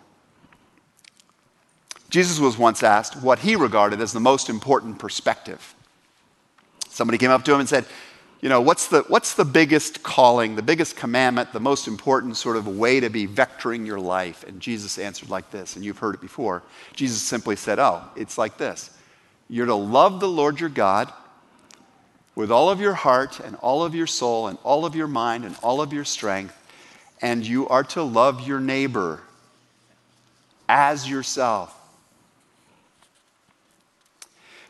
Jesus 2.09 2.39
was 2.39 2.57
once 2.57 2.83
asked 2.83 3.21
what 3.21 3.39
he 3.39 3.55
regarded 3.55 3.99
as 3.99 4.13
the 4.13 4.19
most 4.19 4.49
important 4.49 4.99
perspective. 4.99 5.73
Somebody 6.89 7.17
came 7.17 7.31
up 7.31 7.43
to 7.45 7.53
him 7.53 7.59
and 7.59 7.67
said, 7.67 7.85
you 8.43 8.49
know, 8.49 8.59
what's 8.59 8.87
the, 8.87 9.03
what's 9.07 9.35
the 9.35 9.45
biggest 9.45 10.03
calling, 10.03 10.57
the 10.57 10.61
biggest 10.61 10.97
commandment, 10.97 11.53
the 11.53 11.61
most 11.61 11.87
important 11.87 12.35
sort 12.35 12.57
of 12.57 12.67
way 12.67 12.99
to 12.99 13.09
be 13.09 13.25
vectoring 13.25 13.85
your 13.85 14.01
life? 14.01 14.43
And 14.43 14.59
Jesus 14.59 14.99
answered 14.99 15.29
like 15.29 15.49
this, 15.49 15.77
and 15.77 15.85
you've 15.85 15.99
heard 15.99 16.13
it 16.13 16.19
before. 16.19 16.61
Jesus 16.93 17.21
simply 17.21 17.55
said, 17.55 17.79
Oh, 17.79 18.03
it's 18.17 18.37
like 18.37 18.57
this 18.57 18.89
You're 19.47 19.67
to 19.67 19.75
love 19.75 20.19
the 20.19 20.27
Lord 20.27 20.59
your 20.59 20.67
God 20.67 21.11
with 22.35 22.51
all 22.51 22.69
of 22.69 22.81
your 22.81 22.95
heart 22.95 23.39
and 23.39 23.55
all 23.55 23.81
of 23.81 23.95
your 23.95 24.07
soul 24.07 24.47
and 24.47 24.57
all 24.63 24.85
of 24.85 24.93
your 24.93 25.07
mind 25.07 25.45
and 25.45 25.55
all 25.63 25.81
of 25.81 25.93
your 25.93 26.03
strength, 26.03 26.53
and 27.23 27.47
you 27.47 27.67
are 27.69 27.85
to 27.85 28.03
love 28.03 28.45
your 28.45 28.59
neighbor 28.59 29.21
as 30.67 31.09
yourself. 31.09 31.73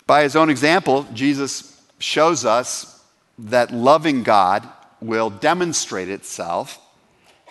By 0.06 0.22
his 0.22 0.36
own 0.36 0.52
example, 0.52 1.08
Jesus 1.14 1.82
shows 1.98 2.46
us 2.46 3.04
that 3.40 3.74
loving 3.74 4.22
God 4.22 4.68
will 5.02 5.32
demonstrate 5.32 6.10
itself 6.10 6.80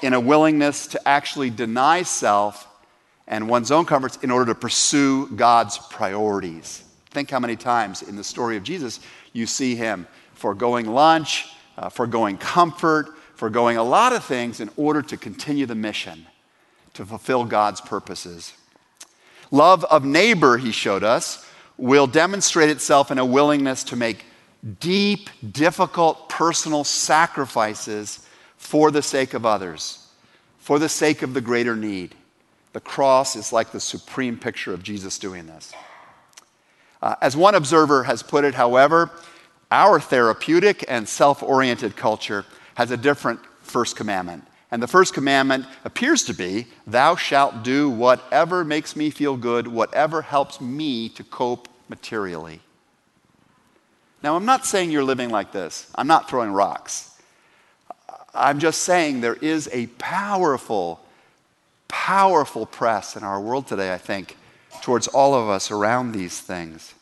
in 0.02 0.14
a 0.14 0.20
willingness 0.20 0.86
to 0.88 1.08
actually 1.08 1.50
deny 1.50 2.02
self 2.02 2.68
and 3.26 3.48
one's 3.48 3.72
own 3.72 3.84
comforts 3.84 4.18
in 4.22 4.30
order 4.30 4.52
to 4.52 4.58
pursue 4.58 5.26
God's 5.34 5.78
priorities. 5.78 6.84
Think 7.10 7.28
how 7.30 7.40
many 7.40 7.56
times 7.56 8.02
in 8.02 8.14
the 8.14 8.24
story 8.24 8.56
of 8.56 8.62
Jesus 8.62 9.00
you 9.32 9.46
see 9.46 9.74
him 9.74 10.06
foregoing 10.34 10.86
lunch, 10.86 11.48
uh, 11.76 11.88
foregoing 11.88 12.38
comfort, 12.38 13.08
foregoing 13.42 13.76
a 13.76 13.82
lot 13.82 14.12
of 14.12 14.24
things 14.24 14.60
in 14.60 14.70
order 14.76 15.02
to 15.02 15.16
continue 15.16 15.66
the 15.66 15.74
mission, 15.74 16.28
to 16.94 17.04
fulfill 17.04 17.44
God's 17.44 17.80
purposes. 17.80 18.52
Love 19.50 19.82
of 19.86 20.04
neighbor, 20.04 20.58
he 20.58 20.70
showed 20.70 21.02
us, 21.02 21.44
will 21.76 22.06
demonstrate 22.06 22.70
itself 22.70 23.10
in 23.10 23.18
a 23.18 23.26
willingness 23.26 23.82
to 23.82 23.96
make 23.96 24.26
deep, 24.78 25.28
difficult 25.50 26.28
personal 26.28 26.84
sacrifices 26.84 28.24
for 28.58 28.92
the 28.92 29.02
sake 29.02 29.34
of 29.34 29.44
others, 29.44 30.06
for 30.58 30.78
the 30.78 30.88
sake 30.88 31.22
of 31.22 31.34
the 31.34 31.40
greater 31.40 31.74
need. 31.74 32.14
The 32.74 32.80
cross 32.80 33.34
is 33.34 33.52
like 33.52 33.72
the 33.72 33.80
supreme 33.80 34.38
picture 34.38 34.72
of 34.72 34.84
Jesus 34.84 35.18
doing 35.18 35.48
this. 35.48 35.72
Uh, 37.02 37.16
as 37.20 37.36
one 37.36 37.56
observer 37.56 38.04
has 38.04 38.22
put 38.22 38.44
it, 38.44 38.54
however, 38.54 39.10
our 39.72 39.98
therapeutic 39.98 40.84
and 40.86 41.08
self 41.08 41.42
oriented 41.42 41.96
culture 41.96 42.44
has 42.74 42.90
a 42.90 42.96
different 42.96 43.40
first 43.62 43.96
commandment. 43.96 44.44
And 44.70 44.82
the 44.82 44.88
first 44.88 45.12
commandment 45.12 45.66
appears 45.84 46.24
to 46.24 46.34
be 46.34 46.66
Thou 46.86 47.14
shalt 47.16 47.62
do 47.62 47.90
whatever 47.90 48.64
makes 48.64 48.96
me 48.96 49.10
feel 49.10 49.36
good, 49.36 49.68
whatever 49.68 50.22
helps 50.22 50.60
me 50.60 51.08
to 51.10 51.22
cope 51.24 51.68
materially. 51.88 52.60
Now, 54.22 54.36
I'm 54.36 54.46
not 54.46 54.64
saying 54.64 54.90
you're 54.90 55.04
living 55.04 55.30
like 55.30 55.52
this, 55.52 55.90
I'm 55.94 56.06
not 56.06 56.28
throwing 56.28 56.52
rocks. 56.52 57.08
I'm 58.34 58.60
just 58.60 58.82
saying 58.82 59.20
there 59.20 59.34
is 59.34 59.68
a 59.72 59.88
powerful, 59.98 61.00
powerful 61.88 62.64
press 62.64 63.14
in 63.14 63.24
our 63.24 63.38
world 63.38 63.66
today, 63.66 63.92
I 63.92 63.98
think, 63.98 64.38
towards 64.80 65.06
all 65.08 65.34
of 65.34 65.50
us 65.50 65.70
around 65.70 66.12
these 66.12 66.40
things. 66.40 66.94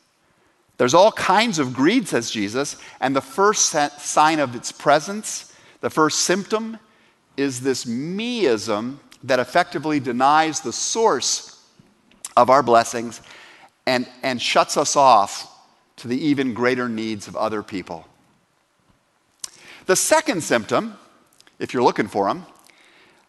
There's 0.76 0.94
all 0.94 1.12
kinds 1.12 1.58
of 1.58 1.72
greed, 1.72 2.08
says 2.08 2.30
Jesus, 2.30 2.76
and 3.00 3.14
the 3.14 3.20
first 3.20 3.66
sign 4.00 4.40
of 4.40 4.56
its 4.56 4.72
presence, 4.72 5.49
the 5.80 5.90
first 5.90 6.20
symptom, 6.20 6.78
is 7.36 7.60
this 7.60 7.84
meism 7.84 8.98
that 9.22 9.38
effectively 9.38 10.00
denies 10.00 10.60
the 10.60 10.72
source 10.72 11.62
of 12.36 12.50
our 12.50 12.62
blessings 12.62 13.20
and, 13.86 14.06
and 14.22 14.40
shuts 14.40 14.76
us 14.76 14.96
off 14.96 15.46
to 15.96 16.08
the 16.08 16.18
even 16.18 16.54
greater 16.54 16.88
needs 16.88 17.28
of 17.28 17.36
other 17.36 17.62
people. 17.62 18.06
The 19.86 19.96
second 19.96 20.42
symptom, 20.42 20.96
if 21.58 21.74
you're 21.74 21.82
looking 21.82 22.08
for 22.08 22.28
them, 22.28 22.46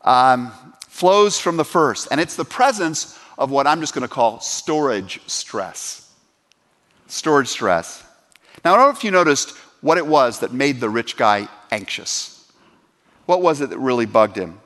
um, 0.02 0.52
flows 0.88 1.40
from 1.40 1.58
the 1.58 1.66
first, 1.66 2.08
and 2.12 2.20
it's 2.20 2.36
the 2.36 2.46
presence 2.46 3.18
of 3.38 3.50
what 3.50 3.66
I'm 3.66 3.80
just 3.80 3.94
going 3.94 4.04
to 4.04 4.14
call 4.14 4.40
storage 4.40 5.20
stress. 5.28 6.14
Storage 7.08 7.48
stress. 7.48 8.04
Now, 8.64 8.74
I 8.74 8.78
don't 8.78 8.86
know 8.86 8.98
if 8.98 9.04
you 9.04 9.12
noticed 9.12 9.58
what 9.82 9.98
it 9.98 10.06
was 10.06 10.40
that 10.40 10.54
made 10.54 10.80
the 10.80 10.90
rich 10.90 11.18
guy 11.18 11.48
anxious. 11.72 12.31
What 13.26 13.42
was 13.42 13.62
it 13.62 13.70
that 13.70 13.78
really 13.78 14.06
bugged 14.06 14.38
him? 14.38 14.60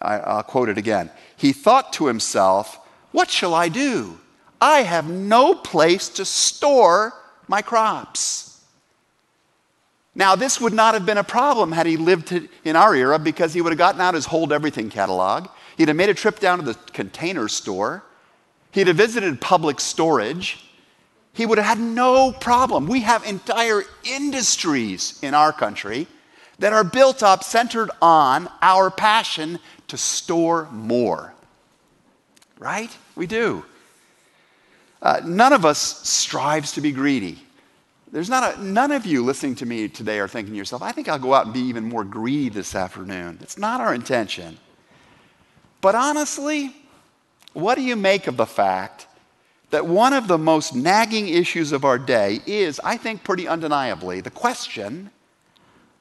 I, 0.00 0.36
will 0.36 0.42
quote 0.42 0.68
it 0.68 0.78
again. 0.78 1.10
He 1.36 1.52
thought 1.52 1.92
to 1.94 2.06
himself, 2.06 2.78
What 3.12 3.30
shall 3.30 3.54
I 3.54 3.68
do? 3.68 4.18
I 4.60 4.82
have 4.82 5.08
no 5.08 5.54
place 5.54 6.08
to 6.10 6.24
store 6.24 7.12
my 7.48 7.62
crops. 7.62 8.60
Now, 10.14 10.34
this 10.34 10.60
would 10.60 10.72
not 10.72 10.94
have 10.94 11.04
been 11.04 11.18
a 11.18 11.24
problem 11.24 11.72
had 11.72 11.86
he 11.86 11.98
lived 11.98 12.32
in 12.64 12.74
our 12.74 12.94
era 12.94 13.18
because 13.18 13.52
he 13.52 13.60
would 13.60 13.70
have 13.70 13.78
gotten 13.78 14.00
out 14.00 14.14
his 14.14 14.24
Hold 14.26 14.50
Everything 14.50 14.88
catalog. 14.88 15.48
He'd 15.76 15.88
have 15.88 15.96
made 15.96 16.08
a 16.08 16.14
trip 16.14 16.40
down 16.40 16.58
to 16.58 16.64
the 16.64 16.74
container 16.92 17.48
store. 17.48 18.02
He'd 18.70 18.86
have 18.86 18.96
visited 18.96 19.42
public 19.42 19.78
storage. 19.78 20.70
He 21.34 21.44
would 21.44 21.58
have 21.58 21.66
had 21.66 21.78
no 21.78 22.32
problem. 22.32 22.86
We 22.86 23.00
have 23.00 23.26
entire 23.26 23.82
industries 24.04 25.18
in 25.22 25.34
our 25.34 25.52
country 25.52 26.06
that 26.58 26.72
are 26.72 26.84
built 26.84 27.22
up 27.22 27.44
centered 27.44 27.90
on 28.00 28.48
our 28.62 28.90
passion 28.90 29.58
to 29.88 29.96
store 29.96 30.68
more. 30.72 31.34
Right? 32.58 32.96
We 33.14 33.26
do. 33.26 33.64
Uh, 35.02 35.20
none 35.24 35.52
of 35.52 35.64
us 35.64 36.08
strives 36.08 36.72
to 36.72 36.80
be 36.80 36.92
greedy. 36.92 37.38
There's 38.10 38.30
not 38.30 38.56
a, 38.56 38.62
none 38.62 38.92
of 38.92 39.04
you 39.04 39.22
listening 39.22 39.56
to 39.56 39.66
me 39.66 39.88
today 39.88 40.18
are 40.20 40.28
thinking 40.28 40.54
to 40.54 40.58
yourself, 40.58 40.80
I 40.80 40.92
think 40.92 41.08
I'll 41.08 41.18
go 41.18 41.34
out 41.34 41.44
and 41.44 41.54
be 41.54 41.60
even 41.60 41.84
more 41.84 42.04
greedy 42.04 42.48
this 42.48 42.74
afternoon. 42.74 43.38
It's 43.42 43.58
not 43.58 43.80
our 43.80 43.94
intention. 43.94 44.58
But 45.80 45.94
honestly, 45.94 46.74
what 47.52 47.74
do 47.74 47.82
you 47.82 47.96
make 47.96 48.26
of 48.26 48.36
the 48.36 48.46
fact 48.46 49.06
that 49.70 49.86
one 49.86 50.12
of 50.12 50.28
the 50.28 50.38
most 50.38 50.74
nagging 50.74 51.28
issues 51.28 51.72
of 51.72 51.84
our 51.84 51.98
day 51.98 52.40
is, 52.46 52.80
I 52.82 52.96
think, 52.96 53.24
pretty 53.24 53.48
undeniably, 53.48 54.20
the 54.20 54.30
question 54.30 55.10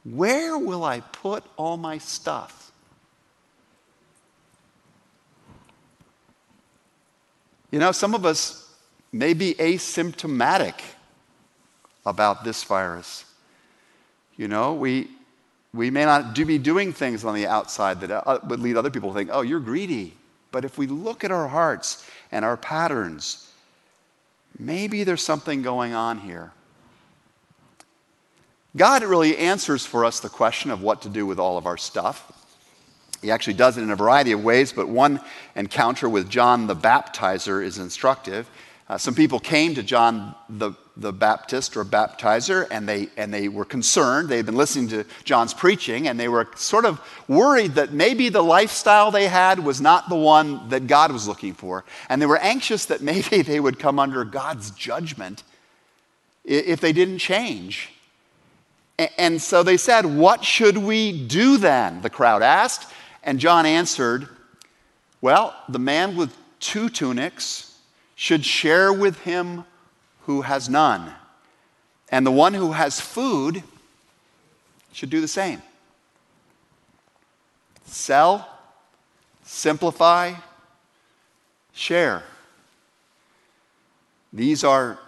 where 0.05 0.57
will 0.57 0.83
I 0.83 0.99
put 0.99 1.43
all 1.57 1.77
my 1.77 1.97
stuff? 1.97 2.71
You 7.71 7.79
know, 7.79 7.91
some 7.91 8.13
of 8.13 8.25
us 8.25 8.73
may 9.11 9.33
be 9.33 9.55
asymptomatic 9.55 10.79
about 12.05 12.43
this 12.43 12.63
virus. 12.63 13.25
You 14.37 14.47
know, 14.47 14.73
we, 14.73 15.09
we 15.73 15.89
may 15.89 16.05
not 16.05 16.35
do, 16.35 16.45
be 16.45 16.57
doing 16.57 16.93
things 16.93 17.25
on 17.25 17.33
the 17.33 17.47
outside 17.47 17.99
that 18.01 18.11
uh, 18.11 18.39
would 18.47 18.59
lead 18.59 18.77
other 18.77 18.91
people 18.91 19.09
to 19.09 19.15
think, 19.15 19.29
oh, 19.33 19.41
you're 19.41 19.59
greedy. 19.59 20.13
But 20.51 20.63
if 20.63 20.77
we 20.77 20.87
look 20.87 21.23
at 21.23 21.31
our 21.31 21.47
hearts 21.47 22.07
and 22.31 22.45
our 22.45 22.55
patterns, 22.55 23.51
maybe 24.57 25.03
there's 25.03 25.23
something 25.23 25.61
going 25.61 25.93
on 25.93 26.19
here. 26.19 26.51
God 28.75 29.03
really 29.03 29.37
answers 29.37 29.85
for 29.85 30.03
us 30.03 30.19
the 30.19 30.29
question 30.29 30.69
of 30.69 30.81
what 30.81 31.03
to 31.03 31.09
do 31.09 31.25
with 31.25 31.39
all 31.39 31.57
of 31.57 31.65
our 31.65 31.77
stuff. 31.77 32.31
He 33.21 33.31
actually 33.31 33.53
does 33.53 33.77
it 33.77 33.83
in 33.83 33.89
a 33.89 33.95
variety 33.95 34.33
of 34.33 34.43
ways, 34.43 34.73
but 34.73 34.89
one 34.89 35.21
encounter 35.55 36.09
with 36.09 36.29
John 36.29 36.67
the 36.67 36.75
Baptizer 36.75 37.63
is 37.63 37.77
instructive. 37.77 38.49
Uh, 38.87 38.97
some 38.97 39.15
people 39.15 39.39
came 39.39 39.73
to 39.75 39.81
John 39.81 40.35
the, 40.49 40.73
the 40.97 41.13
Baptist 41.13 41.75
or 41.75 41.83
baptizer 41.83 42.67
and 42.69 42.87
they, 42.87 43.07
and 43.17 43.33
they 43.33 43.47
were 43.47 43.65
concerned. 43.65 44.29
They 44.29 44.37
had 44.37 44.45
been 44.45 44.57
listening 44.57 44.89
to 44.89 45.05
John's 45.23 45.55
preaching 45.55 46.07
and 46.07 46.19
they 46.19 46.27
were 46.27 46.49
sort 46.55 46.85
of 46.85 46.99
worried 47.27 47.75
that 47.75 47.93
maybe 47.93 48.29
the 48.29 48.43
lifestyle 48.43 49.09
they 49.09 49.27
had 49.27 49.57
was 49.57 49.81
not 49.81 50.07
the 50.09 50.15
one 50.15 50.69
that 50.69 50.85
God 50.85 51.11
was 51.11 51.27
looking 51.27 51.53
for. 51.53 51.83
And 52.09 52.21
they 52.21 52.27
were 52.27 52.37
anxious 52.37 52.85
that 52.85 53.01
maybe 53.01 53.41
they 53.41 53.59
would 53.59 53.79
come 53.79 53.99
under 53.99 54.25
God's 54.25 54.69
judgment 54.71 55.43
if 56.43 56.81
they 56.81 56.93
didn't 56.93 57.19
change. 57.19 57.94
And 58.97 59.41
so 59.41 59.63
they 59.63 59.77
said, 59.77 60.05
What 60.05 60.43
should 60.43 60.77
we 60.77 61.25
do 61.25 61.57
then? 61.57 62.01
The 62.01 62.09
crowd 62.09 62.41
asked. 62.41 62.91
And 63.23 63.39
John 63.39 63.65
answered, 63.65 64.29
Well, 65.21 65.55
the 65.67 65.79
man 65.79 66.15
with 66.15 66.35
two 66.59 66.89
tunics 66.89 67.77
should 68.15 68.45
share 68.45 68.93
with 68.93 69.19
him 69.21 69.65
who 70.21 70.41
has 70.41 70.69
none. 70.69 71.13
And 72.09 72.25
the 72.25 72.31
one 72.31 72.53
who 72.53 72.71
has 72.71 73.01
food 73.01 73.63
should 74.93 75.09
do 75.09 75.19
the 75.19 75.27
same. 75.27 75.61
Sell, 77.85 78.47
simplify, 79.43 80.33
share. 81.73 82.23
These 84.31 84.63
are 84.63 84.99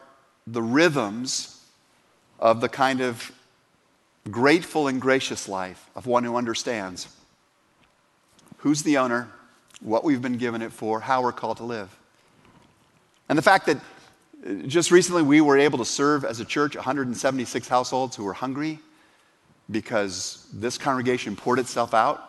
the 0.45 0.61
rhythms 0.61 1.65
of 2.39 2.61
the 2.61 2.69
kind 2.69 3.01
of 3.01 3.31
grateful 4.27 4.87
and 4.87 5.01
gracious 5.01 5.47
life 5.47 5.89
of 5.95 6.05
one 6.05 6.23
who 6.23 6.35
understands 6.35 7.07
who's 8.57 8.83
the 8.83 8.97
owner, 8.97 9.29
what 9.81 10.03
we've 10.03 10.21
been 10.21 10.37
given 10.37 10.61
it 10.61 10.71
for, 10.71 10.99
how 10.99 11.21
we're 11.21 11.31
called 11.31 11.57
to 11.57 11.63
live. 11.63 11.95
And 13.29 13.37
the 13.37 13.43
fact 13.43 13.67
that 13.67 13.77
uh, 13.77 14.53
just 14.67 14.91
recently 14.91 15.21
we 15.21 15.41
were 15.41 15.57
able 15.57 15.77
to 15.77 15.85
serve 15.85 16.25
as 16.25 16.39
a 16.39 16.45
church 16.45 16.75
176 16.75 17.67
households 17.67 18.15
who 18.15 18.23
were 18.23 18.33
hungry 18.33 18.79
because 19.69 20.47
this 20.53 20.77
congregation 20.77 21.35
poured 21.35 21.59
itself 21.59 21.93
out 21.93 22.23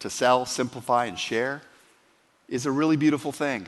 to 0.00 0.10
sell, 0.10 0.46
simplify, 0.46 1.06
and 1.06 1.18
share 1.18 1.62
is 2.48 2.66
a 2.66 2.70
really 2.70 2.96
beautiful 2.96 3.32
thing. 3.32 3.66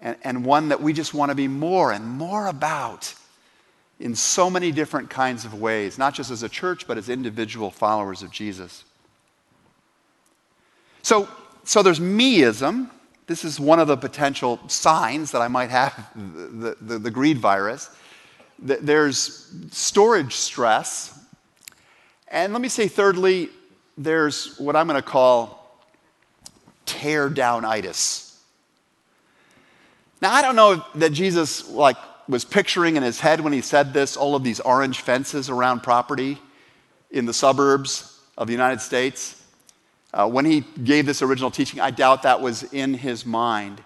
And, 0.00 0.16
and 0.22 0.44
one 0.44 0.68
that 0.68 0.80
we 0.80 0.92
just 0.92 1.14
want 1.14 1.30
to 1.30 1.34
be 1.34 1.48
more 1.48 1.92
and 1.92 2.04
more 2.04 2.46
about 2.46 3.14
in 4.00 4.14
so 4.14 4.48
many 4.48 4.70
different 4.70 5.10
kinds 5.10 5.44
of 5.44 5.54
ways, 5.54 5.98
not 5.98 6.14
just 6.14 6.30
as 6.30 6.42
a 6.42 6.48
church, 6.48 6.86
but 6.86 6.98
as 6.98 7.08
individual 7.08 7.70
followers 7.70 8.22
of 8.22 8.30
Jesus. 8.30 8.84
So, 11.02 11.28
so 11.64 11.82
there's 11.82 12.00
meism, 12.00 12.90
this 13.26 13.44
is 13.44 13.60
one 13.60 13.78
of 13.78 13.88
the 13.88 13.96
potential 13.96 14.58
signs 14.68 15.32
that 15.32 15.42
I 15.42 15.48
might 15.48 15.70
have 15.70 16.10
the, 16.16 16.76
the, 16.80 16.98
the 16.98 17.10
greed 17.10 17.38
virus. 17.38 17.90
There's 18.58 19.54
storage 19.70 20.34
stress. 20.34 21.16
And 22.28 22.52
let 22.52 22.60
me 22.60 22.68
say, 22.68 22.88
thirdly, 22.88 23.50
there's 23.96 24.58
what 24.58 24.74
I'm 24.74 24.88
going 24.88 25.00
to 25.00 25.06
call 25.06 25.78
tear 26.86 27.30
downitis. 27.30 28.34
Now, 30.20 30.32
I 30.32 30.42
don't 30.42 30.56
know 30.56 30.84
that 30.96 31.12
Jesus 31.12 31.68
like 31.68 31.96
was 32.28 32.44
picturing 32.44 32.96
in 32.96 33.02
his 33.02 33.20
head 33.20 33.40
when 33.40 33.52
he 33.52 33.60
said 33.60 33.92
this 33.92 34.16
all 34.16 34.34
of 34.34 34.44
these 34.44 34.60
orange 34.60 35.00
fences 35.00 35.48
around 35.48 35.82
property 35.82 36.38
in 37.10 37.24
the 37.24 37.32
suburbs 37.32 38.20
of 38.36 38.46
the 38.46 38.52
United 38.52 38.80
States. 38.80 39.42
Uh, 40.12 40.28
when 40.28 40.44
he 40.44 40.60
gave 40.84 41.06
this 41.06 41.22
original 41.22 41.50
teaching, 41.50 41.80
I 41.80 41.90
doubt 41.90 42.22
that 42.22 42.40
was 42.40 42.62
in 42.72 42.94
his 42.94 43.26
mind. 43.26 43.82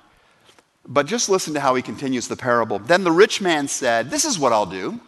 But 0.86 1.06
just 1.06 1.28
listen 1.28 1.54
to 1.54 1.60
how 1.60 1.74
he 1.74 1.82
continues 1.82 2.28
the 2.28 2.36
parable. 2.36 2.78
Then 2.80 3.04
the 3.04 3.12
rich 3.12 3.40
man 3.40 3.68
said, 3.68 4.10
This 4.10 4.24
is 4.24 4.38
what 4.38 4.52
I'll 4.52 4.66
do. 4.66 5.00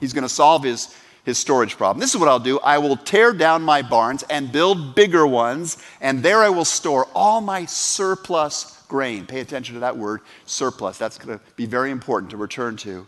He's 0.00 0.12
going 0.12 0.22
to 0.22 0.28
solve 0.28 0.62
his, 0.62 0.94
his 1.24 1.38
storage 1.38 1.76
problem. 1.76 2.00
This 2.00 2.14
is 2.14 2.20
what 2.20 2.28
I'll 2.28 2.38
do 2.38 2.58
I 2.60 2.78
will 2.78 2.96
tear 2.96 3.32
down 3.32 3.62
my 3.62 3.80
barns 3.80 4.24
and 4.24 4.52
build 4.52 4.94
bigger 4.94 5.26
ones, 5.26 5.78
and 6.00 6.22
there 6.22 6.40
I 6.40 6.50
will 6.50 6.66
store 6.66 7.06
all 7.14 7.40
my 7.40 7.64
surplus 7.64 8.81
grain. 8.92 9.24
Pay 9.24 9.40
attention 9.40 9.72
to 9.72 9.80
that 9.80 9.96
word, 9.96 10.20
surplus. 10.44 10.98
That's 10.98 11.16
going 11.16 11.38
to 11.38 11.42
be 11.56 11.64
very 11.64 11.90
important 11.90 12.30
to 12.32 12.36
return 12.36 12.76
to. 12.76 13.06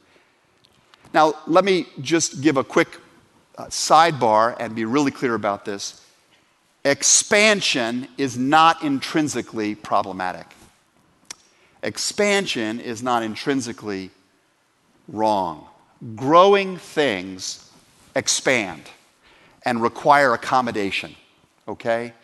Now, 1.13 1.35
let 1.47 1.63
me 1.63 1.87
just 2.01 2.41
give 2.41 2.57
a 2.57 2.65
quick 2.65 2.89
uh, 3.59 3.67
sidebar 3.67 4.57
and 4.59 4.75
be 4.75 4.87
really 4.87 5.11
clear 5.11 5.35
about 5.35 5.67
this 5.67 6.01
expansion 6.87 8.09
is 8.17 8.39
not 8.39 8.83
intrinsically 8.83 9.75
problematic. 9.75 10.47
Expansion 11.83 12.81
is 12.81 13.03
not 13.03 13.23
intrinsically 13.23 14.11
wrong. 15.07 15.69
Growing 16.17 16.79
things 16.79 17.71
expand 18.17 18.85
and 19.67 19.83
require 19.83 20.33
accommodation, 20.33 21.15
okay? 21.69 22.15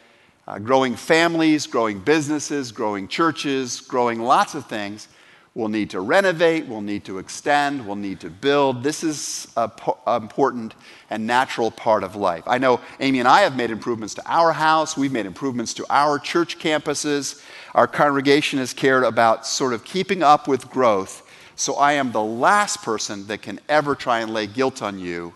Uh, 0.46 0.58
growing 0.58 0.96
families, 0.96 1.66
growing 1.66 1.98
businesses, 1.98 2.72
growing 2.72 3.06
churches, 3.06 3.80
growing 3.80 4.20
lots 4.20 4.54
of 4.54 4.66
things 4.66 5.08
We'll 5.52 5.68
need 5.68 5.90
to 5.90 6.00
renovate, 6.00 6.66
we'll 6.66 6.80
need 6.80 7.04
to 7.06 7.18
extend, 7.18 7.84
we'll 7.84 7.96
need 7.96 8.20
to 8.20 8.30
build. 8.30 8.84
This 8.84 9.02
is 9.02 9.48
an 9.56 9.70
important 10.06 10.76
and 11.10 11.26
natural 11.26 11.72
part 11.72 12.04
of 12.04 12.14
life. 12.14 12.44
I 12.46 12.58
know 12.58 12.80
Amy 13.00 13.18
and 13.18 13.26
I 13.26 13.40
have 13.40 13.56
made 13.56 13.72
improvements 13.72 14.14
to 14.14 14.22
our 14.26 14.52
house, 14.52 14.96
we've 14.96 15.10
made 15.10 15.26
improvements 15.26 15.74
to 15.74 15.86
our 15.90 16.20
church 16.20 16.60
campuses. 16.60 17.42
Our 17.74 17.88
congregation 17.88 18.60
has 18.60 18.72
cared 18.72 19.02
about 19.02 19.44
sort 19.44 19.72
of 19.72 19.84
keeping 19.84 20.22
up 20.22 20.46
with 20.46 20.70
growth. 20.70 21.28
So 21.56 21.74
I 21.74 21.94
am 21.94 22.12
the 22.12 22.22
last 22.22 22.82
person 22.82 23.26
that 23.26 23.42
can 23.42 23.58
ever 23.68 23.96
try 23.96 24.20
and 24.20 24.32
lay 24.32 24.46
guilt 24.46 24.82
on 24.82 25.00
you 25.00 25.34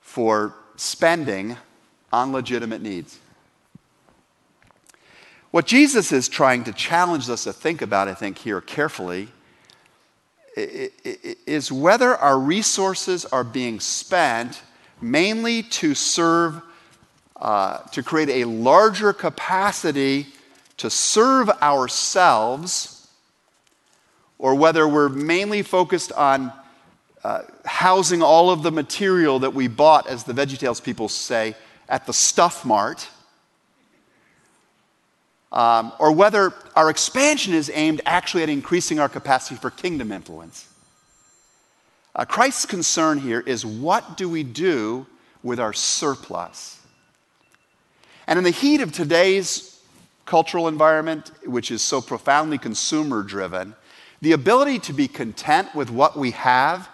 for 0.00 0.54
spending 0.76 1.56
on 2.12 2.32
legitimate 2.32 2.82
needs. 2.82 3.18
What 5.56 5.64
Jesus 5.64 6.12
is 6.12 6.28
trying 6.28 6.64
to 6.64 6.72
challenge 6.74 7.30
us 7.30 7.44
to 7.44 7.52
think 7.54 7.80
about, 7.80 8.08
I 8.08 8.12
think, 8.12 8.36
here 8.36 8.60
carefully, 8.60 9.28
is 10.54 11.72
whether 11.72 12.14
our 12.14 12.38
resources 12.38 13.24
are 13.24 13.42
being 13.42 13.80
spent 13.80 14.60
mainly 15.00 15.62
to 15.62 15.94
serve, 15.94 16.60
uh, 17.36 17.78
to 17.92 18.02
create 18.02 18.28
a 18.28 18.44
larger 18.44 19.14
capacity 19.14 20.26
to 20.76 20.90
serve 20.90 21.48
ourselves, 21.62 23.08
or 24.38 24.54
whether 24.54 24.86
we're 24.86 25.08
mainly 25.08 25.62
focused 25.62 26.12
on 26.12 26.52
uh, 27.24 27.44
housing 27.64 28.20
all 28.20 28.50
of 28.50 28.62
the 28.62 28.70
material 28.70 29.38
that 29.38 29.54
we 29.54 29.68
bought, 29.68 30.06
as 30.06 30.22
the 30.24 30.34
VeggieTales 30.34 30.84
people 30.84 31.08
say, 31.08 31.54
at 31.88 32.04
the 32.04 32.12
stuff 32.12 32.62
mart 32.62 33.08
um, 35.52 35.92
or 35.98 36.12
whether 36.12 36.52
our 36.74 36.90
expansion 36.90 37.54
is 37.54 37.70
aimed 37.72 38.00
actually 38.04 38.42
at 38.42 38.48
increasing 38.48 38.98
our 38.98 39.08
capacity 39.08 39.56
for 39.56 39.70
kingdom 39.70 40.12
influence. 40.12 40.68
Uh, 42.14 42.24
Christ's 42.24 42.66
concern 42.66 43.18
here 43.18 43.40
is 43.40 43.64
what 43.64 44.16
do 44.16 44.28
we 44.28 44.42
do 44.42 45.06
with 45.42 45.60
our 45.60 45.72
surplus? 45.72 46.80
And 48.26 48.38
in 48.38 48.44
the 48.44 48.50
heat 48.50 48.80
of 48.80 48.92
today's 48.92 49.80
cultural 50.24 50.66
environment, 50.66 51.30
which 51.44 51.70
is 51.70 51.82
so 51.82 52.00
profoundly 52.00 52.58
consumer 52.58 53.22
driven, 53.22 53.74
the 54.20 54.32
ability 54.32 54.78
to 54.80 54.92
be 54.92 55.06
content 55.06 55.72
with 55.74 55.90
what 55.90 56.16
we 56.16 56.32
have, 56.32 56.88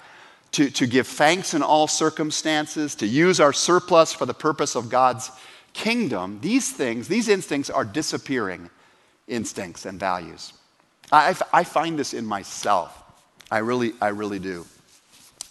to, 0.52 0.68
to 0.70 0.86
give 0.86 1.06
thanks 1.06 1.54
in 1.54 1.62
all 1.62 1.86
circumstances, 1.86 2.94
to 2.96 3.06
use 3.06 3.40
our 3.40 3.52
surplus 3.52 4.12
for 4.12 4.26
the 4.26 4.34
purpose 4.34 4.76
of 4.76 4.90
God's 4.90 5.30
kingdom, 5.72 6.38
these 6.42 6.70
things, 6.72 7.08
these 7.08 7.28
instincts 7.28 7.70
are 7.70 7.84
disappearing 7.84 8.70
instincts 9.28 9.86
and 9.86 9.98
values. 9.98 10.52
I, 11.10 11.36
I 11.52 11.64
find 11.64 11.98
this 11.98 12.14
in 12.14 12.24
myself. 12.24 12.98
I 13.50 13.58
really, 13.58 13.92
I 14.00 14.08
really 14.08 14.38
do. 14.38 14.66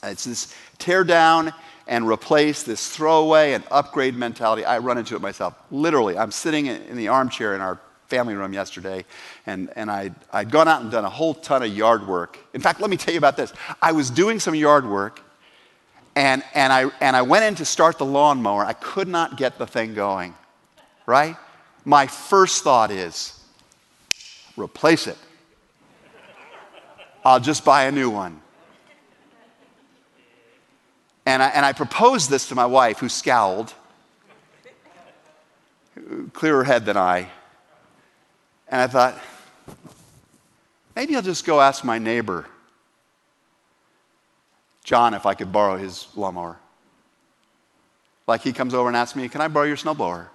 It's 0.04 0.24
this 0.24 0.56
tear 0.80 1.04
down 1.04 1.54
and 1.88 2.08
replace, 2.08 2.64
this 2.64 2.90
throwaway 2.90 3.54
and 3.54 3.64
upgrade 3.70 4.16
mentality. 4.16 4.66
I 4.66 4.80
run 4.80 4.98
into 4.98 5.16
it 5.16 5.22
myself. 5.22 5.56
Literally, 5.70 6.18
I'm 6.18 6.32
sitting 6.32 6.66
in 6.68 6.96
the 6.98 7.10
armchair 7.10 7.54
in 7.54 7.62
our 7.62 7.80
family 8.08 8.34
room 8.34 8.54
yesterday, 8.54 9.06
and, 9.46 9.70
and 9.76 9.90
I'd, 9.90 10.16
I'd 10.34 10.52
gone 10.52 10.68
out 10.68 10.82
and 10.82 10.92
done 10.92 11.06
a 11.06 11.10
whole 11.10 11.34
ton 11.34 11.64
of 11.64 11.70
yard 11.70 12.08
work. 12.08 12.38
In 12.54 12.62
fact, 12.62 12.82
let 12.82 12.90
me 12.90 12.98
tell 12.98 13.14
you 13.14 13.18
about 13.18 13.38
this. 13.38 13.54
I 13.82 13.92
was 13.92 14.10
doing 14.10 14.40
some 14.40 14.56
yard 14.56 14.86
work, 14.88 15.22
and, 16.16 16.44
and, 16.54 16.74
I, 16.74 16.92
and 17.00 17.16
I 17.16 17.22
went 17.22 17.46
in 17.46 17.56
to 17.56 17.66
start 17.66 17.98
the 17.98 18.06
lawnmower. 18.06 18.66
I 18.66 18.74
could 18.74 19.08
not 19.08 19.38
get 19.38 19.58
the 19.58 19.68
thing 19.68 19.94
going, 19.94 20.34
right? 21.06 21.38
My 21.86 22.08
first 22.08 22.64
thought 22.64 22.92
is 22.92 23.40
replace 24.58 25.08
it. 25.08 25.18
I'll 27.24 27.40
just 27.40 27.64
buy 27.64 27.86
a 27.86 27.92
new 27.92 28.10
one. 28.10 28.42
And 31.26 31.44
I, 31.44 31.50
and 31.50 31.66
I 31.66 31.74
proposed 31.74 32.30
this 32.30 32.50
to 32.50 32.56
my 32.56 32.66
wife, 32.66 33.00
who 33.00 33.08
scowled, 33.08 33.74
clearer 36.34 36.64
head 36.64 36.86
than 36.86 36.98
I. 36.98 37.30
And 38.68 38.82
I 38.82 38.88
thought, 38.88 39.20
maybe 40.96 41.16
I'll 41.16 41.22
just 41.22 41.46
go 41.46 41.62
ask 41.62 41.84
my 41.84 42.00
neighbor, 42.00 42.48
John, 44.84 45.14
if 45.14 45.26
I 45.26 45.34
could 45.34 45.52
borrow 45.52 45.78
his 45.78 46.08
lawnmower. 46.16 46.58
Like 48.28 48.42
he 48.42 48.54
comes 48.54 48.74
over 48.74 48.88
and 48.88 48.98
asks 48.98 49.16
me, 49.16 49.28
Can 49.30 49.42
I 49.42 49.48
borrow 49.48 49.66
your 49.66 49.78
snowblower? 49.78 50.28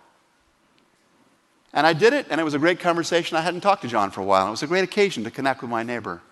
And 1.72 1.86
I 1.86 1.92
did 1.92 2.12
it, 2.12 2.26
and 2.30 2.40
it 2.40 2.44
was 2.44 2.54
a 2.54 2.58
great 2.58 2.80
conversation. 2.80 3.36
I 3.36 3.42
hadn't 3.42 3.60
talked 3.60 3.82
to 3.82 3.88
John 3.88 4.10
for 4.10 4.22
a 4.22 4.24
while, 4.24 4.42
and 4.42 4.48
it 4.48 4.52
was 4.52 4.62
a 4.62 4.66
great 4.66 4.84
occasion 4.84 5.24
to 5.24 5.30
connect 5.30 5.60
with 5.60 5.70
my 5.70 5.82
neighbor. 5.82 6.22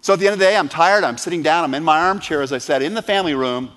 So 0.00 0.12
at 0.12 0.20
the 0.20 0.26
end 0.26 0.34
of 0.34 0.38
the 0.38 0.44
day, 0.44 0.56
I'm 0.56 0.68
tired. 0.68 1.02
I'm 1.02 1.18
sitting 1.18 1.42
down. 1.42 1.64
I'm 1.64 1.74
in 1.74 1.82
my 1.82 1.98
armchair, 1.98 2.42
as 2.42 2.52
I 2.52 2.58
said, 2.58 2.80
in 2.80 2.94
the 2.94 3.02
family 3.02 3.34
room. 3.34 3.72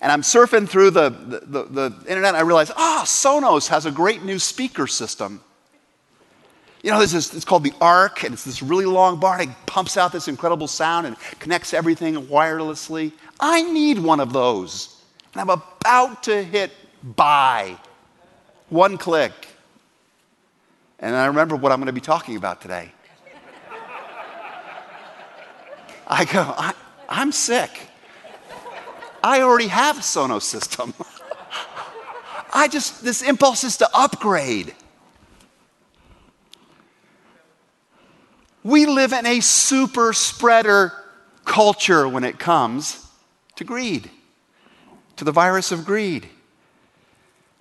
And 0.00 0.10
I'm 0.10 0.22
surfing 0.22 0.68
through 0.68 0.90
the, 0.90 1.10
the, 1.10 1.40
the, 1.40 1.64
the 1.64 2.04
internet. 2.08 2.34
I 2.34 2.40
realize, 2.40 2.72
ah, 2.76 3.02
oh, 3.02 3.04
Sonos 3.04 3.68
has 3.68 3.86
a 3.86 3.92
great 3.92 4.24
new 4.24 4.40
speaker 4.40 4.88
system. 4.88 5.40
You 6.86 6.92
know, 6.92 7.00
this 7.00 7.14
is, 7.14 7.34
it's 7.34 7.44
called 7.44 7.64
the 7.64 7.72
Arc, 7.80 8.22
and 8.22 8.32
it's 8.32 8.44
this 8.44 8.62
really 8.62 8.84
long 8.84 9.18
bar, 9.18 9.40
and 9.40 9.50
it 9.50 9.56
pumps 9.66 9.96
out 9.96 10.12
this 10.12 10.28
incredible 10.28 10.68
sound 10.68 11.04
and 11.04 11.18
connects 11.40 11.74
everything 11.74 12.14
wirelessly. 12.28 13.10
I 13.40 13.62
need 13.62 13.98
one 13.98 14.20
of 14.20 14.32
those. 14.32 15.02
And 15.32 15.40
I'm 15.40 15.50
about 15.50 16.22
to 16.22 16.44
hit 16.44 16.70
buy. 17.02 17.76
One 18.68 18.98
click. 18.98 19.32
And 21.00 21.16
I 21.16 21.26
remember 21.26 21.56
what 21.56 21.72
I'm 21.72 21.80
going 21.80 21.86
to 21.86 21.92
be 21.92 22.00
talking 22.00 22.36
about 22.36 22.62
today. 22.62 22.92
I 26.06 26.24
go, 26.24 26.54
I, 26.56 26.72
I'm 27.08 27.32
sick. 27.32 27.80
I 29.24 29.42
already 29.42 29.66
have 29.66 29.98
a 29.98 30.02
Sonos 30.02 30.42
system. 30.42 30.94
I 32.54 32.68
just, 32.68 33.02
this 33.02 33.22
impulse 33.22 33.64
is 33.64 33.76
to 33.78 33.88
upgrade. 33.92 34.72
We 38.66 38.84
live 38.84 39.12
in 39.12 39.26
a 39.26 39.38
super 39.38 40.12
spreader 40.12 40.92
culture 41.44 42.08
when 42.08 42.24
it 42.24 42.40
comes 42.40 43.08
to 43.54 43.62
greed, 43.62 44.10
to 45.14 45.24
the 45.24 45.30
virus 45.30 45.70
of 45.70 45.84
greed. 45.84 46.28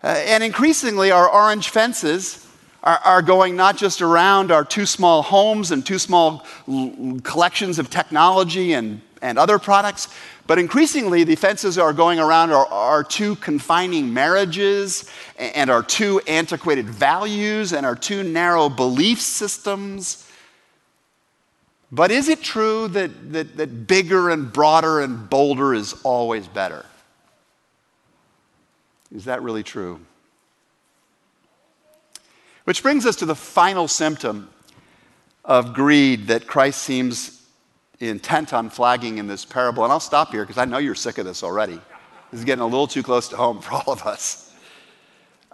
Uh, 0.03 0.07
and 0.07 0.43
increasingly, 0.43 1.11
our 1.11 1.29
orange 1.29 1.69
fences 1.69 2.47
are, 2.81 2.97
are 3.05 3.21
going 3.21 3.55
not 3.55 3.77
just 3.77 4.01
around 4.01 4.51
our 4.51 4.65
too 4.65 4.87
small 4.87 5.21
homes 5.21 5.69
and 5.69 5.85
too 5.85 5.99
small 5.99 6.43
l- 6.67 7.19
collections 7.21 7.77
of 7.77 7.91
technology 7.91 8.73
and, 8.73 8.99
and 9.21 9.37
other 9.37 9.59
products, 9.59 10.07
but 10.47 10.57
increasingly 10.57 11.23
the 11.23 11.35
fences 11.35 11.77
are 11.77 11.93
going 11.93 12.17
around 12.17 12.49
our, 12.49 12.65
our 12.65 13.03
too 13.03 13.35
confining 13.35 14.11
marriages 14.11 15.07
and 15.37 15.69
our 15.69 15.83
too 15.83 16.19
antiquated 16.25 16.89
values 16.89 17.73
and 17.73 17.85
our 17.85 17.95
too 17.95 18.23
narrow 18.23 18.69
belief 18.69 19.21
systems. 19.21 20.24
But 21.95 22.11
is 22.11 22.27
it 22.27 22.41
true 22.41 22.89
that, 22.89 23.31
that, 23.31 23.55
that 23.55 23.87
bigger 23.87 24.29
and 24.29 24.51
broader 24.51 24.99
and 24.99 25.29
bolder 25.29 25.73
is 25.73 25.93
always 26.03 26.45
better? 26.45 26.85
Is 29.15 29.23
that 29.25 29.41
really 29.41 29.63
true? 29.63 30.01
Which 32.65 32.83
brings 32.83 33.05
us 33.05 33.15
to 33.17 33.25
the 33.25 33.35
final 33.35 33.87
symptom 33.87 34.49
of 35.45 35.73
greed 35.73 36.27
that 36.27 36.47
Christ 36.47 36.81
seems 36.81 37.41
intent 38.01 38.53
on 38.53 38.69
flagging 38.69 39.17
in 39.17 39.27
this 39.27 39.45
parable. 39.45 39.85
And 39.85 39.93
I'll 39.93 40.01
stop 40.01 40.31
here 40.31 40.43
because 40.43 40.57
I 40.57 40.65
know 40.65 40.79
you're 40.79 40.95
sick 40.95 41.17
of 41.17 41.25
this 41.25 41.43
already. 41.43 41.79
This 42.29 42.39
is 42.39 42.43
getting 42.43 42.61
a 42.61 42.67
little 42.67 42.87
too 42.87 43.03
close 43.03 43.29
to 43.29 43.37
home 43.37 43.61
for 43.61 43.71
all 43.71 43.93
of 43.93 44.05
us. 44.05 44.53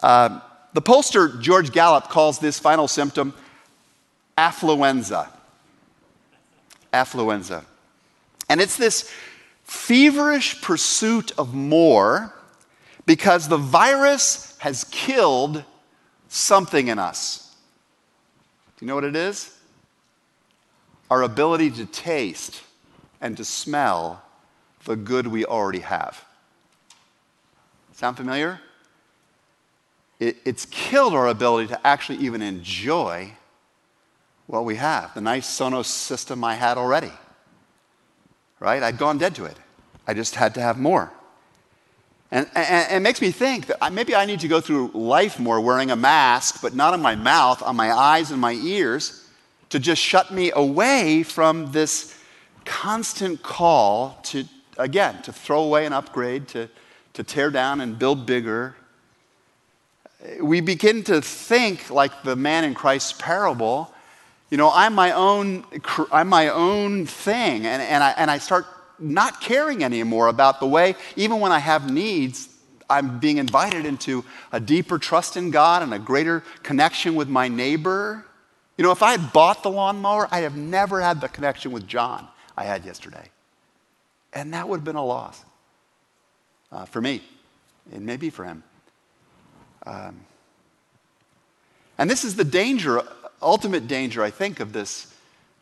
Uh, 0.01 0.39
the 0.73 0.81
pollster 0.81 1.39
George 1.39 1.71
Gallup 1.71 2.05
calls 2.09 2.39
this 2.39 2.57
final 2.57 2.87
symptom 2.87 3.35
affluenza. 4.35 5.29
Affluenza. 6.93 7.65
And 8.49 8.59
it's 8.59 8.77
this 8.77 9.11
feverish 9.63 10.61
pursuit 10.61 11.31
of 11.37 11.53
more 11.53 12.33
because 13.05 13.47
the 13.47 13.57
virus 13.57 14.57
has 14.59 14.83
killed 14.85 15.63
something 16.27 16.87
in 16.87 16.99
us. 16.99 17.55
Do 18.77 18.85
you 18.85 18.87
know 18.87 18.95
what 18.95 19.03
it 19.03 19.15
is? 19.15 19.57
Our 21.09 21.23
ability 21.23 21.71
to 21.71 21.85
taste 21.85 22.61
and 23.21 23.37
to 23.37 23.45
smell 23.45 24.23
the 24.85 24.95
good 24.95 25.27
we 25.27 25.45
already 25.45 25.79
have. 25.79 26.25
Sound 27.93 28.17
familiar? 28.17 28.59
It, 30.19 30.37
it's 30.45 30.65
killed 30.65 31.13
our 31.13 31.27
ability 31.27 31.67
to 31.69 31.87
actually 31.87 32.19
even 32.19 32.41
enjoy 32.41 33.33
what 34.52 34.66
we 34.66 34.76
have. 34.76 35.14
The 35.14 35.22
nice 35.22 35.47
Sonos 35.47 35.86
system 35.86 36.43
I 36.43 36.56
had 36.56 36.78
already. 36.78 37.12
Right? 38.60 38.84
I'd 38.84 38.97
gone 38.97 39.18
dead 39.18 39.34
to 39.36 39.45
it. 39.45 39.56
I 40.06 40.14
just 40.14 40.36
had 40.36 40.56
to 40.56 40.62
have 40.62 40.78
more. 40.78 41.10
And, 42.32 42.49
and, 42.54 42.97
it 42.97 42.99
makes 42.99 43.22
me 43.22 43.32
think 43.32 43.68
that 43.68 43.93
maybe 43.93 44.14
I 44.14 44.26
need 44.26 44.41
to 44.41 44.49
go 44.49 44.60
through 44.60 44.91
life 44.93 45.39
more 45.39 45.62
wearing 45.62 45.89
a 45.89 45.95
mask, 45.95 46.62
but 46.62 46.76
not 46.76 46.93
on 46.93 47.02
my 47.02 47.16
mouth, 47.16 47.64
on 47.64 47.78
my 47.78 47.93
eyes 47.93 48.30
and 48.32 48.41
my 48.41 48.52
ears, 48.54 49.26
to 49.70 49.80
just 49.80 50.02
shut 50.02 50.32
me 50.32 50.52
away 50.54 51.24
from 51.24 51.72
this 51.72 52.18
constant 52.66 53.41
call 53.41 54.20
to, 54.24 54.43
again, 54.78 55.22
to 55.22 55.32
throw 55.32 55.64
away 55.64 55.86
and 55.86 55.93
upgrade, 55.93 56.49
to, 56.49 56.70
to 57.14 57.24
tear 57.24 57.52
down 57.52 57.80
and 57.80 57.97
build 57.97 58.26
bigger. 58.26 58.76
We 60.41 60.60
begin 60.60 61.04
to 61.06 61.22
think 61.22 61.89
like 61.89 62.24
the 62.24 62.36
man 62.36 62.66
in 62.66 62.74
Christ's 62.74 63.14
parable. 63.14 63.93
You 64.52 64.58
know, 64.58 64.70
I'm 64.72 64.93
my 64.93 65.14
own, 65.14 65.66
I'm 66.12 66.28
my 66.28 66.49
own 66.49 67.08
thing, 67.08 67.66
and, 67.66 67.82
and, 67.82 68.04
I, 68.04 68.12
and 68.12 68.30
I 68.30 68.38
start 68.38 68.66
not 68.99 69.41
caring 69.41 69.84
anymore 69.84 70.28
about 70.28 70.60
the 70.60 70.68
way, 70.68 70.95
even 71.16 71.39
when 71.39 71.52
I 71.52 71.60
have 71.60 71.89
needs, 71.89 72.49
I'm 72.89 73.20
being 73.20 73.38
invited 73.38 73.86
into 73.86 74.26
a 74.52 74.60
deeper 74.60 74.99
trust 74.99 75.38
in 75.38 75.52
God 75.52 75.82
and 75.82 75.93
a 75.93 75.99
greater 75.99 76.43
connection 76.64 77.16
with 77.16 77.30
my 77.30 77.47
neighbor. 77.47 78.26
You 78.78 78.84
know, 78.84 78.91
if 78.91 79.02
I 79.02 79.12
had 79.12 79.32
bought 79.32 79.64
the 79.64 79.72
lawnmower, 79.72 80.28
I'd 80.30 80.41
have 80.41 80.58
never 80.58 80.99
had 80.99 81.22
the 81.22 81.30
connection 81.30 81.72
with 81.72 81.88
John 81.88 82.28
I 82.58 82.66
had 82.66 82.86
yesterday. 82.86 83.30
And 84.34 84.54
that 84.54 84.68
would 84.68 84.78
have 84.78 84.84
been 84.84 84.95
a 84.95 85.06
loss 85.06 85.43
uh, 86.72 86.86
for 86.86 86.99
me, 87.02 87.22
and 87.93 88.06
maybe 88.06 88.30
for 88.30 88.43
him. 88.43 88.64
Um, 89.86 90.20
and 91.97 92.10
this 92.10 92.26
is 92.26 92.36
the 92.36 92.43
danger, 92.43 93.02
ultimate 93.41 93.87
danger, 93.87 94.23
I 94.23 94.29
think, 94.29 94.59
of 94.59 94.73
this 94.73 95.07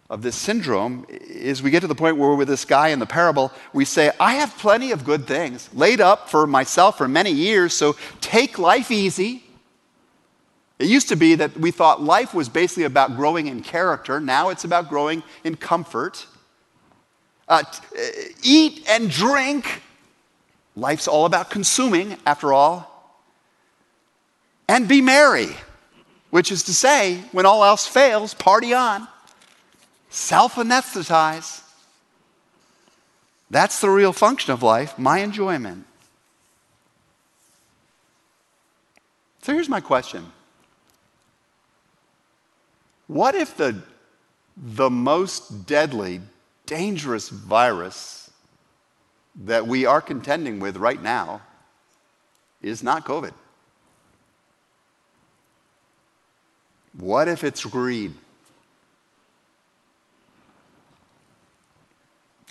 of 0.10 0.24
this 0.24 0.36
syndrome 0.36 1.06
is 1.08 1.62
we 1.62 1.70
get 1.70 1.82
to 1.82 1.88
the 1.88 1.94
point 1.94 2.18
where 2.18 2.34
with 2.34 2.48
this 2.48 2.66
guy 2.66 2.88
in 2.88 2.98
the 2.98 3.06
parable, 3.06 3.52
we 3.74 3.86
say, 3.86 4.12
I 4.20 4.36
have 4.36 4.58
plenty 4.58 4.92
of 4.92 5.06
good 5.06 5.28
things 5.28 5.70
laid 5.74 6.02
up 6.02 6.30
for 6.30 6.48
myself 6.48 6.98
for 6.98 7.08
many 7.08 7.32
years, 7.32 7.76
so 7.76 7.96
take 8.20 8.58
life 8.58 8.90
easy. 8.90 9.44
It 10.80 10.88
used 10.88 11.10
to 11.10 11.16
be 11.16 11.36
that 11.36 11.56
we 11.58 11.72
thought 11.72 12.02
life 12.02 12.34
was 12.34 12.50
basically 12.50 12.86
about 12.86 13.16
growing 13.18 13.48
in 13.48 13.62
character. 13.62 14.20
Now 14.20 14.50
it's 14.50 14.64
about 14.64 14.90
growing 14.90 15.22
in 15.44 15.56
comfort. 15.58 16.26
Uh, 17.48 17.64
eat 18.42 18.88
and 18.90 19.12
drink. 19.12 19.84
Life's 20.76 21.08
all 21.08 21.26
about 21.26 21.50
consuming, 21.50 22.18
after 22.26 22.54
all. 22.54 22.88
And 24.68 24.88
be 24.88 25.02
merry, 25.02 25.50
which 26.30 26.52
is 26.52 26.64
to 26.64 26.74
say, 26.74 27.24
when 27.32 27.46
all 27.46 27.64
else 27.64 27.88
fails, 27.88 28.34
party 28.34 28.74
on 28.74 29.08
self 30.10 30.56
anesthetize. 30.56 31.62
That's 33.52 33.82
the 33.82 33.90
real 33.90 34.14
function 34.14 34.54
of 34.54 34.62
life, 34.62 34.98
my 35.00 35.20
enjoyment. 35.20 35.86
So 39.42 39.54
here's 39.54 39.70
my 39.70 39.80
question 39.82 40.32
What 43.08 43.36
if 43.36 43.58
the, 43.58 43.82
the 44.56 44.90
most 44.90 45.66
deadly, 45.66 46.22
dangerous 46.66 47.30
virus 47.30 48.30
that 49.36 49.66
we 49.66 49.86
are 49.86 50.02
contending 50.02 50.60
with 50.60 50.78
right 50.78 51.02
now 51.02 51.42
is 52.62 52.84
not 52.84 53.06
COVID? 53.06 53.34
What 56.98 57.28
if 57.28 57.44
it's 57.44 57.64
greed? 57.66 58.14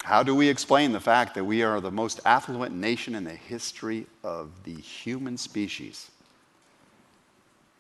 How 0.04 0.22
do 0.22 0.34
we 0.34 0.48
explain 0.48 0.92
the 0.92 1.00
fact 1.00 1.34
that 1.34 1.44
we 1.44 1.62
are 1.62 1.80
the 1.80 1.90
most 1.90 2.20
affluent 2.24 2.74
nation 2.74 3.14
in 3.14 3.24
the 3.24 3.34
history 3.34 4.06
of 4.22 4.50
the 4.64 4.74
human 4.74 5.36
species? 5.36 6.10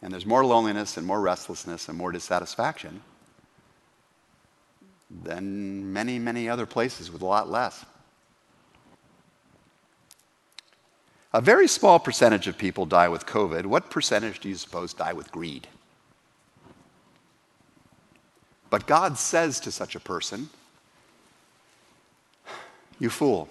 And 0.02 0.12
there's 0.12 0.26
more 0.26 0.44
loneliness 0.44 0.96
and 0.96 1.06
more 1.06 1.20
restlessness 1.20 1.88
and 1.88 1.96
more 1.96 2.12
dissatisfaction 2.12 3.00
than 5.22 5.92
many, 5.92 6.18
many 6.18 6.48
other 6.48 6.66
places 6.66 7.10
with 7.10 7.22
a 7.22 7.26
lot 7.26 7.48
less. 7.48 7.84
A 11.32 11.40
very 11.40 11.68
small 11.68 11.98
percentage 11.98 12.46
of 12.46 12.58
people 12.58 12.86
die 12.86 13.08
with 13.08 13.26
COVID. 13.26 13.66
What 13.66 13.90
percentage 13.90 14.40
do 14.40 14.48
you 14.48 14.54
suppose 14.54 14.92
die 14.92 15.12
with 15.12 15.32
greed? 15.32 15.66
But 18.70 18.86
God 18.86 19.18
says 19.18 19.60
to 19.60 19.72
such 19.72 19.94
a 19.94 20.00
person, 20.00 20.50
You 22.98 23.10
fool. 23.10 23.48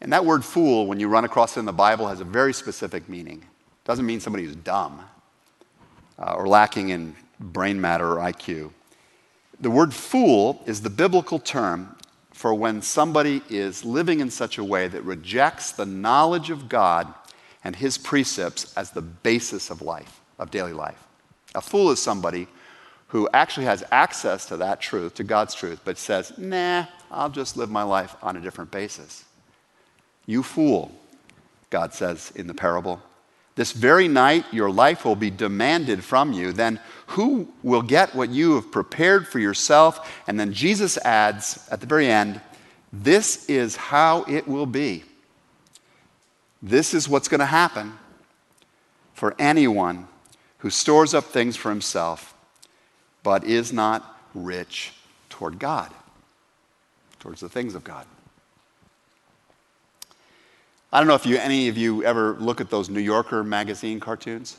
And 0.00 0.12
that 0.12 0.24
word 0.24 0.44
fool, 0.44 0.86
when 0.86 1.00
you 1.00 1.08
run 1.08 1.24
across 1.24 1.56
it 1.56 1.60
in 1.60 1.66
the 1.66 1.72
Bible, 1.72 2.08
has 2.08 2.20
a 2.20 2.24
very 2.24 2.52
specific 2.52 3.08
meaning. 3.08 3.38
It 3.38 3.84
doesn't 3.84 4.06
mean 4.06 4.20
somebody 4.20 4.44
who's 4.44 4.56
dumb 4.56 5.00
uh, 6.18 6.34
or 6.34 6.46
lacking 6.46 6.90
in 6.90 7.16
brain 7.40 7.80
matter 7.80 8.12
or 8.12 8.16
IQ. 8.16 8.70
The 9.60 9.70
word 9.70 9.92
fool 9.92 10.62
is 10.66 10.82
the 10.82 10.90
biblical 10.90 11.38
term 11.38 11.96
for 12.30 12.54
when 12.54 12.80
somebody 12.82 13.42
is 13.50 13.84
living 13.84 14.20
in 14.20 14.30
such 14.30 14.58
a 14.58 14.64
way 14.64 14.86
that 14.86 15.02
rejects 15.02 15.72
the 15.72 15.86
knowledge 15.86 16.50
of 16.50 16.68
God 16.68 17.12
and 17.64 17.74
his 17.74 17.98
precepts 17.98 18.72
as 18.76 18.92
the 18.92 19.02
basis 19.02 19.70
of 19.70 19.82
life, 19.82 20.20
of 20.38 20.52
daily 20.52 20.72
life. 20.72 21.07
A 21.54 21.60
fool 21.60 21.90
is 21.90 22.00
somebody 22.00 22.48
who 23.08 23.28
actually 23.32 23.66
has 23.66 23.82
access 23.90 24.46
to 24.46 24.56
that 24.58 24.80
truth, 24.80 25.14
to 25.14 25.24
God's 25.24 25.54
truth, 25.54 25.80
but 25.84 25.96
says, 25.96 26.32
nah, 26.36 26.84
I'll 27.10 27.30
just 27.30 27.56
live 27.56 27.70
my 27.70 27.82
life 27.82 28.14
on 28.22 28.36
a 28.36 28.40
different 28.40 28.70
basis. 28.70 29.24
You 30.26 30.42
fool, 30.42 30.92
God 31.70 31.94
says 31.94 32.32
in 32.36 32.46
the 32.46 32.54
parable. 32.54 33.02
This 33.54 33.72
very 33.72 34.06
night 34.06 34.44
your 34.52 34.70
life 34.70 35.04
will 35.04 35.16
be 35.16 35.30
demanded 35.30 36.04
from 36.04 36.32
you. 36.32 36.52
Then 36.52 36.78
who 37.08 37.48
will 37.62 37.82
get 37.82 38.14
what 38.14 38.28
you 38.30 38.54
have 38.54 38.70
prepared 38.70 39.26
for 39.26 39.38
yourself? 39.38 40.22
And 40.28 40.38
then 40.38 40.52
Jesus 40.52 40.96
adds 40.98 41.66
at 41.70 41.80
the 41.80 41.86
very 41.86 42.08
end, 42.08 42.40
This 42.92 43.46
is 43.46 43.74
how 43.74 44.22
it 44.28 44.46
will 44.46 44.66
be. 44.66 45.02
This 46.62 46.94
is 46.94 47.08
what's 47.08 47.26
going 47.26 47.40
to 47.40 47.46
happen 47.46 47.98
for 49.14 49.34
anyone 49.38 50.06
who 50.58 50.70
stores 50.70 51.14
up 51.14 51.24
things 51.24 51.56
for 51.56 51.70
himself 51.70 52.34
but 53.22 53.44
is 53.44 53.72
not 53.72 54.18
rich 54.34 54.92
toward 55.28 55.58
God, 55.58 55.92
towards 57.20 57.40
the 57.40 57.48
things 57.48 57.74
of 57.74 57.84
God. 57.84 58.06
I 60.92 61.00
don't 61.00 61.08
know 61.08 61.14
if 61.14 61.26
you, 61.26 61.36
any 61.36 61.68
of 61.68 61.76
you 61.76 62.02
ever 62.04 62.36
look 62.40 62.60
at 62.60 62.70
those 62.70 62.88
New 62.88 63.00
Yorker 63.00 63.44
magazine 63.44 64.00
cartoons. 64.00 64.56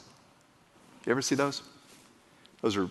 You 1.05 1.11
ever 1.11 1.21
see 1.21 1.33
those? 1.33 1.63
Those 2.61 2.77
are, 2.77 2.89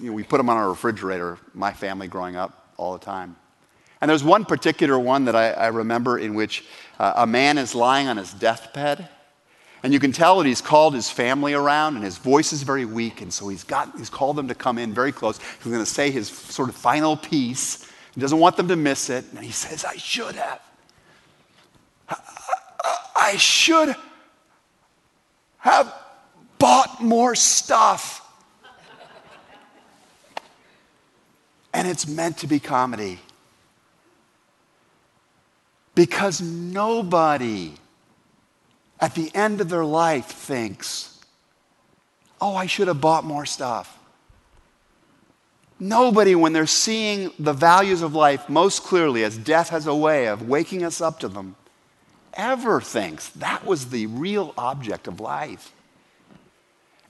you 0.00 0.10
know, 0.10 0.12
we 0.12 0.22
put 0.22 0.38
them 0.38 0.48
on 0.48 0.56
our 0.56 0.70
refrigerator, 0.70 1.38
my 1.52 1.72
family 1.72 2.08
growing 2.08 2.36
up, 2.36 2.72
all 2.78 2.94
the 2.94 3.04
time. 3.04 3.36
And 4.00 4.08
there's 4.08 4.24
one 4.24 4.44
particular 4.44 4.98
one 4.98 5.26
that 5.26 5.36
I, 5.36 5.50
I 5.50 5.66
remember 5.66 6.18
in 6.18 6.34
which 6.34 6.64
uh, 6.98 7.12
a 7.16 7.26
man 7.26 7.58
is 7.58 7.74
lying 7.74 8.08
on 8.08 8.16
his 8.16 8.32
deathbed. 8.32 9.08
And 9.82 9.92
you 9.92 10.00
can 10.00 10.10
tell 10.10 10.38
that 10.38 10.46
he's 10.46 10.60
called 10.60 10.94
his 10.94 11.08
family 11.08 11.54
around, 11.54 11.94
and 11.96 12.04
his 12.04 12.18
voice 12.18 12.52
is 12.52 12.62
very 12.62 12.84
weak. 12.84 13.20
And 13.20 13.32
so 13.32 13.48
he's, 13.48 13.64
got, 13.64 13.96
he's 13.96 14.10
called 14.10 14.36
them 14.36 14.48
to 14.48 14.54
come 14.54 14.78
in 14.78 14.92
very 14.92 15.12
close. 15.12 15.38
He's 15.38 15.72
going 15.72 15.78
to 15.78 15.86
say 15.86 16.10
his 16.10 16.28
sort 16.28 16.68
of 16.68 16.74
final 16.74 17.16
piece. 17.16 17.88
He 18.14 18.20
doesn't 18.20 18.38
want 18.38 18.56
them 18.56 18.68
to 18.68 18.76
miss 18.76 19.08
it. 19.08 19.24
And 19.34 19.44
he 19.44 19.52
says, 19.52 19.84
I 19.84 19.96
should 19.96 20.34
have. 20.34 20.60
I 23.14 23.36
should 23.36 23.94
have 25.58 25.94
bought 26.58 27.02
more 27.02 27.34
stuff. 27.34 28.24
And 31.72 31.86
it's 31.86 32.08
meant 32.08 32.38
to 32.38 32.46
be 32.46 32.58
comedy. 32.58 33.20
Because 35.94 36.40
nobody 36.40 37.74
at 39.00 39.14
the 39.14 39.34
end 39.34 39.60
of 39.60 39.68
their 39.68 39.84
life 39.84 40.26
thinks, 40.26 41.18
oh, 42.40 42.54
I 42.54 42.66
should 42.66 42.88
have 42.88 43.00
bought 43.00 43.24
more 43.24 43.46
stuff. 43.46 43.98
Nobody, 45.80 46.34
when 46.34 46.52
they're 46.52 46.66
seeing 46.66 47.30
the 47.38 47.52
values 47.52 48.02
of 48.02 48.14
life 48.14 48.48
most 48.48 48.82
clearly, 48.82 49.22
as 49.22 49.38
death 49.38 49.68
has 49.68 49.86
a 49.86 49.94
way 49.94 50.26
of 50.26 50.48
waking 50.48 50.84
us 50.84 51.00
up 51.00 51.20
to 51.20 51.28
them, 51.28 51.54
ever 52.34 52.80
thinks 52.80 53.28
that 53.30 53.64
was 53.64 53.90
the 53.90 54.06
real 54.06 54.52
object 54.58 55.06
of 55.06 55.20
life. 55.20 55.72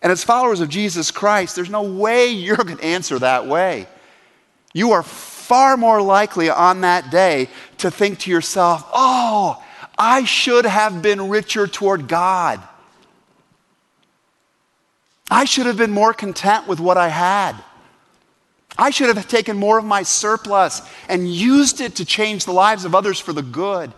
And 0.03 0.13
as 0.13 0.23
followers 0.23 0.61
of 0.61 0.69
Jesus 0.69 1.11
Christ, 1.11 1.57
there's 1.57 1.71
no 1.71 1.83
way 1.83 2.29
you're 2.29 2.57
going 2.57 2.77
to 2.77 2.85
answer 2.85 3.19
that 3.19 3.47
way. 3.47 3.87
You 4.75 4.93
are 4.93 5.03
far 5.03 5.77
more 5.77 6.03
likely 6.03 6.51
on 6.51 6.83
that 6.83 7.11
day 7.11 7.49
to 7.79 7.91
think 7.91 8.19
to 8.21 8.31
yourself, 8.31 8.87
oh, 8.93 9.63
I 9.99 10.25
should 10.25 10.65
have 10.65 11.03
been 11.03 11.29
richer 11.29 11.67
toward 11.67 12.07
God. 12.07 12.63
I 15.31 15.45
should 15.45 15.67
have 15.67 15.77
been 15.77 15.91
more 15.91 16.15
content 16.15 16.69
with 16.69 16.81
what 16.81 16.97
I 16.97 17.09
had. 17.09 17.57
I 18.79 18.91
should 18.91 19.15
have 19.15 19.29
taken 19.29 19.57
more 19.57 19.79
of 19.79 19.85
my 19.85 20.05
surplus 20.05 20.83
and 21.09 21.29
used 21.29 21.81
it 21.81 21.97
to 21.97 22.05
change 22.05 22.45
the 22.45 22.53
lives 22.53 22.85
of 22.85 22.95
others 22.95 23.19
for 23.19 23.33
the 23.33 23.43
good. 23.43 23.93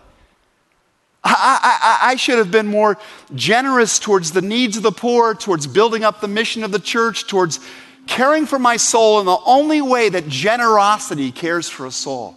I, 1.23 1.99
I, 2.01 2.11
I, 2.11 2.15
should 2.15 2.39
have 2.39 2.49
been 2.49 2.65
more 2.65 2.97
generous 3.35 3.99
towards 3.99 4.31
the 4.31 4.41
needs 4.41 4.77
of 4.77 4.81
the 4.81 4.91
poor, 4.91 5.35
towards 5.35 5.67
building 5.67 6.03
up 6.03 6.19
the 6.19 6.27
mission 6.27 6.63
of 6.63 6.71
the 6.71 6.79
church, 6.79 7.27
towards 7.27 7.59
caring 8.07 8.47
for 8.47 8.57
my 8.57 8.77
soul 8.77 9.19
in 9.19 9.27
the 9.27 9.37
only 9.45 9.83
way 9.83 10.09
that 10.09 10.27
generosity 10.27 11.31
cares 11.31 11.69
for 11.69 11.85
a 11.85 11.91
soul. 11.91 12.35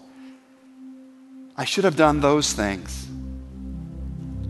I 1.56 1.64
should 1.64 1.84
have 1.84 1.96
done 1.96 2.20
those 2.20 2.52
things. 2.52 3.03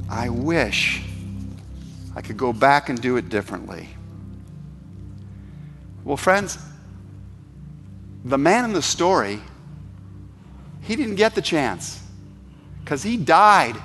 I 0.08 0.28
wish 0.28 1.02
I 2.14 2.22
could 2.22 2.36
go 2.36 2.52
back 2.52 2.88
and 2.88 3.00
do 3.00 3.16
it 3.16 3.28
differently. 3.28 3.88
Well, 6.04 6.16
friends, 6.16 6.58
the 8.24 8.38
man 8.38 8.64
in 8.64 8.72
the 8.72 8.82
story, 8.82 9.40
he 10.82 10.96
didn't 10.96 11.16
get 11.16 11.34
the 11.34 11.42
chance 11.42 12.02
because 12.80 13.02
he 13.02 13.16
died 13.16 13.76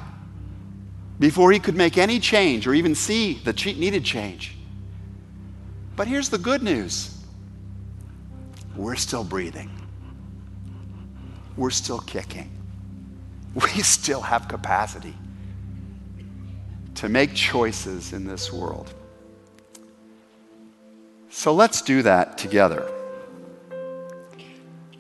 before 1.20 1.52
he 1.52 1.60
could 1.60 1.76
make 1.76 1.98
any 1.98 2.20
change 2.20 2.68
or 2.68 2.74
even 2.74 2.96
see 2.96 3.34
the 3.34 3.54
needed 3.78 4.04
change. 4.04 4.56
But 5.96 6.08
here's 6.08 6.30
the 6.30 6.38
good 6.38 6.64
news 6.64 7.16
we're 8.76 8.96
still 8.96 9.24
breathing, 9.24 9.70
we're 11.58 11.70
still 11.70 12.00
kicking, 12.00 12.52
we 13.56 13.82
still 13.82 14.22
have 14.22 14.48
capacity 14.48 15.16
to 17.00 17.08
make 17.08 17.34
choices 17.34 18.12
in 18.12 18.26
this 18.26 18.52
world. 18.52 18.94
So 21.30 21.54
let's 21.54 21.82
do 21.82 22.02
that 22.02 22.38
together. 22.38 22.92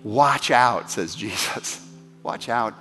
Watch 0.02 0.50
out, 0.50 0.90
says 0.90 1.14
Jesus. 1.24 1.86
Watch 2.24 2.48
out. 2.48 2.74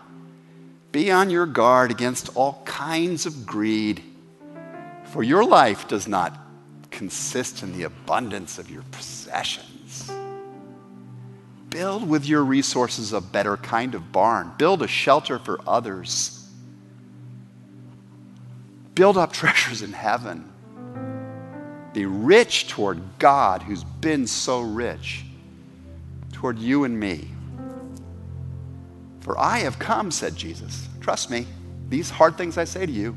Be 0.93 1.11
on 1.11 1.31
your 1.31 1.47
guard 1.47 1.91
against 1.91 2.37
all 2.37 2.63
kinds 2.65 3.27
of 3.27 3.45
greed, 3.45 4.05
for 5.07 5.25
your 5.25 5.45
life 5.45 5.89
does 5.89 6.07
not 6.07 6.39
consist 6.93 7.65
in 7.65 7.77
the 7.77 7.83
abundance 7.83 8.57
of 8.61 8.71
your 8.71 8.83
possessions. 8.93 10.13
Build 11.71 12.09
with 12.09 12.25
your 12.25 12.45
resources 12.45 13.13
a 13.13 13.21
better 13.21 13.57
kind 13.57 13.97
of 13.97 14.13
barn, 14.13 14.53
build 14.59 14.81
a 14.81 14.89
shelter 14.89 15.41
for 15.41 15.59
others, 15.67 16.38
build 18.99 19.17
up 19.17 19.33
treasures 19.43 19.83
in 19.83 19.93
heaven. 19.93 20.45
Be 21.95 22.05
rich 22.05 22.67
toward 22.69 23.01
God 23.21 23.63
who's 23.63 23.85
been 23.85 24.27
so 24.27 24.61
rich 24.61 25.25
toward 26.33 26.59
you 26.59 26.83
and 26.83 26.99
me. 26.99 27.29
For 29.21 29.39
I 29.39 29.59
have 29.59 29.79
come, 29.79 30.11
said 30.11 30.35
Jesus. 30.35 30.89
Trust 31.01 31.31
me, 31.31 31.47
these 31.89 32.11
hard 32.11 32.37
things 32.37 32.59
I 32.59 32.65
say 32.65 32.87
to 32.87 32.93
you, 32.93 33.17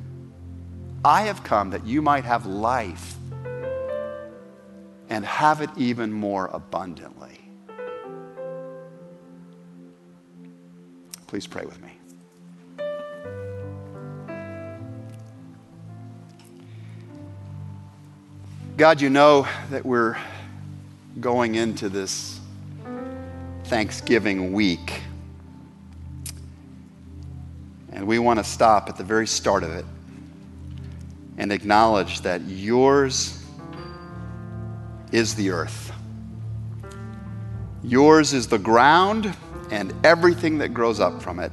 I 1.03 1.23
have 1.23 1.43
come 1.43 1.71
that 1.71 1.85
you 1.85 2.01
might 2.01 2.25
have 2.25 2.45
life 2.45 3.15
and 5.09 5.25
have 5.25 5.61
it 5.61 5.71
even 5.77 6.13
more 6.13 6.47
abundantly. 6.53 7.39
Please 11.25 11.47
pray 11.47 11.65
with 11.65 11.81
me. 11.81 12.00
God, 18.81 18.99
you 18.99 19.11
know 19.11 19.47
that 19.69 19.85
we're 19.85 20.17
going 21.19 21.53
into 21.53 21.87
this 21.87 22.39
Thanksgiving 23.65 24.53
week. 24.53 25.03
And 27.91 28.07
we 28.07 28.17
want 28.17 28.39
to 28.39 28.43
stop 28.43 28.89
at 28.89 28.97
the 28.97 29.03
very 29.03 29.27
start 29.27 29.61
of 29.61 29.69
it 29.69 29.85
and 31.37 31.51
acknowledge 31.51 32.21
that 32.21 32.41
yours 32.41 33.45
is 35.11 35.35
the 35.35 35.51
earth. 35.51 35.91
Yours 37.83 38.33
is 38.33 38.47
the 38.47 38.57
ground 38.57 39.31
and 39.69 39.93
everything 40.03 40.57
that 40.57 40.69
grows 40.69 40.99
up 40.99 41.21
from 41.21 41.39
it. 41.39 41.51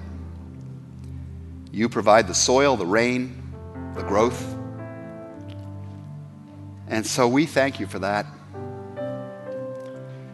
You 1.73 1.91
provide 1.91 2.27
the 2.27 2.33
soil, 2.33 2.79
the 2.79 2.87
rain, 2.87 3.53
the 3.95 4.03
growth. 4.03 4.58
And 6.89 7.07
so 7.07 7.29
we 7.29 7.47
thank 7.47 7.81
you 7.81 7.87
for 7.87 7.99
that. 8.01 8.27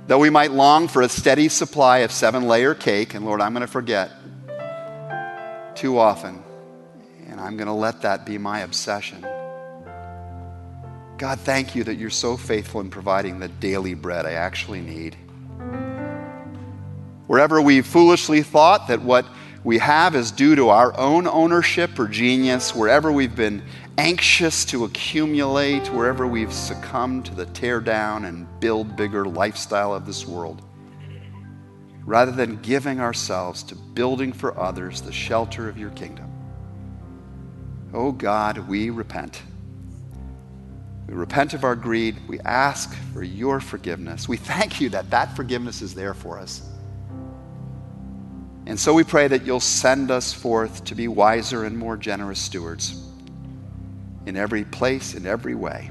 Though 0.07 0.19
we 0.19 0.31
might 0.31 0.53
long 0.53 0.87
for 0.89 1.03
a 1.03 1.09
steady 1.09 1.49
supply 1.49 1.99
of 1.99 2.13
seven 2.13 2.47
layer 2.47 2.75
cake, 2.75 3.15
and 3.15 3.25
Lord, 3.25 3.41
I'm 3.41 3.53
going 3.53 3.63
to 3.63 3.67
forget 3.67 4.11
too 5.75 5.99
often, 5.99 6.43
and 7.27 7.41
I'm 7.41 7.57
going 7.57 7.67
to 7.67 7.73
let 7.73 8.03
that 8.03 8.25
be 8.27 8.39
my 8.39 8.61
obsession. 8.61 9.27
God, 11.17 11.41
thank 11.41 11.75
you 11.75 11.85
that 11.85 11.95
you're 11.95 12.11
so 12.11 12.37
faithful 12.37 12.81
in 12.81 12.91
providing 12.91 13.39
the 13.39 13.49
daily 13.49 13.95
bread 13.95 14.27
I 14.27 14.33
actually 14.33 14.81
need. 14.81 15.17
Wherever 17.27 17.63
we've 17.63 17.87
foolishly 17.87 18.43
thought 18.43 18.89
that 18.89 19.01
what 19.01 19.25
we 19.65 19.79
have 19.79 20.15
is 20.15 20.31
due 20.31 20.55
to 20.55 20.69
our 20.69 20.97
own 20.99 21.27
ownership 21.27 21.99
or 21.99 22.07
genius, 22.07 22.75
wherever 22.75 23.11
we've 23.11 23.35
been 23.35 23.63
anxious 23.97 24.67
to 24.67 24.85
accumulate, 24.85 25.89
wherever 25.89 26.27
we've 26.27 26.53
succumbed 26.53 27.25
to 27.25 27.35
the 27.35 27.47
tear 27.47 27.81
down 27.81 28.27
and 28.27 28.47
build 28.61 28.95
bigger 28.95 29.25
lifestyle 29.25 29.95
of 29.95 30.05
this 30.05 30.27
world, 30.27 30.63
rather 32.05 32.31
than 32.31 32.61
giving 32.61 33.01
ourselves 33.01 33.63
to 33.63 33.75
building 33.75 34.35
for 34.35 34.59
others 34.59 35.01
the 35.01 35.13
shelter 35.13 35.67
of 35.67 35.79
your 35.79 35.91
kingdom. 35.91 36.31
Oh 37.95 38.13
God, 38.13 38.69
we 38.69 38.91
repent. 38.91 39.41
We 41.09 41.15
repent 41.15 41.55
of 41.55 41.65
our 41.65 41.77
greed. 41.77 42.17
We 42.29 42.39
ask 42.41 42.95
for 43.15 43.23
your 43.23 43.61
forgiveness. 43.61 44.29
We 44.29 44.37
thank 44.37 44.81
you 44.81 44.91
that 44.91 45.09
that 45.11 45.35
forgiveness 45.35 45.81
is 45.81 45.95
there 45.95 46.13
for 46.13 46.39
us. 46.39 46.69
And 48.67 48.81
so 48.81 48.95
we 48.95 49.05
pray 49.05 49.29
that 49.29 49.45
you'll 49.45 49.61
send 49.61 50.11
us 50.11 50.33
forth 50.33 50.85
to 50.85 50.95
be 50.95 51.07
wiser 51.07 51.65
and 51.65 51.77
more 51.77 51.97
generous 51.97 52.41
stewards 52.41 53.01
in 54.27 54.37
every 54.37 54.65
place, 54.65 55.15
in 55.15 55.27
every 55.27 55.55
way. 55.55 55.91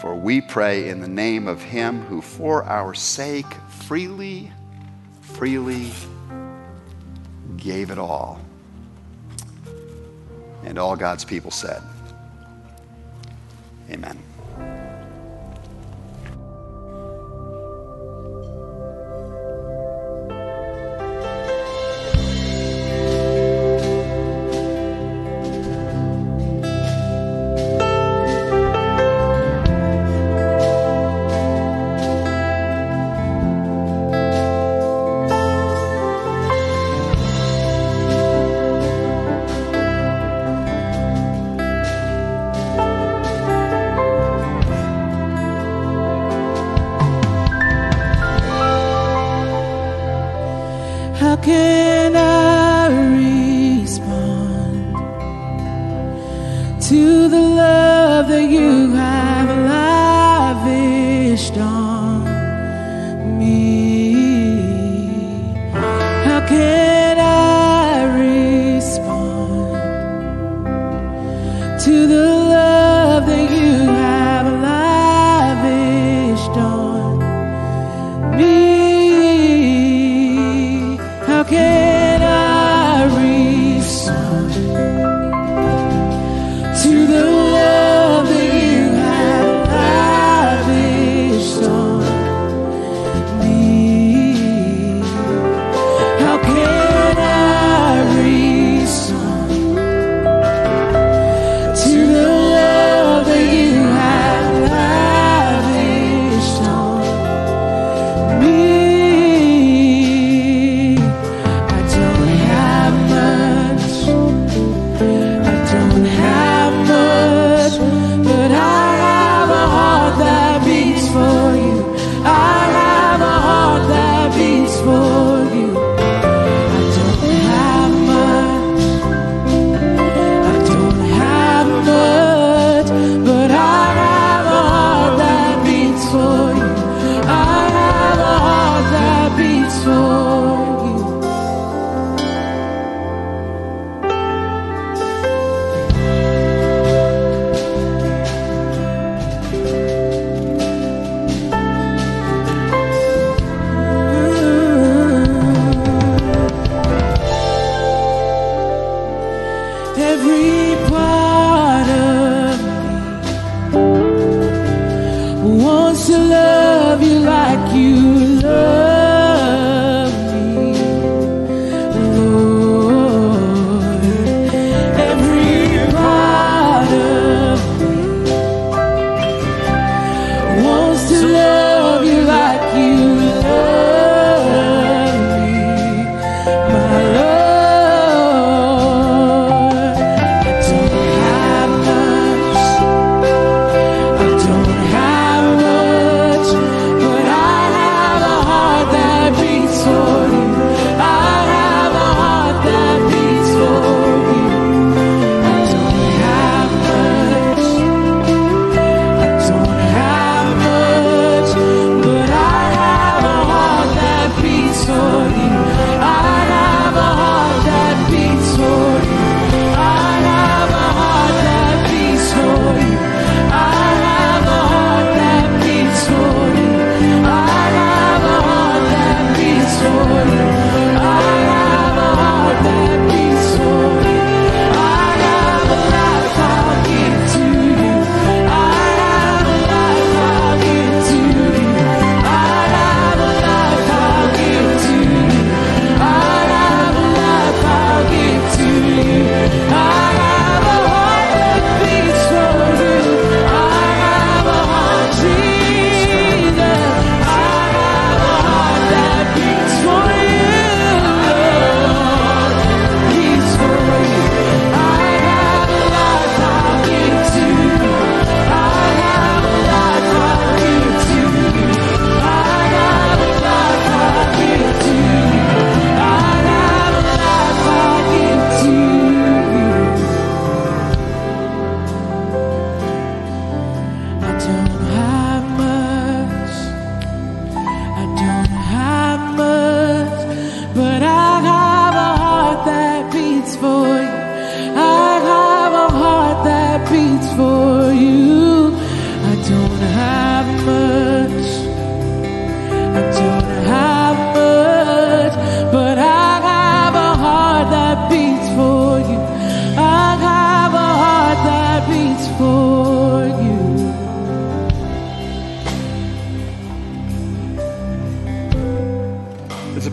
For 0.00 0.14
we 0.14 0.40
pray 0.40 0.88
in 0.88 1.00
the 1.00 1.08
name 1.08 1.46
of 1.46 1.62
Him 1.62 2.00
who, 2.02 2.20
for 2.20 2.64
our 2.64 2.94
sake, 2.94 3.46
freely, 3.68 4.50
freely 5.20 5.90
gave 7.56 7.90
it 7.90 7.98
all. 7.98 8.40
And 10.64 10.78
all 10.78 10.96
God's 10.96 11.24
people 11.24 11.50
said, 11.50 11.82
Amen. 13.90 14.18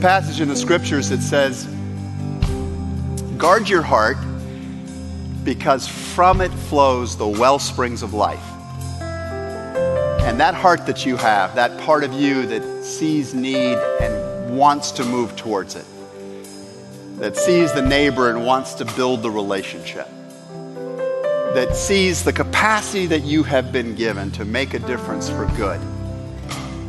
Passage 0.08 0.40
in 0.40 0.48
the 0.48 0.56
scriptures 0.56 1.10
that 1.10 1.22
says, 1.22 1.66
Guard 3.38 3.68
your 3.68 3.82
heart 3.82 4.16
because 5.44 5.86
from 5.86 6.40
it 6.40 6.48
flows 6.48 7.18
the 7.18 7.28
well 7.28 7.60
springs 7.60 8.02
of 8.04 8.14
life. 8.14 8.42
And 9.02 10.40
that 10.40 10.54
heart 10.54 10.86
that 10.86 11.06
you 11.06 11.18
have, 11.18 11.56
that 11.56 11.78
part 11.82 12.06
of 12.06 12.14
you 12.14 12.46
that 12.46 12.86
sees 12.86 13.34
need 13.34 13.78
and 14.00 14.58
wants 14.58 14.92
to 14.92 15.04
move 15.04 15.36
towards 15.36 15.76
it, 15.76 15.86
that 17.18 17.36
sees 17.36 17.74
the 17.74 17.82
neighbor 17.82 18.30
and 18.30 18.46
wants 18.46 18.76
to 18.76 18.86
build 18.86 19.22
the 19.22 19.30
relationship, 19.30 20.08
that 21.54 21.76
sees 21.76 22.24
the 22.24 22.32
capacity 22.32 23.08
that 23.08 23.24
you 23.24 23.44
have 23.44 23.74
been 23.74 23.94
given 23.94 24.32
to 24.32 24.46
make 24.46 24.74
a 24.74 24.80
difference 24.80 25.30
for 25.30 25.48
good 25.58 25.82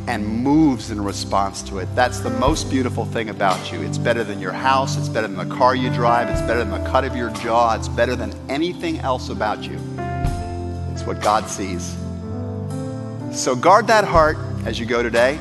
and 0.09 0.25
moves 0.25 0.89
in 0.89 0.99
response 0.99 1.61
to 1.61 1.77
it. 1.77 1.87
That's 1.93 2.19
the 2.21 2.31
most 2.31 2.67
beautiful 2.71 3.05
thing 3.05 3.29
about 3.29 3.71
you. 3.71 3.83
It's 3.83 3.99
better 3.99 4.23
than 4.23 4.39
your 4.39 4.51
house, 4.51 4.97
it's 4.97 5.07
better 5.07 5.27
than 5.27 5.37
the 5.37 5.55
car 5.55 5.75
you 5.75 5.91
drive, 5.91 6.29
it's 6.29 6.41
better 6.41 6.65
than 6.65 6.71
the 6.71 6.89
cut 6.89 7.03
of 7.03 7.15
your 7.15 7.29
jaw, 7.29 7.75
it's 7.75 7.87
better 7.87 8.15
than 8.15 8.33
anything 8.49 8.97
else 9.01 9.29
about 9.29 9.61
you. 9.61 9.79
It's 10.91 11.03
what 11.03 11.21
God 11.21 11.47
sees. 11.47 11.95
So 13.31 13.55
guard 13.55 13.85
that 13.85 14.03
heart 14.03 14.39
as 14.65 14.79
you 14.79 14.87
go 14.87 15.03
today. 15.03 15.37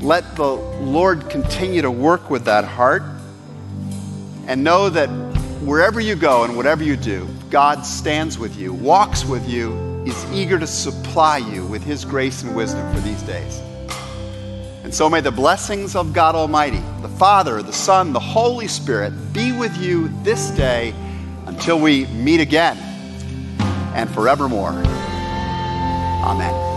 Let 0.00 0.36
the 0.36 0.52
Lord 0.54 1.28
continue 1.28 1.82
to 1.82 1.90
work 1.90 2.30
with 2.30 2.44
that 2.44 2.64
heart. 2.64 3.02
And 4.46 4.62
know 4.62 4.90
that 4.90 5.08
wherever 5.64 5.98
you 6.00 6.14
go 6.14 6.44
and 6.44 6.56
whatever 6.56 6.84
you 6.84 6.96
do, 6.96 7.26
God 7.50 7.84
stands 7.84 8.38
with 8.38 8.56
you, 8.56 8.72
walks 8.72 9.24
with 9.24 9.48
you, 9.48 9.89
is 10.06 10.32
eager 10.32 10.58
to 10.58 10.66
supply 10.66 11.38
you 11.38 11.64
with 11.66 11.82
His 11.82 12.04
grace 12.04 12.42
and 12.42 12.54
wisdom 12.54 12.94
for 12.94 13.00
these 13.00 13.22
days. 13.22 13.60
And 14.82 14.94
so 14.94 15.08
may 15.08 15.20
the 15.20 15.30
blessings 15.30 15.94
of 15.94 16.12
God 16.12 16.34
Almighty, 16.34 16.82
the 17.02 17.08
Father, 17.08 17.62
the 17.62 17.72
Son, 17.72 18.12
the 18.12 18.20
Holy 18.20 18.66
Spirit 18.66 19.12
be 19.32 19.52
with 19.52 19.76
you 19.76 20.08
this 20.22 20.50
day 20.50 20.94
until 21.46 21.78
we 21.78 22.06
meet 22.06 22.40
again 22.40 22.76
and 23.94 24.10
forevermore. 24.10 24.70
Amen. 26.24 26.69